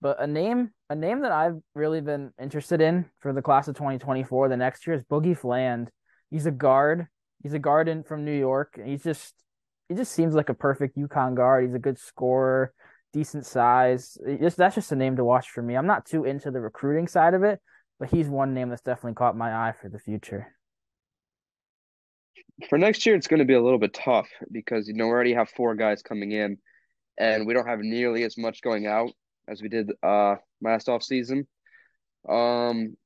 But 0.03 0.21
a 0.21 0.27
name 0.27 0.73
a 0.91 0.97
name 0.97 1.21
that 1.21 1.31
I've 1.31 1.61
really 1.77 2.01
been 2.01 2.33
interested 2.41 2.81
in 2.81 3.07
for 3.21 3.33
the 3.33 3.41
class 3.41 3.69
of 3.69 3.77
2024 3.77 4.49
the 4.49 4.57
next 4.57 4.85
year 4.85 4.97
is 4.97 5.05
Boogie 5.05 5.39
Fland. 5.39 5.91
He's 6.29 6.45
a 6.45 6.51
guard. 6.51 7.07
He's 7.41 7.55
a 7.55 7.61
guard 7.61 7.89
in, 7.89 8.03
from 8.03 8.25
New 8.25 8.37
York. 8.37 8.81
He's 8.85 9.05
just 9.05 9.33
he 9.89 9.95
just 9.95 10.13
seems 10.13 10.35
like 10.35 10.49
a 10.49 10.55
perfect 10.55 10.97
UConn 10.97 11.37
guard. 11.37 11.65
He's 11.65 11.75
a 11.75 11.79
good 11.79 12.01
scorer, 12.01 12.75
decent 13.13 13.47
size. 13.47 14.19
Just 14.41 14.57
that's 14.57 14.75
just 14.75 14.91
a 14.91 14.97
name 14.97 15.17
to 15.17 15.25
watch 15.25 15.51
for 15.51 15.63
me. 15.63 15.77
I'm 15.77 15.87
not 15.87 16.05
too 16.05 16.25
into 16.25 16.51
the 16.51 16.61
recruiting 16.61 17.07
side 17.07 17.35
of 17.35 17.45
it, 17.45 17.61
but 18.01 18.11
he's 18.11 18.29
one 18.29 18.55
name 18.55 18.71
that's 18.71 18.83
definitely 18.83 19.15
caught 19.15 19.37
my 19.37 19.55
eye 19.55 19.75
for 19.81 19.89
the 19.89 20.01
future. 20.01 20.53
For 22.69 22.77
next 22.77 23.07
year, 23.07 23.15
it's 23.15 23.29
going 23.29 23.39
to 23.39 23.45
be 23.45 23.55
a 23.55 23.63
little 23.63 23.79
bit 23.79 23.95
tough 23.95 24.29
because 24.51 24.89
you 24.89 24.95
know 24.95 25.05
we 25.05 25.13
already 25.13 25.35
have 25.35 25.49
four 25.51 25.77
guys 25.77 26.03
coming 26.03 26.33
in, 26.33 26.59
and 27.19 27.47
we 27.47 27.55
don't 27.55 27.69
have 27.69 27.79
nearly 27.79 28.25
as 28.25 28.37
much 28.37 28.63
going 28.63 28.89
out 28.89 29.13
as 29.49 29.63
we 29.63 29.69
did 29.69 29.91
uh 30.03 30.37
last 30.61 30.89
off 30.89 31.03
season. 31.03 31.47
Um, 32.29 32.97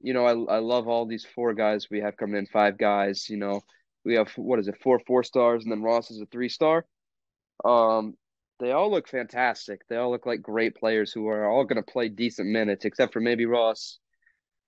you 0.00 0.14
know, 0.14 0.24
I 0.26 0.56
I 0.56 0.58
love 0.58 0.88
all 0.88 1.06
these 1.06 1.24
four 1.24 1.54
guys 1.54 1.88
we 1.90 2.00
have 2.00 2.16
coming 2.16 2.36
in, 2.36 2.46
five 2.46 2.78
guys. 2.78 3.28
You 3.28 3.36
know, 3.36 3.62
we 4.04 4.14
have 4.14 4.30
what 4.36 4.58
is 4.58 4.68
it, 4.68 4.80
four 4.82 5.00
four 5.06 5.22
stars, 5.22 5.62
and 5.62 5.72
then 5.72 5.82
Ross 5.82 6.10
is 6.10 6.20
a 6.20 6.26
three 6.26 6.48
star. 6.48 6.84
Um, 7.64 8.14
they 8.60 8.72
all 8.72 8.90
look 8.90 9.08
fantastic. 9.08 9.82
They 9.88 9.96
all 9.96 10.10
look 10.10 10.26
like 10.26 10.42
great 10.42 10.76
players 10.76 11.12
who 11.12 11.28
are 11.28 11.48
all 11.48 11.64
going 11.64 11.82
to 11.82 11.92
play 11.92 12.08
decent 12.08 12.48
minutes, 12.48 12.84
except 12.84 13.12
for 13.12 13.20
maybe 13.20 13.46
Ross. 13.46 13.98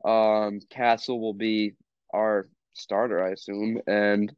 Um, 0.05 0.61
Castle 0.71 1.21
will 1.21 1.35
be 1.35 1.73
our 2.13 2.47
starter, 2.75 3.25
I 3.25 3.31
assume, 3.31 3.81
and 3.87 4.33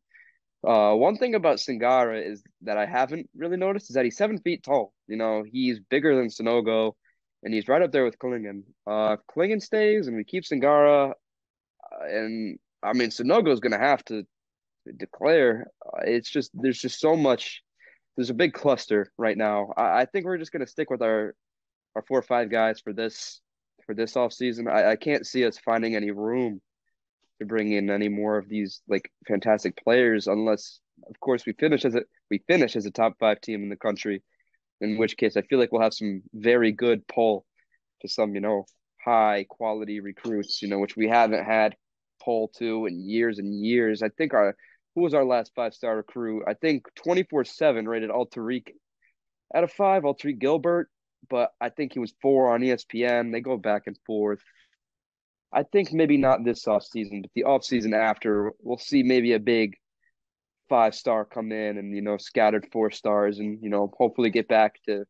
uh, 0.67 0.95
one 0.95 1.17
thing 1.17 1.35
about 1.35 1.59
Singare 1.59 2.25
is 2.25 2.43
that 2.63 2.77
I 2.77 2.87
haven't 2.87 3.31
really 3.37 3.57
noticed 3.57 3.91
is 3.91 3.95
that 3.95 4.05
he's 4.05 4.17
seven 4.17 4.39
feet 4.39 4.65
tall. 4.65 4.93
You 5.09 5.17
know, 5.17 5.45
he's 5.45 5.79
bigger 5.79 6.17
than 6.17 6.29
Sanogo, 6.29 6.93
and 7.43 7.55
he's 7.55 7.69
right 7.69 7.83
up 7.83 7.93
there 7.93 8.05
with 8.05 8.19
Clingan. 8.19 8.63
Uh, 8.87 9.17
Clingan 9.31 9.63
stays, 9.63 10.07
and 10.09 10.17
we 10.17 10.25
keep 10.25 10.45
Singare, 10.45 11.11
uh, 11.11 12.05
and 12.05 12.59
I 12.83 12.93
mean 12.93 13.11
Sanogo 13.11 13.53
is 13.53 13.61
going 13.61 13.73
to 13.73 13.79
have 13.79 14.05
to 14.07 14.25
declare. 14.97 15.69
Uh, 15.85 16.03
it's 16.05 16.31
just 16.31 16.51
there's 16.55 16.79
just 16.79 17.01
so 17.01 17.17
much 17.17 17.63
there's 18.17 18.31
a 18.31 18.35
big 18.35 18.53
cluster 18.55 19.13
right 19.19 19.37
now. 19.37 19.73
I, 19.77 20.01
I 20.01 20.05
think 20.07 20.25
we're 20.25 20.39
just 20.39 20.53
gonna 20.53 20.67
stick 20.67 20.91
with 20.91 21.03
our 21.03 21.35
our 21.95 22.03
four 22.03 22.19
or 22.19 22.23
five 22.23 22.51
guys 22.51 22.81
for 22.81 22.93
this 22.93 23.41
for 23.85 23.95
this 23.95 24.17
off 24.17 24.33
season. 24.33 24.69
I, 24.69 24.93
I 24.93 24.97
can't 24.97 25.27
see 25.27 25.45
us 25.45 25.59
finding 25.59 25.95
any 25.95 26.11
room 26.11 26.61
to 27.39 27.47
bring 27.47 27.73
in 27.73 27.91
any 27.91 28.09
more 28.09 28.39
of 28.39 28.49
these 28.49 28.81
like 28.89 29.11
fantastic 29.27 29.77
players 29.83 30.27
unless 30.27 30.81
of 31.09 31.21
course 31.21 31.45
we 31.45 31.53
finish 31.53 31.85
as 31.85 31.95
a 31.95 32.03
we 32.31 32.39
finish 32.47 32.77
as 32.77 32.87
a 32.87 32.91
top 32.91 33.15
five 33.19 33.41
team 33.41 33.63
in 33.63 33.69
the 33.69 33.77
country, 33.77 34.23
in 34.81 34.99
which 34.99 35.17
case 35.17 35.37
I 35.37 35.43
feel 35.43 35.59
like 35.59 35.73
we'll 35.73 35.83
have 35.83 35.95
some 35.95 36.23
very 36.35 36.73
good 36.73 37.07
pull 37.09 37.47
to 38.03 38.09
some, 38.09 38.35
you 38.35 38.41
know, 38.41 38.67
high 39.05 39.47
quality 39.49 40.01
recruits, 40.01 40.61
you 40.63 40.69
know, 40.69 40.79
which 40.79 40.97
we 40.97 41.09
haven't 41.09 41.45
had 41.45 41.77
pull 42.23 42.49
to 42.59 42.87
in 42.87 43.09
years 43.09 43.39
and 43.39 43.65
years. 43.65 44.03
I 44.03 44.09
think 44.11 44.35
our 44.35 44.57
who 44.95 45.03
was 45.03 45.15
our 45.15 45.25
last 45.25 45.53
five 45.55 45.75
star 45.75 45.97
recruit? 45.97 46.45
I 46.47 46.55
think 46.55 46.87
twenty 46.95 47.23
four 47.23 47.45
seven 47.45 47.89
rated 47.89 48.11
Alterique 48.11 48.73
out 49.55 49.65
of 49.65 49.73
five, 49.73 50.05
Alterique 50.05 50.41
Gilbert, 50.41 50.89
but 51.29 51.53
I 51.61 51.69
think 51.69 51.93
he 51.93 51.99
was 51.99 52.15
four 52.21 52.53
on 52.53 52.63
ESPN. 52.63 53.33
They 53.33 53.41
go 53.41 53.57
back 53.57 53.83
and 53.87 53.97
forth. 54.07 54.43
I 55.53 55.63
think 55.63 55.93
maybe 55.93 56.17
not 56.17 56.45
this 56.45 56.67
off 56.67 56.85
season, 56.85 57.23
but 57.23 57.31
the 57.35 57.45
off 57.45 57.65
season 57.65 57.95
after, 57.95 58.53
we'll 58.61 58.79
see 58.79 59.03
maybe 59.03 59.33
a 59.33 59.39
big 59.39 59.77
five 60.69 60.95
star 60.95 61.25
come 61.25 61.53
in 61.53 61.79
and 61.79 61.95
you 61.95 62.03
know 62.03 62.17
scattered 62.17 62.67
four 62.73 62.91
stars 62.91 63.39
and 63.39 63.59
you 63.63 63.69
know 63.69 63.93
hopefully 63.99 64.31
get 64.31 64.49
back 64.49 64.75
to 64.85 65.05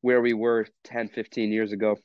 where 0.00 0.20
we 0.20 0.32
were 0.32 0.66
10 0.84 1.08
15 1.08 1.52
years 1.52 1.72
ago 1.72 1.96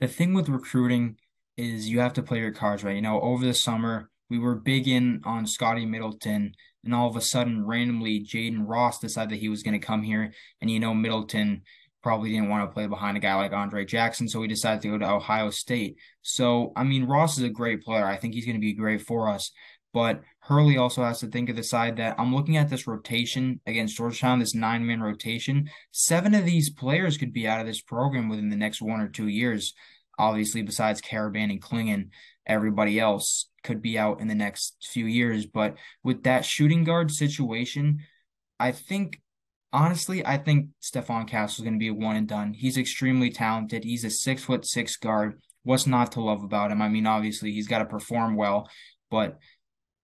the 0.00 0.08
thing 0.08 0.34
with 0.34 0.48
recruiting 0.48 1.16
is 1.56 1.88
you 1.88 2.00
have 2.00 2.12
to 2.14 2.22
play 2.22 2.38
your 2.38 2.52
cards 2.52 2.82
right 2.82 2.96
you 2.96 3.02
know 3.02 3.20
over 3.20 3.44
the 3.44 3.54
summer 3.54 4.10
we 4.30 4.38
were 4.38 4.54
big 4.54 4.88
in 4.88 5.20
on 5.24 5.46
Scotty 5.46 5.84
Middleton 5.84 6.54
and 6.84 6.94
all 6.94 7.06
of 7.06 7.16
a 7.16 7.20
sudden 7.20 7.66
randomly 7.66 8.20
Jayden 8.20 8.64
Ross 8.66 8.98
decided 8.98 9.30
that 9.30 9.40
he 9.40 9.48
was 9.48 9.62
going 9.62 9.78
to 9.78 9.86
come 9.86 10.02
here 10.02 10.32
and 10.60 10.70
you 10.70 10.80
know 10.80 10.94
Middleton 10.94 11.62
probably 12.02 12.30
didn't 12.30 12.48
want 12.48 12.68
to 12.68 12.74
play 12.74 12.86
behind 12.86 13.16
a 13.16 13.20
guy 13.20 13.34
like 13.36 13.52
Andre 13.52 13.84
Jackson, 13.84 14.28
so 14.28 14.42
he 14.42 14.48
decided 14.48 14.82
to 14.82 14.88
go 14.88 14.98
to 14.98 15.10
Ohio 15.10 15.50
State. 15.50 15.96
So, 16.22 16.72
I 16.76 16.82
mean, 16.82 17.04
Ross 17.04 17.38
is 17.38 17.44
a 17.44 17.48
great 17.48 17.82
player. 17.82 18.04
I 18.04 18.16
think 18.16 18.34
he's 18.34 18.44
going 18.44 18.56
to 18.56 18.60
be 18.60 18.74
great 18.74 19.02
for 19.02 19.28
us. 19.28 19.52
But 19.92 20.22
Hurley 20.40 20.76
also 20.76 21.04
has 21.04 21.20
to 21.20 21.26
think 21.26 21.48
of 21.48 21.56
the 21.56 21.62
side 21.62 21.96
that 21.96 22.18
I'm 22.18 22.34
looking 22.34 22.56
at 22.56 22.70
this 22.70 22.86
rotation 22.86 23.60
against 23.66 23.96
Georgetown, 23.96 24.38
this 24.38 24.54
nine 24.54 24.86
man 24.86 25.02
rotation. 25.02 25.68
Seven 25.90 26.34
of 26.34 26.44
these 26.44 26.70
players 26.70 27.18
could 27.18 27.32
be 27.32 27.46
out 27.46 27.60
of 27.60 27.66
this 27.66 27.80
program 27.80 28.28
within 28.28 28.48
the 28.48 28.56
next 28.56 28.80
one 28.80 29.00
or 29.00 29.08
two 29.08 29.28
years. 29.28 29.74
Obviously, 30.18 30.62
besides 30.62 31.02
Karaban 31.02 31.50
and 31.50 31.62
Clingan, 31.62 32.08
everybody 32.46 32.98
else 32.98 33.48
could 33.62 33.82
be 33.82 33.98
out 33.98 34.20
in 34.20 34.28
the 34.28 34.34
next 34.34 34.76
few 34.90 35.06
years. 35.06 35.46
But 35.46 35.76
with 36.02 36.22
that 36.24 36.44
shooting 36.44 36.84
guard 36.84 37.10
situation, 37.10 38.00
I 38.58 38.72
think 38.72 39.20
honestly, 39.72 40.24
I 40.24 40.38
think 40.38 40.68
Stephon 40.82 41.28
Castle 41.28 41.62
is 41.62 41.64
going 41.64 41.74
to 41.74 41.78
be 41.78 41.88
a 41.88 41.94
one 41.94 42.16
and 42.16 42.28
done. 42.28 42.54
He's 42.54 42.76
extremely 42.76 43.30
talented. 43.30 43.84
He's 43.84 44.04
a 44.04 44.10
six 44.10 44.44
foot 44.44 44.66
six 44.66 44.96
guard. 44.96 45.40
What's 45.64 45.86
not 45.86 46.12
to 46.12 46.20
love 46.20 46.42
about 46.42 46.70
him? 46.70 46.82
I 46.82 46.88
mean, 46.88 47.06
obviously, 47.06 47.52
he's 47.52 47.68
got 47.68 47.78
to 47.78 47.84
perform 47.84 48.36
well, 48.36 48.68
but 49.10 49.38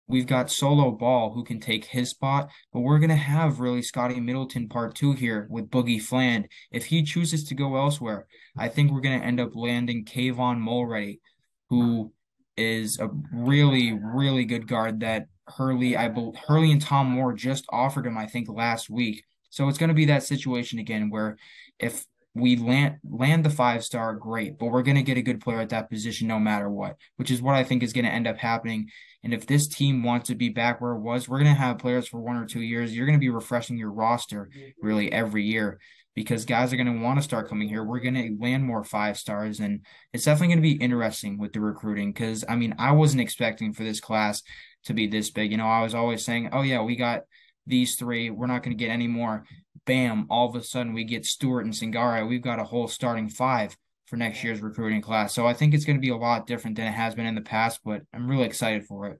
We've 0.09 0.27
got 0.27 0.51
Solo 0.51 0.91
Ball 0.91 1.33
who 1.33 1.45
can 1.45 1.61
take 1.61 1.85
his 1.85 2.11
spot, 2.11 2.51
but 2.73 2.81
we're 2.81 2.99
going 2.99 3.11
to 3.11 3.17
have 3.17 3.61
really 3.61 3.83
Scotty 3.83 4.21
Middleton 4.21 4.69
part 4.69 4.95
two 4.95 5.13
here 5.13 5.47
with 5.51 5.71
Boogie 5.71 6.01
Fland. 6.01 6.49
If 6.73 6.87
he 6.87 7.03
chooses 7.03 7.45
to 7.45 7.55
go 7.55 7.77
elsewhere, 7.77 8.27
I 8.57 8.69
think 8.69 8.91
we're 8.91 9.03
going 9.03 9.21
to 9.21 9.27
end 9.27 9.39
up 9.39 9.55
landing 9.55 10.07
Kayvon 10.07 10.61
Mulready, 10.61 11.21
who 11.69 12.13
is 12.57 12.99
a 12.99 13.11
really, 13.33 13.93
really 13.93 14.47
good 14.47 14.67
guard 14.67 15.01
that 15.01 15.27
Hurley, 15.47 15.97
I 15.97 16.09
believe 16.09 16.37
Hurley 16.37 16.73
and 16.73 16.81
Tom 16.81 17.09
Moore 17.09 17.35
just 17.35 17.67
offered 17.69 18.07
him, 18.07 18.17
I 18.17 18.27
think, 18.27 18.49
last 18.49 18.89
week. 18.89 19.25
So 19.51 19.69
it's 19.69 19.79
going 19.79 19.89
to 19.89 19.95
be 19.95 20.07
that 20.07 20.23
situation 20.23 20.79
again 20.79 21.11
where 21.11 21.37
if 21.79 22.05
we 22.41 22.57
land 22.57 22.97
land 23.09 23.45
the 23.45 23.51
five 23.51 23.85
star, 23.85 24.15
great, 24.15 24.59
but 24.59 24.67
we're 24.67 24.83
going 24.83 24.97
to 24.97 25.03
get 25.03 25.19
a 25.19 25.23
good 25.23 25.41
player 25.41 25.61
at 25.61 25.71
that 25.71 25.91
position 25.91 26.29
no 26.29 26.39
matter 26.39 26.69
what, 26.69 26.97
which 27.17 27.31
is 27.31 27.43
what 27.43 27.55
I 27.55 27.65
think 27.65 27.83
is 27.83 27.93
going 27.93 28.05
to 28.05 28.13
end 28.13 28.27
up 28.27 28.39
happening 28.39 28.89
and 29.25 29.35
if 29.35 29.47
this 29.47 29.67
team 29.67 30.03
wants 30.03 30.29
to 30.29 30.35
be 30.35 30.49
back 30.49 30.81
where 30.81 30.93
it 30.93 31.01
was, 31.01 31.29
we're 31.29 31.43
going 31.43 31.55
to 31.55 31.61
have 31.61 31.79
players 31.79 32.07
for 32.07 32.21
one 32.21 32.37
or 32.37 32.47
two 32.47 32.61
years. 32.61 32.95
You're 32.95 33.07
going 33.07 33.19
to 33.19 33.21
be 33.21 33.31
refreshing 33.31 33.77
your 33.77 33.91
roster 33.91 34.49
really 34.81 35.11
every 35.13 35.45
year 35.45 35.81
because 36.15 36.45
guys 36.45 36.73
are 36.73 36.77
going 36.77 36.93
to 36.93 37.03
want 37.03 37.19
to 37.19 37.23
start 37.23 37.49
coming 37.49 37.69
here. 37.69 37.83
We're 37.83 38.01
going 38.01 38.15
to 38.15 38.37
land 38.41 38.65
more 38.65 38.85
five 38.85 39.19
stars. 39.19 39.61
And 39.61 39.85
it's 40.13 40.25
definitely 40.25 40.55
going 40.55 40.63
to 40.65 40.79
be 40.79 40.85
interesting 40.85 41.39
with 41.39 41.53
the 41.53 41.61
recruiting 41.61 42.13
because, 42.13 42.45
I 42.49 42.55
mean, 42.55 42.75
I 42.79 42.93
wasn't 42.93 43.21
expecting 43.21 43.73
for 43.73 43.83
this 43.83 44.01
class 44.01 44.43
to 44.85 44.95
be 44.95 45.09
this 45.09 45.31
big. 45.31 45.51
You 45.51 45.59
know, 45.59 45.67
I 45.67 45.83
was 45.83 45.95
always 45.95 46.25
saying, 46.25 46.51
oh, 46.53 46.63
yeah, 46.63 46.83
we 46.83 46.95
got 46.95 47.23
these 47.67 47.97
three. 47.97 48.31
We're 48.31 48.47
not 48.47 48.63
going 48.63 48.77
to 48.77 48.83
get 48.83 48.93
any 48.93 49.09
more. 49.09 49.45
Bam, 49.89 50.27
all 50.29 50.51
of 50.51 50.55
a 50.55 50.63
sudden 50.63 50.93
we 50.93 51.03
get 51.03 51.25
Stewart 51.25 51.65
and 51.65 51.73
Singare. 51.73 52.29
We've 52.29 52.43
got 52.43 52.61
a 52.61 52.65
whole 52.65 52.89
starting 52.89 53.31
five 53.31 53.75
for 54.05 54.17
next 54.17 54.45
year's 54.45 54.61
recruiting 54.61 55.01
class. 55.01 55.33
So 55.33 55.47
I 55.47 55.55
think 55.55 55.73
it's 55.73 55.87
going 55.87 55.97
to 55.97 56.01
be 56.01 56.11
a 56.11 56.17
lot 56.17 56.47
different 56.47 56.77
than 56.77 56.87
it 56.87 56.93
has 56.93 57.15
been 57.15 57.25
in 57.25 57.35
the 57.35 57.41
past, 57.41 57.81
but 57.83 58.03
I'm 58.13 58.29
really 58.29 58.45
excited 58.45 58.85
for 58.85 59.07
it. 59.07 59.19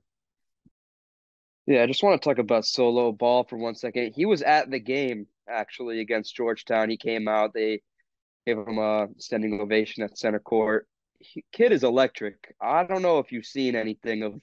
Yeah, 1.65 1.81
I 1.81 1.87
just 1.87 2.03
want 2.03 2.21
to 2.21 2.29
talk 2.29 2.37
about 2.37 2.65
Solo 2.65 3.11
Ball 3.11 3.45
for 3.45 3.57
one 3.57 3.73
second. 3.73 4.13
He 4.15 4.27
was 4.27 4.43
at 4.43 4.69
the 4.69 4.79
game 4.79 5.25
actually 5.49 6.01
against 6.01 6.35
Georgetown. 6.35 6.91
He 6.91 6.97
came 6.97 7.27
out. 7.27 7.53
They 7.55 7.81
gave 8.45 8.59
him 8.59 8.77
a 8.77 9.07
standing 9.17 9.59
ovation 9.59 10.03
at 10.03 10.19
center 10.19 10.39
court. 10.39 10.87
He, 11.17 11.43
kid 11.51 11.71
is 11.71 11.83
electric. 11.83 12.55
I 12.61 12.83
don't 12.83 13.01
know 13.01 13.17
if 13.17 13.31
you've 13.31 13.45
seen 13.45 13.75
anything 13.75 14.21
of 14.21 14.39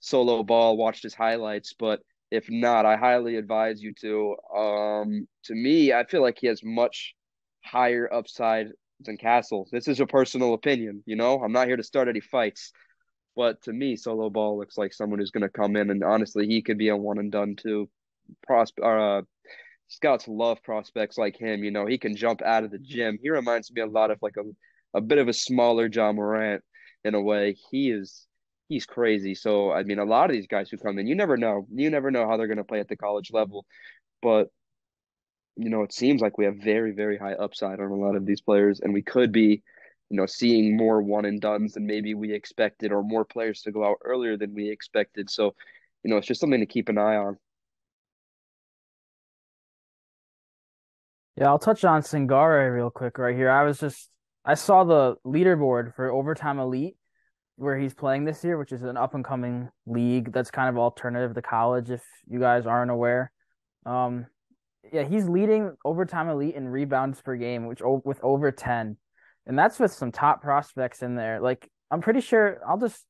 Solo 0.00 0.42
Ball, 0.42 0.76
watched 0.76 1.04
his 1.04 1.14
highlights, 1.14 1.74
but 1.78 2.00
if 2.30 2.46
not, 2.48 2.86
I 2.86 2.96
highly 2.96 3.36
advise 3.36 3.82
you 3.82 3.92
to. 4.00 4.36
Um, 4.56 5.28
to 5.44 5.54
me, 5.54 5.92
I 5.92 6.04
feel 6.04 6.22
like 6.22 6.38
he 6.40 6.46
has 6.46 6.62
much 6.62 7.14
higher 7.64 8.12
upside 8.12 8.68
than 9.00 9.16
Castle. 9.16 9.66
This 9.72 9.88
is 9.88 10.00
a 10.00 10.06
personal 10.06 10.54
opinion, 10.54 11.02
you 11.06 11.16
know. 11.16 11.42
I'm 11.42 11.52
not 11.52 11.66
here 11.66 11.76
to 11.76 11.82
start 11.82 12.08
any 12.08 12.20
fights, 12.20 12.72
but 13.36 13.62
to 13.62 13.72
me, 13.72 13.96
Solo 13.96 14.30
Ball 14.30 14.58
looks 14.58 14.78
like 14.78 14.92
someone 14.92 15.18
who's 15.18 15.30
going 15.30 15.42
to 15.42 15.48
come 15.48 15.76
in, 15.76 15.90
and 15.90 16.04
honestly, 16.04 16.46
he 16.46 16.62
could 16.62 16.78
be 16.78 16.88
a 16.88 16.96
one 16.96 17.18
and 17.18 17.32
done 17.32 17.56
too. 17.56 17.88
Prosp- 18.48 18.84
uh, 18.84 19.22
scouts 19.88 20.28
love 20.28 20.62
prospects 20.62 21.18
like 21.18 21.36
him. 21.36 21.64
You 21.64 21.70
know, 21.70 21.86
he 21.86 21.98
can 21.98 22.16
jump 22.16 22.42
out 22.42 22.64
of 22.64 22.70
the 22.70 22.78
gym. 22.78 23.18
He 23.20 23.30
reminds 23.30 23.72
me 23.72 23.82
a 23.82 23.86
lot 23.86 24.10
of 24.10 24.18
like 24.22 24.36
a 24.36 24.42
a 24.92 25.00
bit 25.00 25.18
of 25.18 25.28
a 25.28 25.32
smaller 25.32 25.88
Ja 25.92 26.12
Morant 26.12 26.62
in 27.04 27.14
a 27.14 27.20
way. 27.20 27.56
He 27.70 27.90
is 27.90 28.26
he's 28.70 28.86
crazy. 28.86 29.34
So 29.34 29.72
I 29.72 29.82
mean, 29.82 29.98
a 29.98 30.04
lot 30.04 30.30
of 30.30 30.34
these 30.34 30.46
guys 30.46 30.70
who 30.70 30.78
come 30.78 30.98
in, 30.98 31.06
you 31.06 31.14
never 31.14 31.36
know. 31.36 31.66
You 31.74 31.90
never 31.90 32.10
know 32.10 32.26
how 32.26 32.38
they're 32.38 32.46
going 32.46 32.56
to 32.56 32.64
play 32.64 32.80
at 32.80 32.88
the 32.88 32.96
college 32.96 33.30
level, 33.32 33.66
but 34.22 34.48
you 35.56 35.68
know, 35.68 35.82
it 35.82 35.92
seems 35.92 36.22
like 36.22 36.38
we 36.38 36.46
have 36.46 36.56
very, 36.56 36.92
very 36.92 37.18
high 37.18 37.34
upside 37.34 37.80
on 37.80 37.90
a 37.90 37.96
lot 37.96 38.16
of 38.16 38.24
these 38.24 38.40
players, 38.40 38.80
and 38.80 38.94
we 38.94 39.02
could 39.02 39.32
be, 39.32 39.62
you 40.08 40.16
know, 40.16 40.24
seeing 40.24 40.76
more 40.76 41.02
one 41.02 41.26
and 41.26 41.40
duns 41.40 41.74
than 41.74 41.84
maybe 41.86 42.14
we 42.14 42.32
expected, 42.32 42.92
or 42.92 43.02
more 43.02 43.26
players 43.26 43.60
to 43.62 43.72
go 43.72 43.84
out 43.84 43.98
earlier 44.02 44.38
than 44.38 44.54
we 44.54 44.70
expected. 44.70 45.28
So, 45.28 45.54
you 46.02 46.10
know, 46.10 46.16
it's 46.16 46.26
just 46.26 46.40
something 46.40 46.60
to 46.60 46.66
keep 46.66 46.88
an 46.88 46.96
eye 46.96 47.16
on. 47.16 47.36
Yeah, 51.36 51.48
I'll 51.48 51.58
touch 51.58 51.84
on 51.84 52.02
Singare 52.02 52.72
real 52.74 52.90
quick 52.90 53.18
right 53.18 53.36
here. 53.36 53.50
I 53.50 53.64
was 53.64 53.78
just 53.80 54.08
I 54.44 54.54
saw 54.54 54.84
the 54.84 55.16
leaderboard 55.26 55.94
for 55.94 56.10
Overtime 56.10 56.58
Elite 56.58 56.96
where 57.60 57.78
he's 57.78 57.92
playing 57.92 58.24
this 58.24 58.42
year, 58.42 58.56
which 58.56 58.72
is 58.72 58.82
an 58.82 58.96
up 58.96 59.14
and 59.14 59.22
coming 59.22 59.68
league 59.84 60.32
that's 60.32 60.50
kind 60.50 60.70
of 60.70 60.78
alternative 60.78 61.34
to 61.34 61.42
college 61.42 61.90
if 61.90 62.02
you 62.26 62.40
guys 62.40 62.64
aren't 62.64 62.90
aware. 62.90 63.30
Um, 63.84 64.26
yeah, 64.90 65.02
he's 65.02 65.28
leading 65.28 65.76
overtime 65.84 66.30
elite 66.30 66.54
in 66.54 66.66
rebounds 66.66 67.20
per 67.20 67.36
game, 67.36 67.66
which 67.66 67.82
with 67.82 68.18
over 68.22 68.50
10. 68.50 68.96
And 69.46 69.58
that's 69.58 69.78
with 69.78 69.92
some 69.92 70.10
top 70.10 70.40
prospects 70.40 71.02
in 71.02 71.16
there. 71.16 71.38
Like 71.38 71.70
I'm 71.90 72.00
pretty 72.00 72.22
sure 72.22 72.62
I'll 72.66 72.78
just 72.78 73.04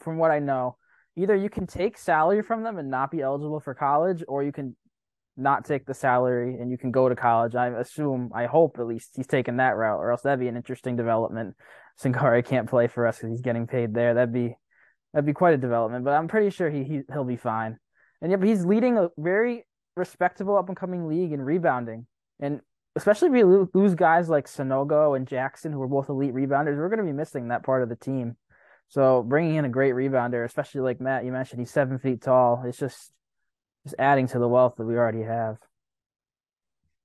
from 0.00 0.18
what 0.18 0.32
I 0.32 0.40
know, 0.40 0.78
either 1.16 1.36
you 1.36 1.48
can 1.48 1.68
take 1.68 1.96
salary 1.96 2.42
from 2.42 2.64
them 2.64 2.78
and 2.78 2.90
not 2.90 3.12
be 3.12 3.20
eligible 3.20 3.60
for 3.60 3.72
college 3.72 4.24
or 4.26 4.42
you 4.42 4.50
can 4.50 4.74
not 5.36 5.64
take 5.64 5.86
the 5.86 5.94
salary 5.94 6.56
and 6.60 6.72
you 6.72 6.76
can 6.76 6.90
go 6.90 7.08
to 7.08 7.14
college. 7.14 7.54
I 7.54 7.68
assume, 7.68 8.32
I 8.34 8.46
hope 8.46 8.78
at 8.80 8.86
least 8.86 9.10
he's 9.14 9.28
taking 9.28 9.58
that 9.58 9.76
route, 9.76 10.00
or 10.00 10.10
else 10.10 10.22
that'd 10.22 10.40
be 10.40 10.48
an 10.48 10.56
interesting 10.56 10.96
development. 10.96 11.54
Singare 12.00 12.44
can't 12.44 12.68
play 12.68 12.86
for 12.86 13.06
us 13.06 13.18
because 13.18 13.30
he's 13.30 13.40
getting 13.40 13.66
paid 13.66 13.94
there. 13.94 14.14
That'd 14.14 14.32
be 14.32 14.56
that'd 15.12 15.26
be 15.26 15.32
quite 15.32 15.54
a 15.54 15.58
development. 15.58 16.04
But 16.04 16.14
I'm 16.14 16.28
pretty 16.28 16.50
sure 16.50 16.70
he, 16.70 16.84
he 16.84 17.00
he'll 17.12 17.24
be 17.24 17.36
fine. 17.36 17.78
And 18.20 18.30
yeah, 18.30 18.36
but 18.36 18.48
he's 18.48 18.64
leading 18.64 18.98
a 18.98 19.10
very 19.18 19.66
respectable 19.96 20.56
up 20.56 20.68
and 20.68 20.76
coming 20.76 21.08
league 21.08 21.32
in 21.32 21.42
rebounding. 21.42 22.06
And 22.40 22.60
especially 22.96 23.28
if 23.28 23.46
we 23.46 23.66
lose 23.74 23.94
guys 23.94 24.28
like 24.28 24.46
Sanogo 24.46 25.16
and 25.16 25.26
Jackson, 25.26 25.72
who 25.72 25.82
are 25.82 25.88
both 25.88 26.08
elite 26.08 26.34
rebounders, 26.34 26.76
we're 26.76 26.88
going 26.88 26.98
to 26.98 27.04
be 27.04 27.12
missing 27.12 27.48
that 27.48 27.64
part 27.64 27.82
of 27.82 27.88
the 27.88 27.96
team. 27.96 28.36
So 28.88 29.22
bringing 29.22 29.56
in 29.56 29.64
a 29.64 29.70
great 29.70 29.94
rebounder, 29.94 30.44
especially 30.44 30.82
like 30.82 31.00
Matt, 31.00 31.24
you 31.24 31.32
mentioned 31.32 31.60
he's 31.60 31.70
seven 31.70 31.98
feet 31.98 32.22
tall. 32.22 32.62
It's 32.66 32.78
just 32.78 33.12
just 33.84 33.96
adding 33.98 34.28
to 34.28 34.38
the 34.38 34.48
wealth 34.48 34.74
that 34.76 34.84
we 34.84 34.96
already 34.96 35.22
have. 35.22 35.58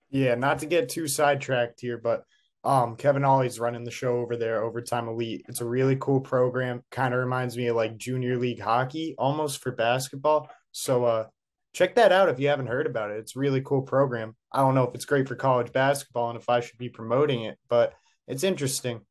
Yeah, 0.10 0.36
not 0.36 0.60
to 0.60 0.66
get 0.66 0.90
too 0.90 1.08
sidetracked 1.08 1.82
here, 1.82 1.98
but 1.98 2.24
um, 2.64 2.96
Kevin 2.96 3.24
Ollie's 3.24 3.60
running 3.60 3.84
the 3.84 3.92
show 3.92 4.18
over 4.18 4.36
there, 4.36 4.64
Overtime 4.64 5.08
Elite. 5.08 5.46
It's 5.48 5.62
a 5.62 5.66
really 5.66 5.96
cool 6.00 6.20
program. 6.20 6.84
Kind 6.92 7.14
of 7.14 7.20
reminds 7.20 7.56
me 7.56 7.68
of 7.68 7.76
like 7.76 7.98
junior 7.98 8.38
league 8.38 8.60
hockey, 8.60 9.16
almost 9.18 9.62
for 9.62 9.72
basketball. 9.72 10.50
So 10.72 11.06
uh, 11.06 11.28
check 11.74 11.96
that 11.96 12.12
out 12.12 12.30
if 12.30 12.40
you 12.40 12.48
haven't 12.50 12.68
heard 12.68 12.88
about 12.88 13.12
it. 13.12 13.18
It's 13.18 13.36
a 13.36 13.40
really 13.40 13.62
cool 13.62 13.84
program. 13.84 14.36
I 14.52 14.60
don't 14.60 14.76
know 14.76 14.84
if 14.84 14.96
it's 14.96 15.06
great 15.06 15.28
for 15.28 15.36
college 15.36 15.72
basketball 15.72 16.30
and 16.30 16.40
if 16.40 16.50
I 16.50 16.60
should 16.60 16.78
be 16.78 16.90
promoting 16.90 17.44
it, 17.44 17.58
but 17.70 17.94
it's 18.28 18.44
interesting. 18.44 19.02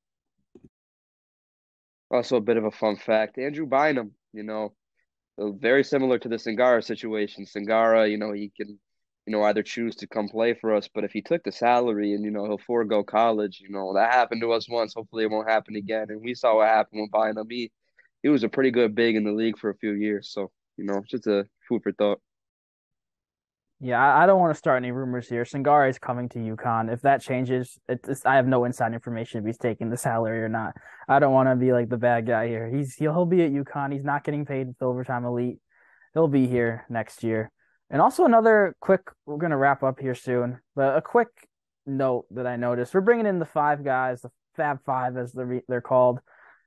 Also, 2.11 2.37
a 2.37 2.41
bit 2.41 2.57
of 2.57 2.65
a 2.65 2.71
fun 2.71 2.97
fact: 2.97 3.39
Andrew 3.39 3.67
Bynum, 3.67 4.13
you 4.33 4.43
know, 4.43 4.75
very 5.39 5.83
similar 5.83 6.19
to 6.19 6.29
the 6.29 6.37
Singare 6.37 6.85
situation. 6.85 7.45
Singare, 7.45 8.11
you 8.11 8.17
know, 8.17 8.33
he 8.33 8.53
can, 8.57 8.79
you 9.27 9.33
know, 9.33 9.43
either 9.43 9.63
choose 9.63 9.97
to 9.97 10.07
come 10.07 10.29
play 10.29 10.55
for 10.55 10.75
us, 10.75 10.89
but 10.93 11.05
if 11.05 11.13
he 11.13 11.21
took 11.21 11.43
the 11.43 11.51
salary 11.51 12.15
and 12.15 12.25
you 12.25 12.31
know 12.31 12.45
he'll 12.45 12.59
forego 12.59 13.03
college, 13.03 13.61
you 13.61 13.71
know, 13.71 13.93
that 13.95 14.13
happened 14.13 14.41
to 14.43 14.53
us 14.53 14.69
once. 14.69 14.95
Hopefully, 14.95 15.25
it 15.25 15.31
won't 15.31 15.49
happen 15.49 15.75
again. 15.75 16.07
And 16.11 16.21
we 16.23 16.35
saw 16.35 16.57
what 16.57 16.69
happened 16.69 17.03
with 17.03 17.11
Bynum. 17.11 17.49
He 17.51 17.73
he 18.23 18.29
was 18.29 18.45
a 18.45 18.49
pretty 18.49 18.71
good 18.71 18.95
big 18.95 19.17
in 19.17 19.25
the 19.25 19.33
league 19.33 19.59
for 19.59 19.71
a 19.71 19.77
few 19.77 19.93
years. 19.93 20.31
So 20.31 20.51
you 20.77 20.85
know, 20.85 21.03
just 21.09 21.27
a 21.27 21.45
food 21.69 21.83
for 21.83 21.93
thought. 21.93 22.21
Yeah, 23.79 24.03
I, 24.03 24.25
don't 24.25 24.41
want 24.41 24.55
to 24.55 24.59
start 24.59 24.83
any 24.83 24.91
rumors 24.91 25.29
here. 25.29 25.45
Singare 25.45 25.91
is 25.91 25.99
coming 25.99 26.31
to 26.31 26.39
UConn. 26.39 26.91
If 26.91 27.03
that 27.03 27.21
changes, 27.21 27.79
it's, 27.87 28.25
I 28.25 28.37
have 28.37 28.47
no 28.47 28.65
inside 28.65 28.95
information 28.95 29.41
if 29.41 29.45
he's 29.45 29.59
taking 29.59 29.91
the 29.91 29.99
salary 29.99 30.43
or 30.43 30.49
not. 30.49 30.75
I 31.07 31.19
don't 31.19 31.35
want 31.35 31.51
to 31.51 31.57
be 31.57 31.75
like 31.75 31.91
the 31.91 31.99
bad 31.99 32.27
guy 32.27 32.49
here. 32.49 32.71
He's 32.75 32.95
he'll, 32.95 33.13
he'll 33.13 33.27
be 33.27 33.43
at 33.43 33.53
UConn. 33.53 33.93
He's 33.93 34.05
not 34.05 34.25
getting 34.25 34.47
paid 34.47 34.69
with 34.69 34.81
overtime 34.81 35.27
elite. 35.27 35.59
He'll 36.15 36.27
be 36.27 36.47
here 36.47 36.87
next 36.89 37.23
year. 37.23 37.51
And 37.91 38.03
also 38.03 38.25
another 38.25 38.75
quick. 38.81 39.03
We're 39.27 39.37
gonna 39.37 39.57
wrap 39.57 39.83
up 39.83 40.01
here 40.01 40.15
soon, 40.15 40.59
but 40.75 40.97
a 40.97 41.03
quick 41.03 41.29
note 41.87 42.27
that 42.33 42.47
I 42.47 42.57
noticed: 42.57 42.95
we're 42.95 43.01
bringing 43.01 43.27
in 43.27 43.39
the 43.39 43.45
five 43.45 43.85
guys, 43.85 44.23
the 44.23 44.31
Fab 44.57 44.81
Five 44.85 45.17
as 45.17 45.33
they're 45.33 45.63
they're 45.69 45.81
called, 45.81 46.21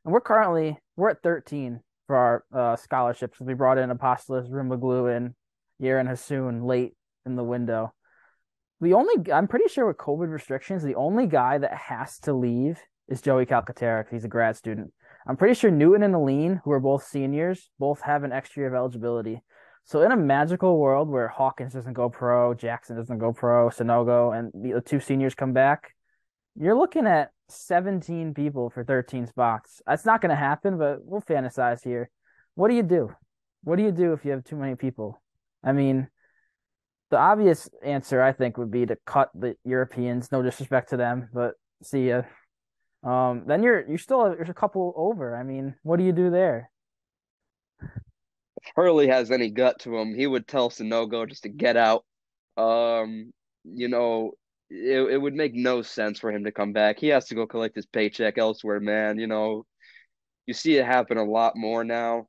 and 0.05 0.13
we're 0.13 0.22
currently 0.22 0.78
we're 0.95 1.09
at 1.09 1.24
13 1.24 1.82
for 2.07 2.15
our 2.15 2.43
uh, 2.53 2.76
scholarships. 2.76 3.39
We 3.39 3.53
brought 3.53 3.78
in 3.78 3.89
Apostolos 3.89 4.49
Roumoglou 4.49 5.15
and 5.15 5.36
Yarin 5.82 6.07
Hasson 6.07 6.63
late 6.63 6.93
in 7.26 7.36
the 7.36 7.43
window. 7.43 7.93
The 8.82 8.93
only 8.93 9.32
I'm 9.32 9.47
pretty 9.47 9.67
sure 9.67 9.88
with 9.88 9.97
COVID 9.97 10.32
restrictions, 10.32 10.84
the 10.84 10.95
only 10.95 11.28
guy 11.28 11.57
that 11.57 11.74
has 11.74 12.17
to 12.20 12.34
leave 12.34 12.80
is 13.09 13.22
Joey 13.22 13.45
Calcaterra. 13.45 14.05
He's 14.09 14.24
a 14.24 14.30
grad 14.30 14.55
student. 14.55 14.93
I'm 15.28 15.36
pretty 15.36 15.53
sure 15.53 15.70
Newton 15.70 16.03
and 16.03 16.15
Alleyne, 16.15 16.61
who 16.63 16.72
are 16.72 16.80
both 16.80 17.03
seniors, 17.03 17.70
both 17.78 18.01
have 18.01 18.24
an 18.24 18.32
extra 18.32 18.61
year 18.61 18.70
of 18.70 18.74
eligibility. 18.74 19.43
So 19.86 20.02
in 20.02 20.12
a 20.12 20.18
magical 20.18 20.78
world 20.78 21.10
where 21.10 21.28
Hawkins 21.28 21.74
doesn't 21.74 21.94
go 21.94 22.10
pro, 22.10 22.54
Jackson 22.54 22.96
doesn't 22.96 23.18
go 23.18 23.34
pro, 23.34 23.70
Sanogo, 23.70 24.38
and 24.38 24.52
the 24.54 24.82
two 24.82 25.00
seniors 25.00 25.34
come 25.34 25.54
back, 25.54 25.96
you're 26.56 26.78
looking 26.78 27.08
at 27.08 27.32
17 27.48 28.34
people 28.34 28.70
for 28.70 28.84
13 28.84 29.26
spots. 29.28 29.82
That's 29.88 30.06
not 30.06 30.22
going 30.22 30.30
to 30.30 30.36
happen, 30.36 30.78
but 30.78 31.00
we'll 31.04 31.22
fantasize 31.22 31.84
here. 31.84 32.10
What 32.56 32.70
do 32.70 32.76
you 32.76 32.84
do? 32.84 33.16
What 33.64 33.78
do 33.78 33.84
you 33.84 33.92
do 33.92 34.14
if 34.14 34.26
you 34.26 34.32
have 34.32 34.44
too 34.44 34.56
many 34.56 34.76
people? 34.76 35.22
I 35.64 35.72
mean, 35.72 36.08
the 37.10 37.18
obvious 37.18 37.70
answer 37.84 38.22
I 38.22 38.32
think 38.34 38.58
would 38.58 38.72
be 38.72 38.86
to 38.86 38.98
cut 39.06 39.30
the 39.34 39.56
Europeans. 39.64 40.32
No 40.32 40.42
disrespect 40.42 40.90
to 40.92 40.98
them, 40.98 41.30
but 41.34 41.56
see 41.84 42.10
ya. 42.10 42.24
Um, 43.04 43.44
then 43.48 43.64
you're 43.64 43.88
you're 43.88 43.98
still 43.98 44.24
there's 44.24 44.50
a 44.50 44.54
couple 44.54 44.94
over. 44.96 45.36
I 45.36 45.44
mean, 45.44 45.76
what 45.84 45.98
do 45.98 46.04
you 46.04 46.12
do 46.12 46.30
there? 46.30 46.70
Hurley 48.76 49.07
has 49.07 49.32
any 49.32 49.49
gut 49.49 49.80
to 49.82 49.97
him, 49.97 50.13
he 50.15 50.28
would 50.28 50.47
tell 50.47 50.70
Sanogo 50.70 51.28
just 51.28 51.43
to 51.43 51.49
get 51.49 51.78
out. 51.78 52.05
Um, 52.57 53.32
you 53.63 53.88
know, 53.88 54.32
it 54.70 55.01
it 55.13 55.17
would 55.17 55.36
make 55.36 55.53
no 55.53 55.82
sense 55.82 56.20
for 56.20 56.32
him 56.32 56.43
to 56.45 56.51
come 56.51 56.74
back. 56.74 56.99
He 56.99 57.07
has 57.07 57.28
to 57.28 57.36
go 57.36 57.47
collect 57.47 57.76
his 57.76 57.86
paycheck 57.86 58.38
elsewhere, 58.38 58.80
man. 58.80 59.20
You 59.20 59.28
know, 59.28 59.65
you 60.45 60.53
see 60.53 60.78
it 60.78 60.86
happen 60.86 61.17
a 61.17 61.24
lot 61.24 61.55
more 61.55 61.84
now, 61.84 62.28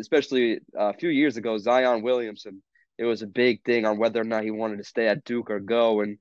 especially 0.00 0.60
a 0.76 0.94
few 0.94 1.08
years 1.10 1.36
ago, 1.36 1.58
Zion 1.58 2.02
Williamson 2.02 2.62
it 2.98 3.04
was 3.04 3.22
a 3.22 3.26
big 3.26 3.64
thing 3.64 3.86
on 3.86 3.98
whether 3.98 4.20
or 4.20 4.24
not 4.24 4.42
he 4.42 4.50
wanted 4.50 4.78
to 4.78 4.84
stay 4.84 5.06
at 5.06 5.24
Duke 5.24 5.50
or 5.50 5.60
go. 5.60 6.00
And 6.00 6.18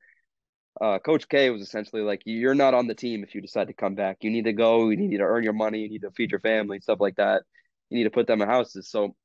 uh, 0.80 1.00
Coach 1.00 1.28
K 1.28 1.50
was 1.50 1.62
essentially 1.62 2.04
like, 2.04 2.22
"You're 2.26 2.56
not 2.56 2.76
on 2.76 2.88
the 2.88 2.96
team 2.96 3.24
if 3.24 3.34
you 3.34 3.42
decide 3.42 3.68
to 3.68 3.74
come 3.74 3.96
back. 3.96 4.18
You 4.22 4.30
need 4.30 4.46
to 4.46 4.54
go. 4.54 4.90
You 4.90 4.98
need 4.98 5.18
to 5.18 5.24
earn 5.24 5.44
your 5.44 5.54
money. 5.54 5.80
You 5.82 5.90
need 5.90 6.04
to 6.04 6.12
feed 6.12 6.32
your 6.32 6.40
family, 6.40 6.80
stuff 6.80 7.00
like 7.02 7.16
that. 7.16 7.42
You 7.90 7.98
need 7.98 8.04
to 8.06 8.12
put 8.12 8.28
them 8.28 8.42
in 8.42 8.48
houses." 8.48 8.90
So 8.90 9.16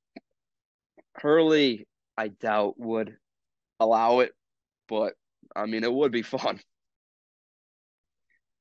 Hurley, 1.14 1.86
I 2.16 2.28
doubt 2.28 2.78
would 2.78 3.16
allow 3.80 4.20
it, 4.20 4.32
but 4.88 5.14
I 5.54 5.66
mean, 5.66 5.84
it 5.84 5.92
would 5.92 6.12
be 6.12 6.22
fun. 6.22 6.60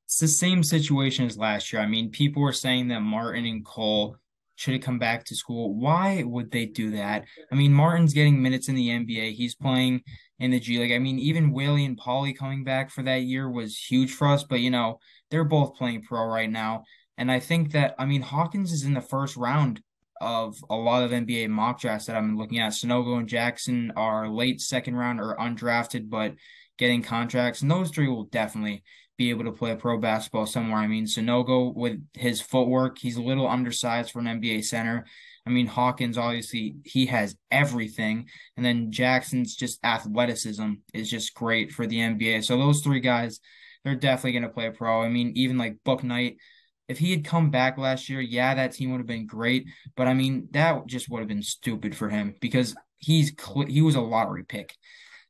It's 0.06 0.20
the 0.20 0.28
same 0.28 0.64
situation 0.64 1.26
as 1.26 1.38
last 1.38 1.72
year. 1.72 1.82
I 1.82 1.88
mean, 1.88 2.12
people 2.12 2.41
were 2.41 2.52
saying 2.52 2.89
that 2.89 2.99
Martin 2.99 3.45
and 3.45 3.66
Cole 3.66 4.18
should 4.56 4.74
have 4.74 4.84
come 4.84 4.99
back 4.99 5.24
to 5.26 5.36
school. 5.36 5.74
Why 5.74 6.24
would 6.24 6.52
they 6.52 6.66
do 6.66 6.91
that? 6.91 7.24
I 7.52 7.56
mean, 7.56 7.74
Martin's 7.74 8.14
getting 8.14 8.41
minutes 8.41 8.68
in 8.68 8.76
the 8.76 8.89
NBA. 8.89 9.34
He's 9.34 9.56
playing 9.56 10.02
in 10.39 10.52
the 10.52 10.60
G 10.60 10.80
League. 10.80 10.91
I 10.91 10.99
mean, 10.99 11.18
even 11.18 11.52
Whaley 11.52 11.86
and 11.86 11.97
Polley 11.97 12.34
coming 12.34 12.64
back 12.64 12.91
for 12.91 13.04
that 13.04 13.24
year 13.24 13.49
was 13.49 13.78
huge 13.78 14.12
for 14.12 14.28
us, 14.28 14.43
but 14.43 14.60
you 14.60 14.70
know, 14.70 14.99
they're 15.30 15.45
both 15.45 15.76
playing 15.76 16.04
pro 16.04 16.26
right 16.26 16.49
now. 16.49 16.84
And 17.18 17.32
I 17.32 17.39
think 17.39 17.72
that 17.72 17.95
I 17.97 18.06
mean 18.06 18.22
Hawkins 18.22 18.72
is 18.72 18.84
in 18.84 18.93
the 18.93 19.02
first 19.02 19.38
round 19.38 19.82
of 20.22 20.63
a 20.69 20.76
lot 20.76 21.03
of 21.03 21.11
NBA 21.11 21.49
mock 21.49 21.82
drafts 21.82 22.05
that 22.05 22.15
I'm 22.15 22.38
looking 22.38 22.59
at. 22.59 22.72
Sanogo 22.72 23.17
and 23.17 23.28
Jackson 23.28 23.91
are 23.97 24.30
late 24.30 24.61
second 24.61 24.95
round 24.95 25.19
or 25.19 25.36
undrafted, 25.38 26.09
but 26.09 26.36
getting 26.78 27.01
contracts. 27.01 27.61
And 27.61 27.69
those 27.69 27.89
three 27.89 28.07
will 28.07 28.26
definitely 28.26 28.84
be 29.17 29.32
able 29.32 29.43
to 29.45 29.51
play 29.51 29.76
pro 29.76 29.97
basketball 29.97 30.45
somewhere. 30.45 30.80
I 30.80 30.88
mean, 30.88 31.05
Sanogo 31.05 31.76
with 31.76 31.99
his 32.13 32.39
footwork, 32.39 32.97
he's 32.97 33.17
a 33.17 33.22
little 33.22 33.47
undersized 33.47 34.11
for 34.11 34.19
an 34.19 34.26
NBA 34.26 34.63
center. 34.63 35.05
I 35.45 35.49
mean, 35.49 35.67
Hawkins 35.67 36.17
obviously 36.17 36.76
he 36.86 37.07
has 37.07 37.36
everything, 37.49 38.30
and 38.57 38.65
then 38.65 38.91
Jackson's 38.91 39.55
just 39.55 39.84
athleticism 39.84 40.74
is 40.93 41.09
just 41.09 41.34
great 41.34 41.72
for 41.72 41.88
the 41.88 41.97
NBA. 41.97 42.43
So 42.45 42.57
those 42.57 42.82
three 42.82 42.99
guys, 42.99 43.39
they're 43.84 43.95
definitely 43.95 44.34
going 44.34 44.43
to 44.43 44.49
play 44.49 44.69
pro. 44.69 45.01
I 45.01 45.09
mean, 45.09 45.34
even 45.36 45.57
like 45.57 45.78
Bouknight, 45.86 46.38
if 46.92 47.00
he 47.00 47.12
had 47.12 47.24
come 47.24 47.50
back 47.50 47.78
last 47.78 48.10
year, 48.10 48.20
yeah, 48.20 48.54
that 48.54 48.74
team 48.74 48.92
would 48.92 49.00
have 49.00 49.08
been 49.08 49.26
great. 49.26 49.66
But 49.96 50.08
I 50.08 50.14
mean, 50.14 50.50
that 50.52 50.86
just 50.86 51.10
would 51.10 51.20
have 51.20 51.28
been 51.28 51.42
stupid 51.42 51.96
for 51.96 52.10
him 52.10 52.36
because 52.42 52.76
he's 52.98 53.34
he 53.68 53.82
was 53.82 53.96
a 53.96 54.02
lottery 54.02 54.44
pick. 54.44 54.76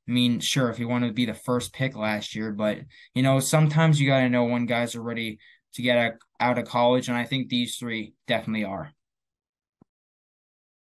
I 0.07 0.11
mean, 0.11 0.39
sure, 0.39 0.69
if 0.69 0.77
he 0.77 0.85
wanted 0.85 1.07
to 1.07 1.13
be 1.13 1.25
the 1.25 1.33
first 1.35 1.71
pick 1.71 1.95
last 1.95 2.35
year, 2.35 2.51
but 2.51 2.79
you 3.13 3.21
know, 3.21 3.39
sometimes 3.39 4.01
you 4.01 4.07
got 4.07 4.21
to 4.21 4.29
know 4.29 4.45
when 4.45 4.65
guys 4.65 4.95
are 4.95 5.03
ready 5.03 5.37
to 5.73 5.81
get 5.81 6.17
out 6.39 6.57
of 6.57 6.65
college, 6.65 7.07
and 7.07 7.17
I 7.17 7.25
think 7.25 7.47
these 7.47 7.77
three 7.77 8.13
definitely 8.27 8.65
are. 8.65 8.91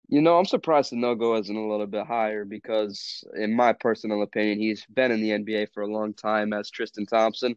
You 0.09 0.21
know, 0.21 0.37
I'm 0.37 0.45
surprised 0.45 0.91
Sanogo 0.91 1.39
isn't 1.39 1.55
a 1.55 1.67
little 1.67 1.87
bit 1.87 2.05
higher 2.05 2.45
because, 2.45 3.23
in 3.35 3.55
my 3.55 3.73
personal 3.73 4.23
opinion, 4.23 4.59
he's 4.59 4.85
been 4.87 5.11
in 5.11 5.21
the 5.21 5.29
NBA 5.29 5.67
for 5.73 5.83
a 5.83 5.87
long 5.87 6.13
time 6.13 6.51
as 6.51 6.69
Tristan 6.69 7.05
Thompson. 7.05 7.55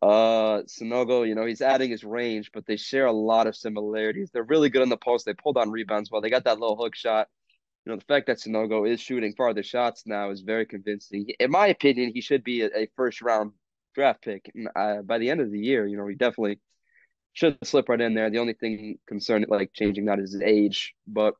Uh, 0.00 0.62
Sanogo, 0.62 1.26
you 1.26 1.34
know, 1.34 1.44
he's 1.44 1.60
adding 1.60 1.90
his 1.90 2.04
range, 2.04 2.50
but 2.52 2.66
they 2.66 2.76
share 2.76 3.06
a 3.06 3.12
lot 3.12 3.46
of 3.46 3.54
similarities. 3.54 4.30
They're 4.30 4.42
really 4.42 4.70
good 4.70 4.82
on 4.82 4.88
the 4.88 4.96
post. 4.96 5.26
They 5.26 5.34
pulled 5.34 5.58
on 5.58 5.70
rebounds 5.70 6.10
well. 6.10 6.20
They 6.20 6.30
got 6.30 6.44
that 6.44 6.58
little 6.58 6.76
hook 6.76 6.94
shot 6.96 7.28
you 7.84 7.90
know, 7.90 7.98
the 7.98 8.04
fact 8.04 8.26
that 8.28 8.38
Sanogo 8.38 8.88
is 8.88 9.00
shooting 9.00 9.34
farther 9.34 9.62
shots 9.62 10.04
now 10.06 10.30
is 10.30 10.40
very 10.40 10.66
convincing. 10.66 11.26
In 11.40 11.50
my 11.50 11.66
opinion, 11.66 12.12
he 12.14 12.20
should 12.20 12.44
be 12.44 12.62
a, 12.62 12.68
a 12.76 12.88
first 12.96 13.22
round 13.22 13.52
draft 13.94 14.22
pick 14.22 14.50
uh, 14.76 15.02
by 15.02 15.18
the 15.18 15.30
end 15.30 15.40
of 15.40 15.50
the 15.50 15.58
year. 15.58 15.86
You 15.86 15.96
know, 15.96 16.06
he 16.06 16.14
definitely 16.14 16.60
should 17.32 17.58
slip 17.64 17.88
right 17.88 18.00
in 18.00 18.14
there. 18.14 18.30
The 18.30 18.38
only 18.38 18.52
thing 18.52 18.98
concerned, 19.08 19.46
like 19.48 19.72
changing 19.72 20.04
that, 20.04 20.20
is 20.20 20.32
his 20.32 20.42
age. 20.42 20.94
But 21.08 21.34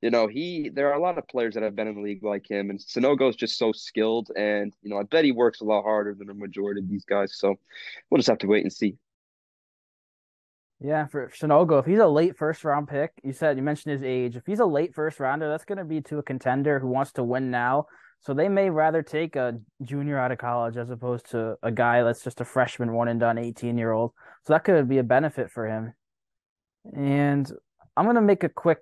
you 0.00 0.10
know, 0.10 0.26
he 0.26 0.70
there 0.72 0.88
are 0.88 0.98
a 0.98 1.02
lot 1.02 1.18
of 1.18 1.28
players 1.28 1.54
that 1.54 1.62
have 1.62 1.76
been 1.76 1.88
in 1.88 1.96
the 1.96 2.00
league 2.00 2.24
like 2.24 2.50
him, 2.50 2.70
and 2.70 2.78
Sanogo 2.78 3.28
is 3.28 3.36
just 3.36 3.58
so 3.58 3.72
skilled, 3.72 4.30
and 4.36 4.74
you 4.82 4.90
know, 4.90 4.98
I 4.98 5.02
bet 5.02 5.24
he 5.24 5.32
works 5.32 5.60
a 5.60 5.64
lot 5.64 5.82
harder 5.82 6.14
than 6.14 6.26
the 6.26 6.34
majority 6.34 6.80
of 6.80 6.88
these 6.88 7.04
guys. 7.04 7.36
So 7.36 7.56
we'll 8.10 8.18
just 8.18 8.28
have 8.28 8.38
to 8.38 8.46
wait 8.46 8.62
and 8.62 8.72
see. 8.72 8.96
Yeah, 10.82 11.06
for 11.08 11.28
Sanogo, 11.28 11.78
if 11.78 11.84
he's 11.84 11.98
a 11.98 12.06
late 12.06 12.38
first 12.38 12.64
round 12.64 12.88
pick, 12.88 13.12
you 13.22 13.34
said 13.34 13.58
you 13.58 13.62
mentioned 13.62 13.92
his 13.92 14.02
age. 14.02 14.36
If 14.36 14.46
he's 14.46 14.60
a 14.60 14.66
late 14.66 14.94
first 14.94 15.20
rounder, 15.20 15.48
that's 15.48 15.66
going 15.66 15.76
to 15.78 15.84
be 15.84 16.00
to 16.02 16.18
a 16.18 16.22
contender 16.22 16.78
who 16.78 16.88
wants 16.88 17.12
to 17.12 17.22
win 17.22 17.50
now. 17.50 17.86
So 18.22 18.32
they 18.32 18.48
may 18.48 18.70
rather 18.70 19.02
take 19.02 19.36
a 19.36 19.58
junior 19.82 20.18
out 20.18 20.32
of 20.32 20.38
college 20.38 20.76
as 20.76 20.90
opposed 20.90 21.30
to 21.30 21.56
a 21.62 21.70
guy 21.70 22.02
that's 22.02 22.24
just 22.24 22.40
a 22.40 22.46
freshman, 22.46 22.92
one 22.92 23.08
and 23.08 23.20
done, 23.20 23.36
18 23.36 23.76
year 23.76 23.92
old. 23.92 24.12
So 24.46 24.54
that 24.54 24.64
could 24.64 24.88
be 24.88 24.98
a 24.98 25.02
benefit 25.02 25.50
for 25.50 25.66
him. 25.66 25.92
And 26.94 27.50
I'm 27.96 28.04
going 28.04 28.16
to 28.16 28.22
make 28.22 28.44
a 28.44 28.48
quick, 28.48 28.80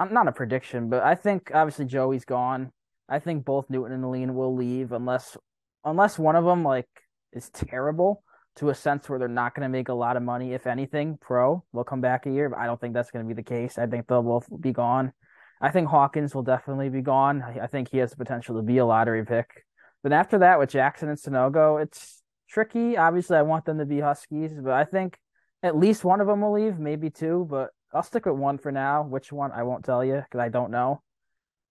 I'm 0.00 0.14
not 0.14 0.28
a 0.28 0.32
prediction, 0.32 0.88
but 0.88 1.02
I 1.02 1.14
think 1.14 1.50
obviously 1.52 1.84
Joey's 1.84 2.24
gone. 2.24 2.72
I 3.06 3.18
think 3.18 3.44
both 3.44 3.68
Newton 3.68 3.92
and 3.92 4.02
Alleyne 4.02 4.34
will 4.34 4.56
leave 4.56 4.92
unless, 4.92 5.36
unless 5.84 6.18
one 6.18 6.36
of 6.36 6.44
them 6.46 6.64
like 6.64 6.88
is 7.34 7.50
terrible 7.50 8.24
to 8.56 8.70
a 8.70 8.74
sense 8.74 9.08
where 9.08 9.18
they're 9.18 9.28
not 9.28 9.54
going 9.54 9.62
to 9.62 9.68
make 9.68 9.90
a 9.90 9.94
lot 9.94 10.16
of 10.16 10.22
money, 10.22 10.54
if 10.54 10.66
anything. 10.66 11.18
Pro 11.20 11.62
will 11.72 11.84
come 11.84 12.00
back 12.00 12.24
a 12.24 12.30
year, 12.30 12.48
but 12.48 12.58
I 12.58 12.64
don't 12.64 12.80
think 12.80 12.94
that's 12.94 13.10
going 13.10 13.26
to 13.26 13.28
be 13.28 13.34
the 13.34 13.46
case. 13.46 13.76
I 13.76 13.86
think 13.86 14.06
they'll 14.06 14.22
both 14.22 14.48
be 14.58 14.72
gone. 14.72 15.12
I 15.60 15.70
think 15.70 15.88
Hawkins 15.88 16.34
will 16.34 16.44
definitely 16.44 16.88
be 16.88 17.02
gone. 17.02 17.42
I 17.42 17.66
think 17.66 17.90
he 17.90 17.98
has 17.98 18.10
the 18.10 18.16
potential 18.16 18.56
to 18.56 18.62
be 18.62 18.78
a 18.78 18.86
lottery 18.86 19.26
pick. 19.26 19.66
But 20.02 20.14
after 20.14 20.38
that, 20.38 20.58
with 20.58 20.70
Jackson 20.70 21.10
and 21.10 21.18
Sanogo, 21.18 21.82
it's 21.82 22.22
tricky. 22.48 22.96
Obviously, 22.96 23.36
I 23.36 23.42
want 23.42 23.66
them 23.66 23.76
to 23.76 23.84
be 23.84 24.00
Huskies, 24.00 24.52
but 24.62 24.72
I 24.72 24.84
think 24.84 25.18
at 25.62 25.76
least 25.76 26.04
one 26.04 26.22
of 26.22 26.26
them 26.26 26.40
will 26.40 26.54
leave, 26.54 26.78
maybe 26.78 27.10
two. 27.10 27.46
But 27.50 27.68
I'll 27.92 28.02
stick 28.02 28.26
with 28.26 28.36
one 28.36 28.58
for 28.58 28.70
now. 28.72 29.02
Which 29.02 29.32
one 29.32 29.52
I 29.52 29.62
won't 29.62 29.84
tell 29.84 30.04
you 30.04 30.16
because 30.16 30.40
I 30.40 30.48
don't 30.48 30.70
know. 30.70 31.02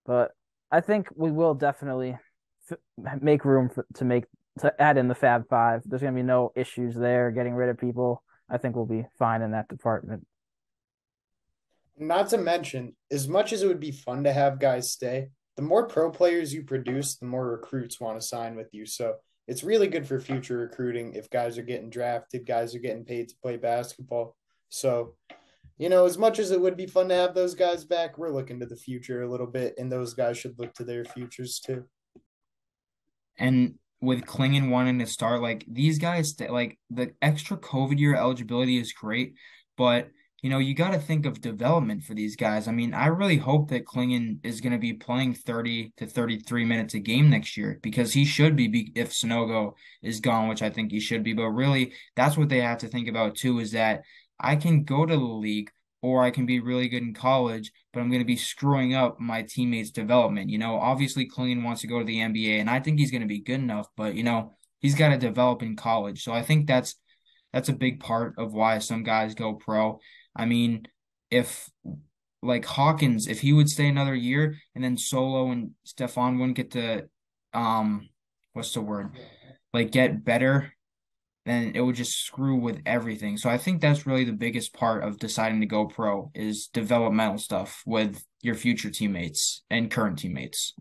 But 0.06 0.32
I 0.70 0.80
think 0.80 1.08
we 1.14 1.30
will 1.30 1.54
definitely 1.54 2.18
f- 2.70 2.78
make 3.20 3.44
room 3.44 3.68
for, 3.68 3.86
to 3.94 4.04
make 4.04 4.24
to 4.60 4.80
add 4.80 4.98
in 4.98 5.08
the 5.08 5.14
Fab 5.14 5.48
Five. 5.48 5.82
There's 5.84 6.02
gonna 6.02 6.14
be 6.14 6.22
no 6.22 6.52
issues 6.54 6.94
there 6.94 7.30
getting 7.30 7.54
rid 7.54 7.70
of 7.70 7.78
people. 7.78 8.22
I 8.48 8.58
think 8.58 8.76
we'll 8.76 8.86
be 8.86 9.06
fine 9.18 9.42
in 9.42 9.52
that 9.52 9.68
department. 9.68 10.26
Not 11.96 12.30
to 12.30 12.38
mention, 12.38 12.96
as 13.10 13.28
much 13.28 13.52
as 13.52 13.62
it 13.62 13.68
would 13.68 13.80
be 13.80 13.92
fun 13.92 14.24
to 14.24 14.32
have 14.32 14.58
guys 14.58 14.90
stay, 14.90 15.28
the 15.56 15.62
more 15.62 15.86
pro 15.86 16.10
players 16.10 16.54
you 16.54 16.62
produce, 16.62 17.16
the 17.16 17.26
more 17.26 17.50
recruits 17.50 18.00
want 18.00 18.18
to 18.18 18.26
sign 18.26 18.56
with 18.56 18.68
you. 18.72 18.86
So 18.86 19.16
it's 19.46 19.62
really 19.62 19.88
good 19.88 20.06
for 20.06 20.18
future 20.18 20.58
recruiting 20.58 21.14
if 21.14 21.28
guys 21.28 21.58
are 21.58 21.62
getting 21.62 21.90
drafted, 21.90 22.46
guys 22.46 22.74
are 22.74 22.78
getting 22.78 23.04
paid 23.04 23.28
to 23.28 23.34
play 23.42 23.56
basketball. 23.56 24.36
So, 24.68 25.16
you 25.80 25.88
know, 25.88 26.04
as 26.04 26.18
much 26.18 26.38
as 26.38 26.50
it 26.50 26.60
would 26.60 26.76
be 26.76 26.84
fun 26.84 27.08
to 27.08 27.14
have 27.14 27.34
those 27.34 27.54
guys 27.54 27.86
back, 27.86 28.18
we're 28.18 28.28
looking 28.28 28.60
to 28.60 28.66
the 28.66 28.76
future 28.76 29.22
a 29.22 29.30
little 29.30 29.46
bit, 29.46 29.74
and 29.78 29.90
those 29.90 30.12
guys 30.12 30.36
should 30.36 30.58
look 30.58 30.74
to 30.74 30.84
their 30.84 31.06
futures 31.06 31.58
too. 31.58 31.86
And 33.38 33.76
with 34.02 34.26
Clingan 34.26 34.68
wanting 34.68 34.98
to 34.98 35.06
start, 35.06 35.40
like 35.40 35.64
these 35.66 35.98
guys, 35.98 36.38
like 36.38 36.78
the 36.90 37.14
extra 37.22 37.56
COVID 37.56 37.98
year 37.98 38.14
eligibility 38.14 38.76
is 38.76 38.92
great, 38.92 39.32
but 39.78 40.10
you 40.42 40.48
know, 40.48 40.58
you 40.58 40.74
got 40.74 40.92
to 40.92 40.98
think 40.98 41.26
of 41.26 41.40
development 41.40 42.02
for 42.02 42.14
these 42.14 42.34
guys. 42.34 42.66
I 42.66 42.72
mean, 42.72 42.94
I 42.94 43.06
really 43.06 43.36
hope 43.36 43.68
that 43.70 43.84
Clingan 43.84 44.38
is 44.42 44.62
going 44.62 44.72
to 44.72 44.78
be 44.78 44.94
playing 44.94 45.34
30 45.34 45.92
to 45.98 46.06
33 46.06 46.64
minutes 46.64 46.94
a 46.94 46.98
game 46.98 47.28
next 47.28 47.58
year 47.58 47.78
because 47.82 48.14
he 48.14 48.24
should 48.24 48.56
be 48.56 48.90
if 48.94 49.10
Sanogo 49.10 49.74
is 50.02 50.20
gone, 50.20 50.48
which 50.48 50.62
I 50.62 50.70
think 50.70 50.92
he 50.92 51.00
should 51.00 51.22
be. 51.22 51.34
But 51.34 51.50
really, 51.50 51.92
that's 52.16 52.38
what 52.38 52.48
they 52.48 52.60
have 52.60 52.78
to 52.78 52.88
think 52.88 53.08
about 53.08 53.34
too 53.34 53.58
is 53.58 53.72
that 53.72 54.02
I 54.40 54.56
can 54.56 54.84
go 54.84 55.06
to 55.06 55.16
the 55.16 55.22
league 55.22 55.70
or 56.02 56.22
I 56.22 56.30
can 56.30 56.46
be 56.46 56.60
really 56.60 56.88
good 56.88 57.02
in 57.02 57.12
college, 57.12 57.70
but 57.92 58.00
I'm 58.00 58.08
going 58.08 58.22
to 58.22 58.26
be 58.26 58.36
screwing 58.36 58.94
up 58.94 59.20
my 59.20 59.42
teammates' 59.42 59.90
development. 59.90 60.48
You 60.48 60.58
know, 60.58 60.76
obviously, 60.76 61.28
Clingan 61.28 61.62
wants 61.62 61.82
to 61.82 61.86
go 61.86 61.98
to 61.98 62.04
the 62.04 62.18
NBA, 62.18 62.58
and 62.58 62.70
I 62.70 62.80
think 62.80 62.98
he's 62.98 63.10
going 63.10 63.20
to 63.20 63.28
be 63.28 63.40
good 63.40 63.60
enough, 63.60 63.86
but, 63.96 64.14
you 64.14 64.22
know, 64.22 64.54
he's 64.80 64.94
got 64.94 65.10
to 65.10 65.18
develop 65.18 65.62
in 65.62 65.76
college. 65.76 66.22
So 66.22 66.32
I 66.32 66.42
think 66.42 66.66
that's 66.66 66.96
that's 67.52 67.68
a 67.68 67.74
big 67.74 68.00
part 68.00 68.34
of 68.38 68.52
why 68.52 68.78
some 68.78 69.02
guys 69.02 69.34
go 69.34 69.54
pro. 69.54 69.98
I 70.34 70.46
mean, 70.46 70.86
if 71.30 71.68
like 72.42 72.64
Hawkins, 72.64 73.26
if 73.26 73.40
he 73.40 73.52
would 73.52 73.68
stay 73.68 73.88
another 73.88 74.14
year 74.14 74.56
and 74.74 74.82
then 74.82 74.96
Solo 74.96 75.50
and 75.50 75.72
Stephon 75.86 76.38
wouldn't 76.38 76.56
get 76.56 76.72
to 76.72 77.08
um 77.52 78.08
what's 78.52 78.74
the 78.74 78.80
word? 78.80 79.16
Like 79.72 79.90
get 79.92 80.24
better, 80.24 80.72
then 81.46 81.72
it 81.74 81.80
would 81.80 81.94
just 81.94 82.24
screw 82.24 82.56
with 82.56 82.80
everything. 82.84 83.36
So 83.36 83.48
I 83.48 83.58
think 83.58 83.80
that's 83.80 84.06
really 84.06 84.24
the 84.24 84.32
biggest 84.32 84.74
part 84.74 85.02
of 85.04 85.18
deciding 85.18 85.60
to 85.60 85.66
go 85.66 85.86
pro 85.86 86.30
is 86.34 86.68
developmental 86.72 87.38
stuff 87.38 87.82
with 87.86 88.24
your 88.42 88.54
future 88.54 88.90
teammates 88.90 89.62
and 89.70 89.90
current 89.90 90.18
teammates. 90.18 90.74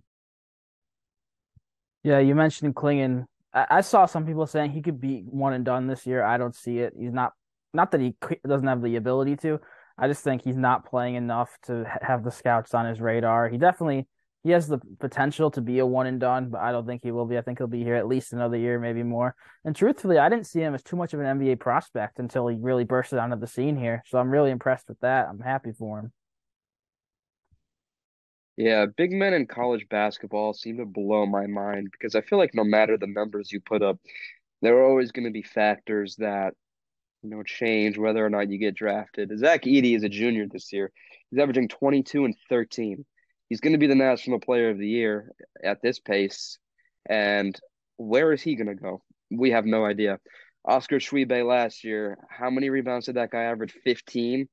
Yeah, 2.03 2.19
you 2.19 2.35
mentioned 2.35 2.75
Clingan. 2.75 3.25
I, 3.53 3.67
I 3.69 3.81
saw 3.81 4.05
some 4.05 4.25
people 4.25 4.47
saying 4.47 4.71
he 4.71 4.81
could 4.81 4.99
be 4.99 5.23
one 5.27 5.53
and 5.53 5.65
done 5.65 5.87
this 5.87 6.05
year. 6.05 6.23
I 6.23 6.37
don't 6.37 6.55
see 6.55 6.79
it. 6.79 6.93
He's 6.97 7.13
not 7.13 7.33
not 7.73 7.91
that 7.91 8.01
he 8.01 8.15
doesn't 8.47 8.67
have 8.67 8.81
the 8.81 8.95
ability 8.95 9.35
to. 9.37 9.59
I 9.97 10.07
just 10.07 10.23
think 10.23 10.43
he's 10.43 10.57
not 10.57 10.85
playing 10.85 11.15
enough 11.15 11.55
to 11.63 11.85
have 12.01 12.23
the 12.23 12.31
scouts 12.31 12.73
on 12.73 12.85
his 12.85 13.01
radar. 13.01 13.49
He 13.49 13.57
definitely 13.57 14.07
he 14.43 14.51
has 14.51 14.67
the 14.67 14.79
potential 14.99 15.51
to 15.51 15.61
be 15.61 15.79
a 15.79 15.85
one 15.85 16.07
and 16.07 16.19
done, 16.19 16.49
but 16.49 16.61
I 16.61 16.71
don't 16.71 16.85
think 16.85 17.03
he 17.03 17.11
will 17.11 17.25
be. 17.25 17.37
I 17.37 17.41
think 17.41 17.57
he'll 17.57 17.67
be 17.67 17.83
here 17.83 17.95
at 17.95 18.07
least 18.07 18.31
another 18.33 18.57
year, 18.57 18.79
maybe 18.79 19.03
more. 19.03 19.35
And 19.65 19.75
truthfully, 19.75 20.17
I 20.17 20.29
didn't 20.29 20.47
see 20.47 20.61
him 20.61 20.73
as 20.73 20.83
too 20.83 20.95
much 20.95 21.13
of 21.13 21.19
an 21.19 21.39
NBA 21.39 21.59
prospect 21.59 22.19
until 22.19 22.47
he 22.47 22.57
really 22.59 22.85
bursted 22.85 23.19
onto 23.19 23.35
the 23.37 23.47
scene 23.47 23.75
here. 23.75 24.03
So 24.07 24.17
I'm 24.17 24.29
really 24.29 24.51
impressed 24.51 24.87
with 24.87 24.99
that. 25.01 25.27
I'm 25.29 25.41
happy 25.41 25.71
for 25.77 25.99
him. 25.99 26.13
Yeah, 28.55 28.85
big 28.97 29.11
men 29.11 29.33
in 29.33 29.45
college 29.45 29.87
basketball 29.89 30.53
seem 30.53 30.77
to 30.77 30.85
blow 30.85 31.25
my 31.25 31.47
mind 31.47 31.89
because 31.91 32.15
I 32.15 32.21
feel 32.21 32.37
like 32.37 32.53
no 32.53 32.63
matter 32.63 32.97
the 32.97 33.07
numbers 33.07 33.51
you 33.51 33.61
put 33.61 33.81
up, 33.81 33.99
there 34.61 34.77
are 34.77 34.83
always 34.85 35.11
going 35.11 35.25
to 35.25 35.31
be 35.31 35.43
factors 35.43 36.15
that 36.17 36.53
you 37.23 37.29
know, 37.29 37.43
change 37.43 37.97
whether 37.97 38.25
or 38.25 38.29
not 38.29 38.49
you 38.49 38.57
get 38.57 38.75
drafted. 38.75 39.37
Zach 39.37 39.63
Edey 39.63 39.95
is 39.95 40.03
a 40.03 40.09
junior 40.09 40.47
this 40.47 40.71
year. 40.71 40.91
He's 41.29 41.39
averaging 41.39 41.67
22 41.67 42.25
and 42.25 42.35
13. 42.49 43.05
He's 43.49 43.59
going 43.59 43.73
to 43.73 43.79
be 43.79 43.87
the 43.87 43.95
National 43.95 44.39
Player 44.39 44.69
of 44.69 44.77
the 44.77 44.87
Year 44.87 45.31
at 45.63 45.81
this 45.81 45.99
pace. 45.99 46.57
And 47.07 47.59
where 47.97 48.31
is 48.31 48.41
he 48.41 48.55
going 48.55 48.67
to 48.67 48.75
go? 48.75 49.01
We 49.31 49.51
have 49.51 49.65
no 49.65 49.85
idea. 49.85 50.19
Oscar 50.65 50.97
Tshiebwe 50.97 51.47
last 51.47 51.83
year, 51.83 52.17
how 52.29 52.49
many 52.49 52.69
rebounds 52.69 53.07
did 53.07 53.15
that 53.15 53.31
guy 53.31 53.43
average? 53.43 53.73
15. 53.83 54.47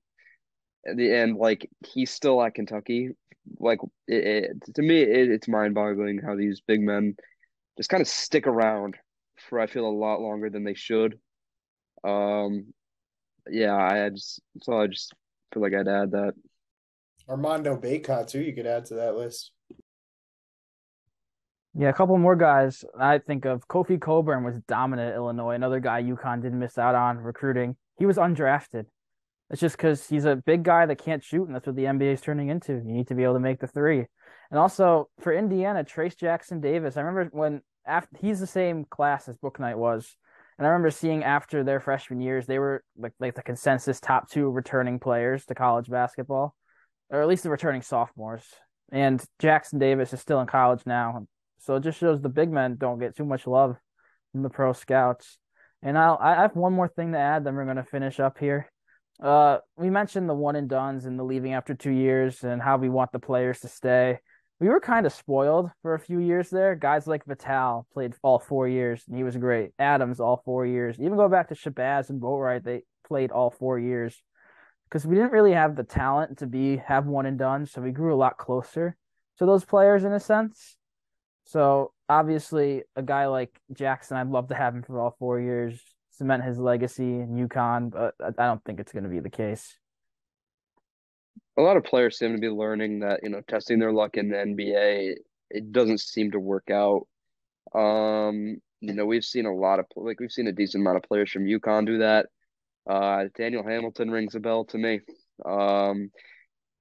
And, 0.85 1.01
and 1.01 1.37
like, 1.37 1.69
he's 1.87 2.11
still 2.11 2.43
at 2.43 2.55
Kentucky. 2.55 3.11
Like, 3.59 3.81
it, 4.09 4.25
it, 4.25 4.75
to 4.75 4.83
me, 4.83 5.03
it, 5.03 5.31
it's 5.31 5.49
mind 5.49 5.75
boggling 5.75 6.19
how 6.19 6.37
these 6.37 6.63
big 6.67 6.81
men 6.81 7.17
just 7.77 7.91
kind 7.91 8.01
of 8.01 8.09
stick 8.09 8.47
around 8.47 8.97
for, 9.49 9.61
I 9.61 9.67
feel, 9.67 9.87
a 9.87 9.91
lot 9.91 10.21
longer 10.21 10.49
than 10.49 10.65
they 10.65 10.75
should 10.75 11.19
um, 12.07 12.73
yeah, 13.49 13.77
I 13.77 14.11
just 14.11 14.41
so 14.63 14.81
I 14.81 14.87
just 14.87 15.13
feel 15.53 15.63
like 15.63 15.75
I'd 15.75 15.89
add 15.89 16.13
that. 16.13 16.35
Armando 17.29 17.77
Bacot 17.77 18.29
too. 18.29 18.41
You 18.41 18.55
could 18.55 18.67
add 18.67 18.87
to 18.87 18.95
that 18.95 19.17
list. 19.17 19.53
Yeah, 21.79 21.91
a 21.91 21.93
couple 21.93 22.17
more 22.17 22.37
guys 22.37 22.85
I 22.99 23.19
think 23.19 23.45
of. 23.45 23.69
Kofi 23.69 24.01
Cockburn 24.01 24.45
was 24.45 24.59
dominant 24.67 25.11
at 25.11 25.17
Illinois. 25.17 25.55
Another 25.55 25.81
guy 25.81 26.03
UConn 26.03 26.41
didn't 26.41 26.59
miss 26.59 26.79
out 26.79 26.95
on 26.95 27.19
recruiting. 27.19 27.77
He 27.99 28.07
was 28.07 28.17
undrafted. 28.17 28.87
It's 29.51 29.61
just 29.61 29.77
because 29.77 30.09
he's 30.09 30.25
a 30.25 30.37
big 30.37 30.65
guy 30.65 30.87
that 30.87 30.97
can't 30.99 31.23
shoot, 31.23 31.47
and 31.47 31.55
that's 31.55 31.67
what 31.67 31.77
the 31.77 31.85
NBA 31.85 32.15
is 32.15 32.21
turning 32.21 32.49
into. 32.49 32.73
You 32.73 32.83
need 32.83 33.09
to 33.09 33.15
be 33.15 33.23
able 33.23 33.35
to 33.35 33.41
make 33.41 33.61
the 33.61 33.67
three. 33.67 34.07
And 34.51 34.59
also 34.59 35.09
for 35.21 35.33
Indiana, 35.33 35.85
Trayce 35.85 36.17
Jackson 36.17 36.61
Davis. 36.61 36.97
I 36.97 37.03
remember 37.03 37.31
when 37.37 37.61
after 37.87 38.17
he's 38.21 38.41
the 38.41 38.47
same 38.47 38.85
class 38.85 39.29
as 39.29 39.37
Bouknight 39.37 39.77
was. 39.77 40.17
And 40.59 40.67
I 40.67 40.71
remember 40.71 40.91
seeing 40.91 41.23
after 41.23 41.63
their 41.63 41.81
freshman 41.81 42.21
years, 42.21 42.47
they 42.47 42.59
were 42.59 42.83
like 42.97 43.13
like 43.21 43.35
the 43.35 43.43
consensus 43.43 44.01
top 44.01 44.31
two 44.31 44.49
returning 44.51 44.99
players 44.99 45.45
to 45.47 45.55
college 45.55 45.91
basketball, 45.91 46.57
or 47.11 47.23
at 47.23 47.29
least 47.29 47.43
the 47.43 47.51
returning 47.51 47.83
sophomores. 47.83 48.45
And 48.93 49.23
Jackson 49.39 49.79
Davis 49.79 50.13
is 50.13 50.21
still 50.21 50.41
in 50.41 50.47
college 50.47 50.83
now, 50.87 51.27
so 51.59 51.77
it 51.77 51.83
just 51.83 51.99
shows 51.99 52.21
the 52.21 52.29
big 52.29 52.51
men 52.51 52.77
don't 52.77 53.01
get 53.01 53.17
too 53.17 53.25
much 53.25 53.47
love 53.47 53.77
from 54.33 54.43
the 54.43 54.51
pro 54.51 54.73
scouts. 54.73 55.39
And 55.83 55.99
I'll 55.99 56.19
I 56.21 56.35
have 56.35 56.57
one 56.57 56.73
more 56.73 56.89
thing 56.89 57.13
to 57.13 57.19
add. 57.19 57.45
Then 57.45 57.55
we're 57.55 57.67
gonna 57.67 57.85
finish 57.85 58.21
up 58.21 58.39
here. 58.39 58.71
Uh, 59.21 59.59
we 59.77 59.91
mentioned 59.91 60.29
the 60.29 60.35
one 60.35 60.57
and 60.57 60.69
duns 60.69 61.07
and 61.07 61.19
the 61.19 61.25
leaving 61.25 61.55
after 61.55 61.75
two 61.75 61.91
years 61.91 62.45
and 62.45 62.61
how 62.61 62.77
we 62.77 62.89
want 62.89 63.13
the 63.13 63.19
players 63.19 63.61
to 63.61 63.69
stay 63.69 64.19
we 64.59 64.69
were 64.69 64.81
kind 64.81 65.05
of 65.05 65.13
spoiled 65.13 65.71
for 65.83 65.95
a 65.95 65.99
few 65.99 66.19
years 66.19 66.49
there. 66.49 66.75
Guys 66.75 67.07
like 67.07 67.25
Vital 67.27 67.87
played 67.93 68.15
all 68.23 68.39
four 68.39 68.67
years, 68.67 69.05
and 69.07 69.17
he 69.17 69.23
was 69.23 69.37
great. 69.37 69.73
Adams 69.79 70.19
all 70.19 70.41
four 70.45 70.65
years. 70.65 70.99
Even 70.99 71.17
go 71.17 71.29
back 71.29 71.49
to 71.49 71.55
Shabazz 71.55 72.09
and 72.09 72.21
Boatright, 72.21 72.65
they 72.65 72.83
played 73.07 73.31
all 73.31 73.51
four 73.51 73.79
years 73.79 74.21
because 74.89 75.07
we 75.07 75.15
didn't 75.15 75.33
really 75.33 75.53
have 75.53 75.77
the 75.77 75.85
talent 75.85 76.39
to 76.39 76.47
be 76.47 76.77
have 76.79 77.07
one 77.07 77.27
and 77.27 77.39
done. 77.39 77.67
So 77.67 77.81
we 77.81 77.91
grew 77.91 78.15
a 78.15 78.17
lot 78.17 78.39
closer 78.39 78.97
to 79.39 79.47
those 79.47 79.65
players 79.65 80.05
in 80.05 80.13
a 80.13 80.21
sense. 80.21 80.77
So 81.45 81.93
obviously, 82.09 82.83
a 82.97 83.03
guy 83.03 83.27
like 83.27 83.61
Jackson, 83.73 84.17
I'd 84.17 84.29
love 84.29 84.49
to 84.49 84.55
have 84.55 84.75
him 84.75 84.83
for 84.83 85.01
all 85.01 85.17
four 85.19 85.41
years, 85.41 85.81
cement 86.11 86.43
his 86.43 86.59
legacy 86.59 87.21
in 87.21 87.49
UConn, 87.49 87.91
but 87.91 88.15
I 88.21 88.47
don't 88.47 88.65
think 88.65 88.81
it's 88.81 88.93
going 88.93 89.05
to 89.05 89.11
be 89.11 89.21
the 89.21 89.31
case 89.31 89.77
a 91.59 91.63
lot 91.63 91.79
of 91.79 91.85
players 91.85 92.19
seem 92.19 92.35
to 92.35 92.39
be 92.39 92.51
learning 92.51 93.01
that 93.01 93.21
you 93.23 93.31
know 93.31 93.41
testing 93.49 93.79
their 93.79 93.91
luck 93.91 94.19
in 94.19 94.29
the 94.29 94.37
NBA 94.37 95.15
it 95.51 95.73
doesn't 95.73 96.01
seem 96.01 96.33
to 96.33 96.41
work 96.41 96.71
out. 96.71 97.07
Um, 97.75 98.59
you 98.81 98.95
know, 98.95 99.07
we've 99.07 99.25
seen 99.25 99.47
a 99.47 99.55
lot 99.55 99.79
of 99.79 99.87
like 99.97 100.21
we've 100.21 100.33
seen 100.33 100.47
a 100.47 100.53
decent 100.53 100.83
amount 100.83 100.97
of 100.99 101.03
players 101.05 101.31
from 101.31 101.45
UConn 101.45 101.87
do 101.87 101.99
that. 101.99 102.27
Uh, 102.89 103.25
Daniel 103.37 103.65
Hamilton 103.65 104.11
rings 104.11 104.35
a 104.35 104.41
bell 104.41 104.65
to 104.67 104.79
me. 104.79 105.01
Um, 105.45 106.11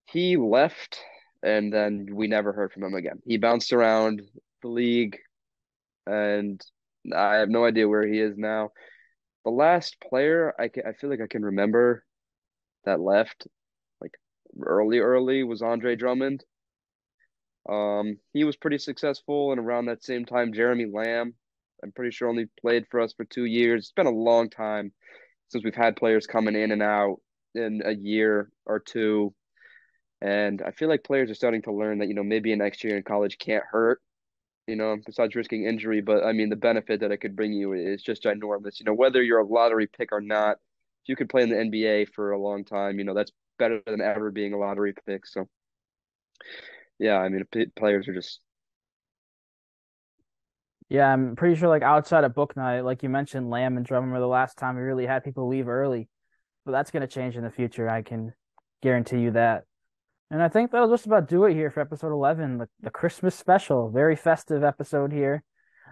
he 0.08 0.38
left, 0.38 1.00
and 1.44 1.74
then 1.74 2.08
we 2.14 2.28
never 2.28 2.54
heard 2.54 2.72
from 2.72 2.84
him 2.84 2.94
again. 2.94 3.22
He 3.26 3.38
bounced 3.38 3.74
around 3.74 4.22
the 4.62 4.68
league, 4.68 5.18
and 6.06 6.62
I 7.14 7.36
have 7.36 7.50
no 7.50 7.66
idea 7.66 7.90
where 7.90 8.06
he 8.06 8.20
is 8.20 8.38
now. 8.38 8.72
The 9.44 9.52
last 9.52 9.98
player 10.00 10.54
I 10.60 10.68
can, 10.68 10.84
I 10.88 10.94
feel 10.94 11.10
like 11.10 11.22
I 11.22 11.28
can 11.28 11.44
remember 11.44 12.04
that 12.86 13.00
left 13.00 13.48
like 14.02 14.14
early, 14.64 15.00
early 15.00 15.44
was 15.44 15.62
Andre 15.62 15.96
Drummond. 15.96 16.44
Um, 17.68 18.18
he 18.32 18.44
was 18.44 18.58
pretty 18.58 18.78
successful, 18.78 19.52
and 19.52 19.60
around 19.60 19.86
that 19.86 20.04
same 20.04 20.26
time, 20.26 20.54
Jeremy 20.54 20.86
Lamb. 20.86 21.34
I'm 21.84 21.92
pretty 21.92 22.12
sure 22.12 22.30
only 22.30 22.48
played 22.60 22.86
for 22.90 23.02
us 23.02 23.14
for 23.14 23.26
two 23.26 23.46
years. 23.46 23.84
It's 23.84 23.92
been 23.92 24.06
a 24.06 24.12
long 24.12 24.50
time 24.50 24.94
since 25.48 25.64
we've 25.64 25.76
had 25.76 25.96
players 25.96 26.28
coming 26.28 26.56
in 26.56 26.72
and 26.72 26.82
out 26.82 27.18
in 27.54 27.82
a 27.86 27.94
year 27.94 28.50
or 28.66 28.80
two. 28.80 29.34
And 30.22 30.62
I 30.62 30.72
feel 30.72 30.90
like 30.90 31.04
players 31.04 31.30
are 31.30 31.36
starting 31.36 31.62
to 31.64 31.74
learn 31.74 32.00
that, 32.00 32.08
you 32.08 32.14
know, 32.14 32.24
maybe 32.24 32.52
an 32.52 32.60
next 32.60 32.84
year 32.84 32.98
in 32.98 33.04
college 33.04 33.38
can't 33.38 33.64
hurt, 33.70 34.02
you 34.68 34.76
know, 34.76 34.98
besides 35.06 35.36
risking 35.36 35.66
injury. 35.66 36.02
But 36.02 36.24
I 36.24 36.32
mean, 36.32 36.50
the 36.50 36.56
benefit 36.56 37.02
that 37.02 37.12
it 37.12 37.18
could 37.18 37.36
bring 37.36 37.54
you 37.54 37.74
is 37.74 38.02
just 38.02 38.24
ginormous. 38.24 38.80
You 38.80 38.86
know, 38.86 38.94
whether 38.94 39.22
you're 39.22 39.40
a 39.40 39.46
lottery 39.46 39.88
pick 39.88 40.12
or 40.12 40.22
not, 40.22 40.58
if 41.04 41.10
you 41.10 41.16
could 41.16 41.30
play 41.30 41.44
in 41.44 41.50
the 41.50 41.56
NBA 41.56 42.08
for 42.16 42.32
a 42.32 42.42
long 42.42 42.66
time, 42.66 42.98
you 42.98 43.06
know, 43.06 43.14
that's 43.14 43.32
better 43.60 43.82
than 43.86 44.02
ever 44.02 44.32
being 44.32 44.54
a 44.54 44.58
lottery 44.58 44.94
pick. 45.06 45.26
So, 45.28 45.48
yeah, 46.98 47.18
I 47.18 47.30
mean, 47.30 47.44
players 47.76 48.08
are 48.08 48.14
just 48.14 48.40
Yeah, 50.90 51.12
I'm 51.12 51.36
pretty 51.36 51.56
sure 51.56 51.68
like 51.68 51.82
outside 51.82 52.24
of 52.24 52.34
Bouknight, 52.34 52.84
like 52.84 53.02
you 53.02 53.10
mentioned, 53.10 53.50
Lamb 53.50 53.78
and 53.78 53.86
Drummond 53.86 54.14
were 54.14 54.20
the 54.20 54.28
last 54.28 54.58
time 54.58 54.76
we 54.76 54.82
really 54.82 55.06
had 55.06 55.24
people 55.24 55.48
leave 55.48 55.68
early. 55.68 56.08
But 56.66 56.72
that's 56.72 56.92
gonna 56.92 57.08
change 57.08 57.36
in 57.36 57.44
the 57.44 57.50
future. 57.50 57.90
I 57.90 58.02
can 58.02 58.34
guarantee 58.82 59.20
you 59.20 59.32
that. 59.32 59.64
And 60.32 60.42
I 60.42 60.50
think 60.50 60.72
that'll 60.72 60.90
just 60.90 61.06
about 61.06 61.28
do 61.28 61.46
it 61.46 61.54
here 61.54 61.70
for 61.70 61.82
episode 61.82 62.12
11, 62.12 62.58
the, 62.58 62.70
the 62.82 62.90
Christmas 62.90 63.36
special. 63.36 63.90
Very 63.90 64.16
festive 64.16 64.64
episode 64.64 65.12
here. 65.12 65.44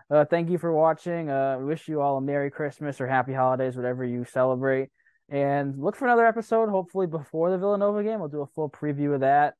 Uh, 0.09 0.25
thank 0.25 0.49
you 0.49 0.57
for 0.57 0.73
watching. 0.73 1.29
Uh, 1.29 1.57
wish 1.59 1.87
you 1.87 2.01
all 2.01 2.17
a 2.17 2.21
Merry 2.21 2.51
Christmas 2.51 2.99
or 2.99 3.07
Happy 3.07 3.33
Holidays, 3.33 3.75
whatever 3.75 4.03
you 4.03 4.25
celebrate. 4.25 4.89
And 5.29 5.77
look 5.79 5.95
for 5.95 6.05
another 6.05 6.25
episode, 6.25 6.69
hopefully 6.69 7.07
before 7.07 7.51
the 7.51 7.57
Villanova 7.57 8.03
game. 8.03 8.19
We'll 8.19 8.29
do 8.29 8.41
a 8.41 8.47
full 8.47 8.69
preview 8.69 9.13
of 9.13 9.21
that. 9.21 9.53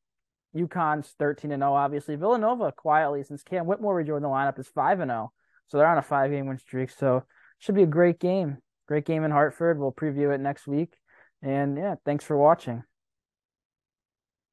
UConn's 0.55 1.13
13 1.19 1.51
and 1.51 1.61
0, 1.61 1.73
obviously. 1.73 2.15
Villanova, 2.15 2.71
quietly, 2.71 3.23
since 3.23 3.43
Cam 3.43 3.65
Whitmore 3.65 3.95
rejoined 3.95 4.23
the 4.23 4.29
lineup, 4.29 4.59
is 4.59 4.67
5 4.67 4.99
and 4.99 5.09
0. 5.09 5.31
So 5.67 5.77
they're 5.77 5.87
on 5.87 5.97
a 5.97 6.03
five 6.03 6.31
game 6.31 6.47
win 6.47 6.57
streak. 6.57 6.91
So 6.91 7.23
should 7.59 7.75
be 7.75 7.83
a 7.83 7.87
great 7.87 8.19
game. 8.19 8.57
Great 8.87 9.05
game 9.05 9.23
in 9.23 9.31
Hartford. 9.31 9.79
We'll 9.79 9.91
preview 9.91 10.33
it 10.33 10.39
next 10.39 10.67
week. 10.67 10.93
And 11.41 11.77
yeah, 11.77 11.95
thanks 12.05 12.23
for 12.23 12.37
watching. 12.37 12.83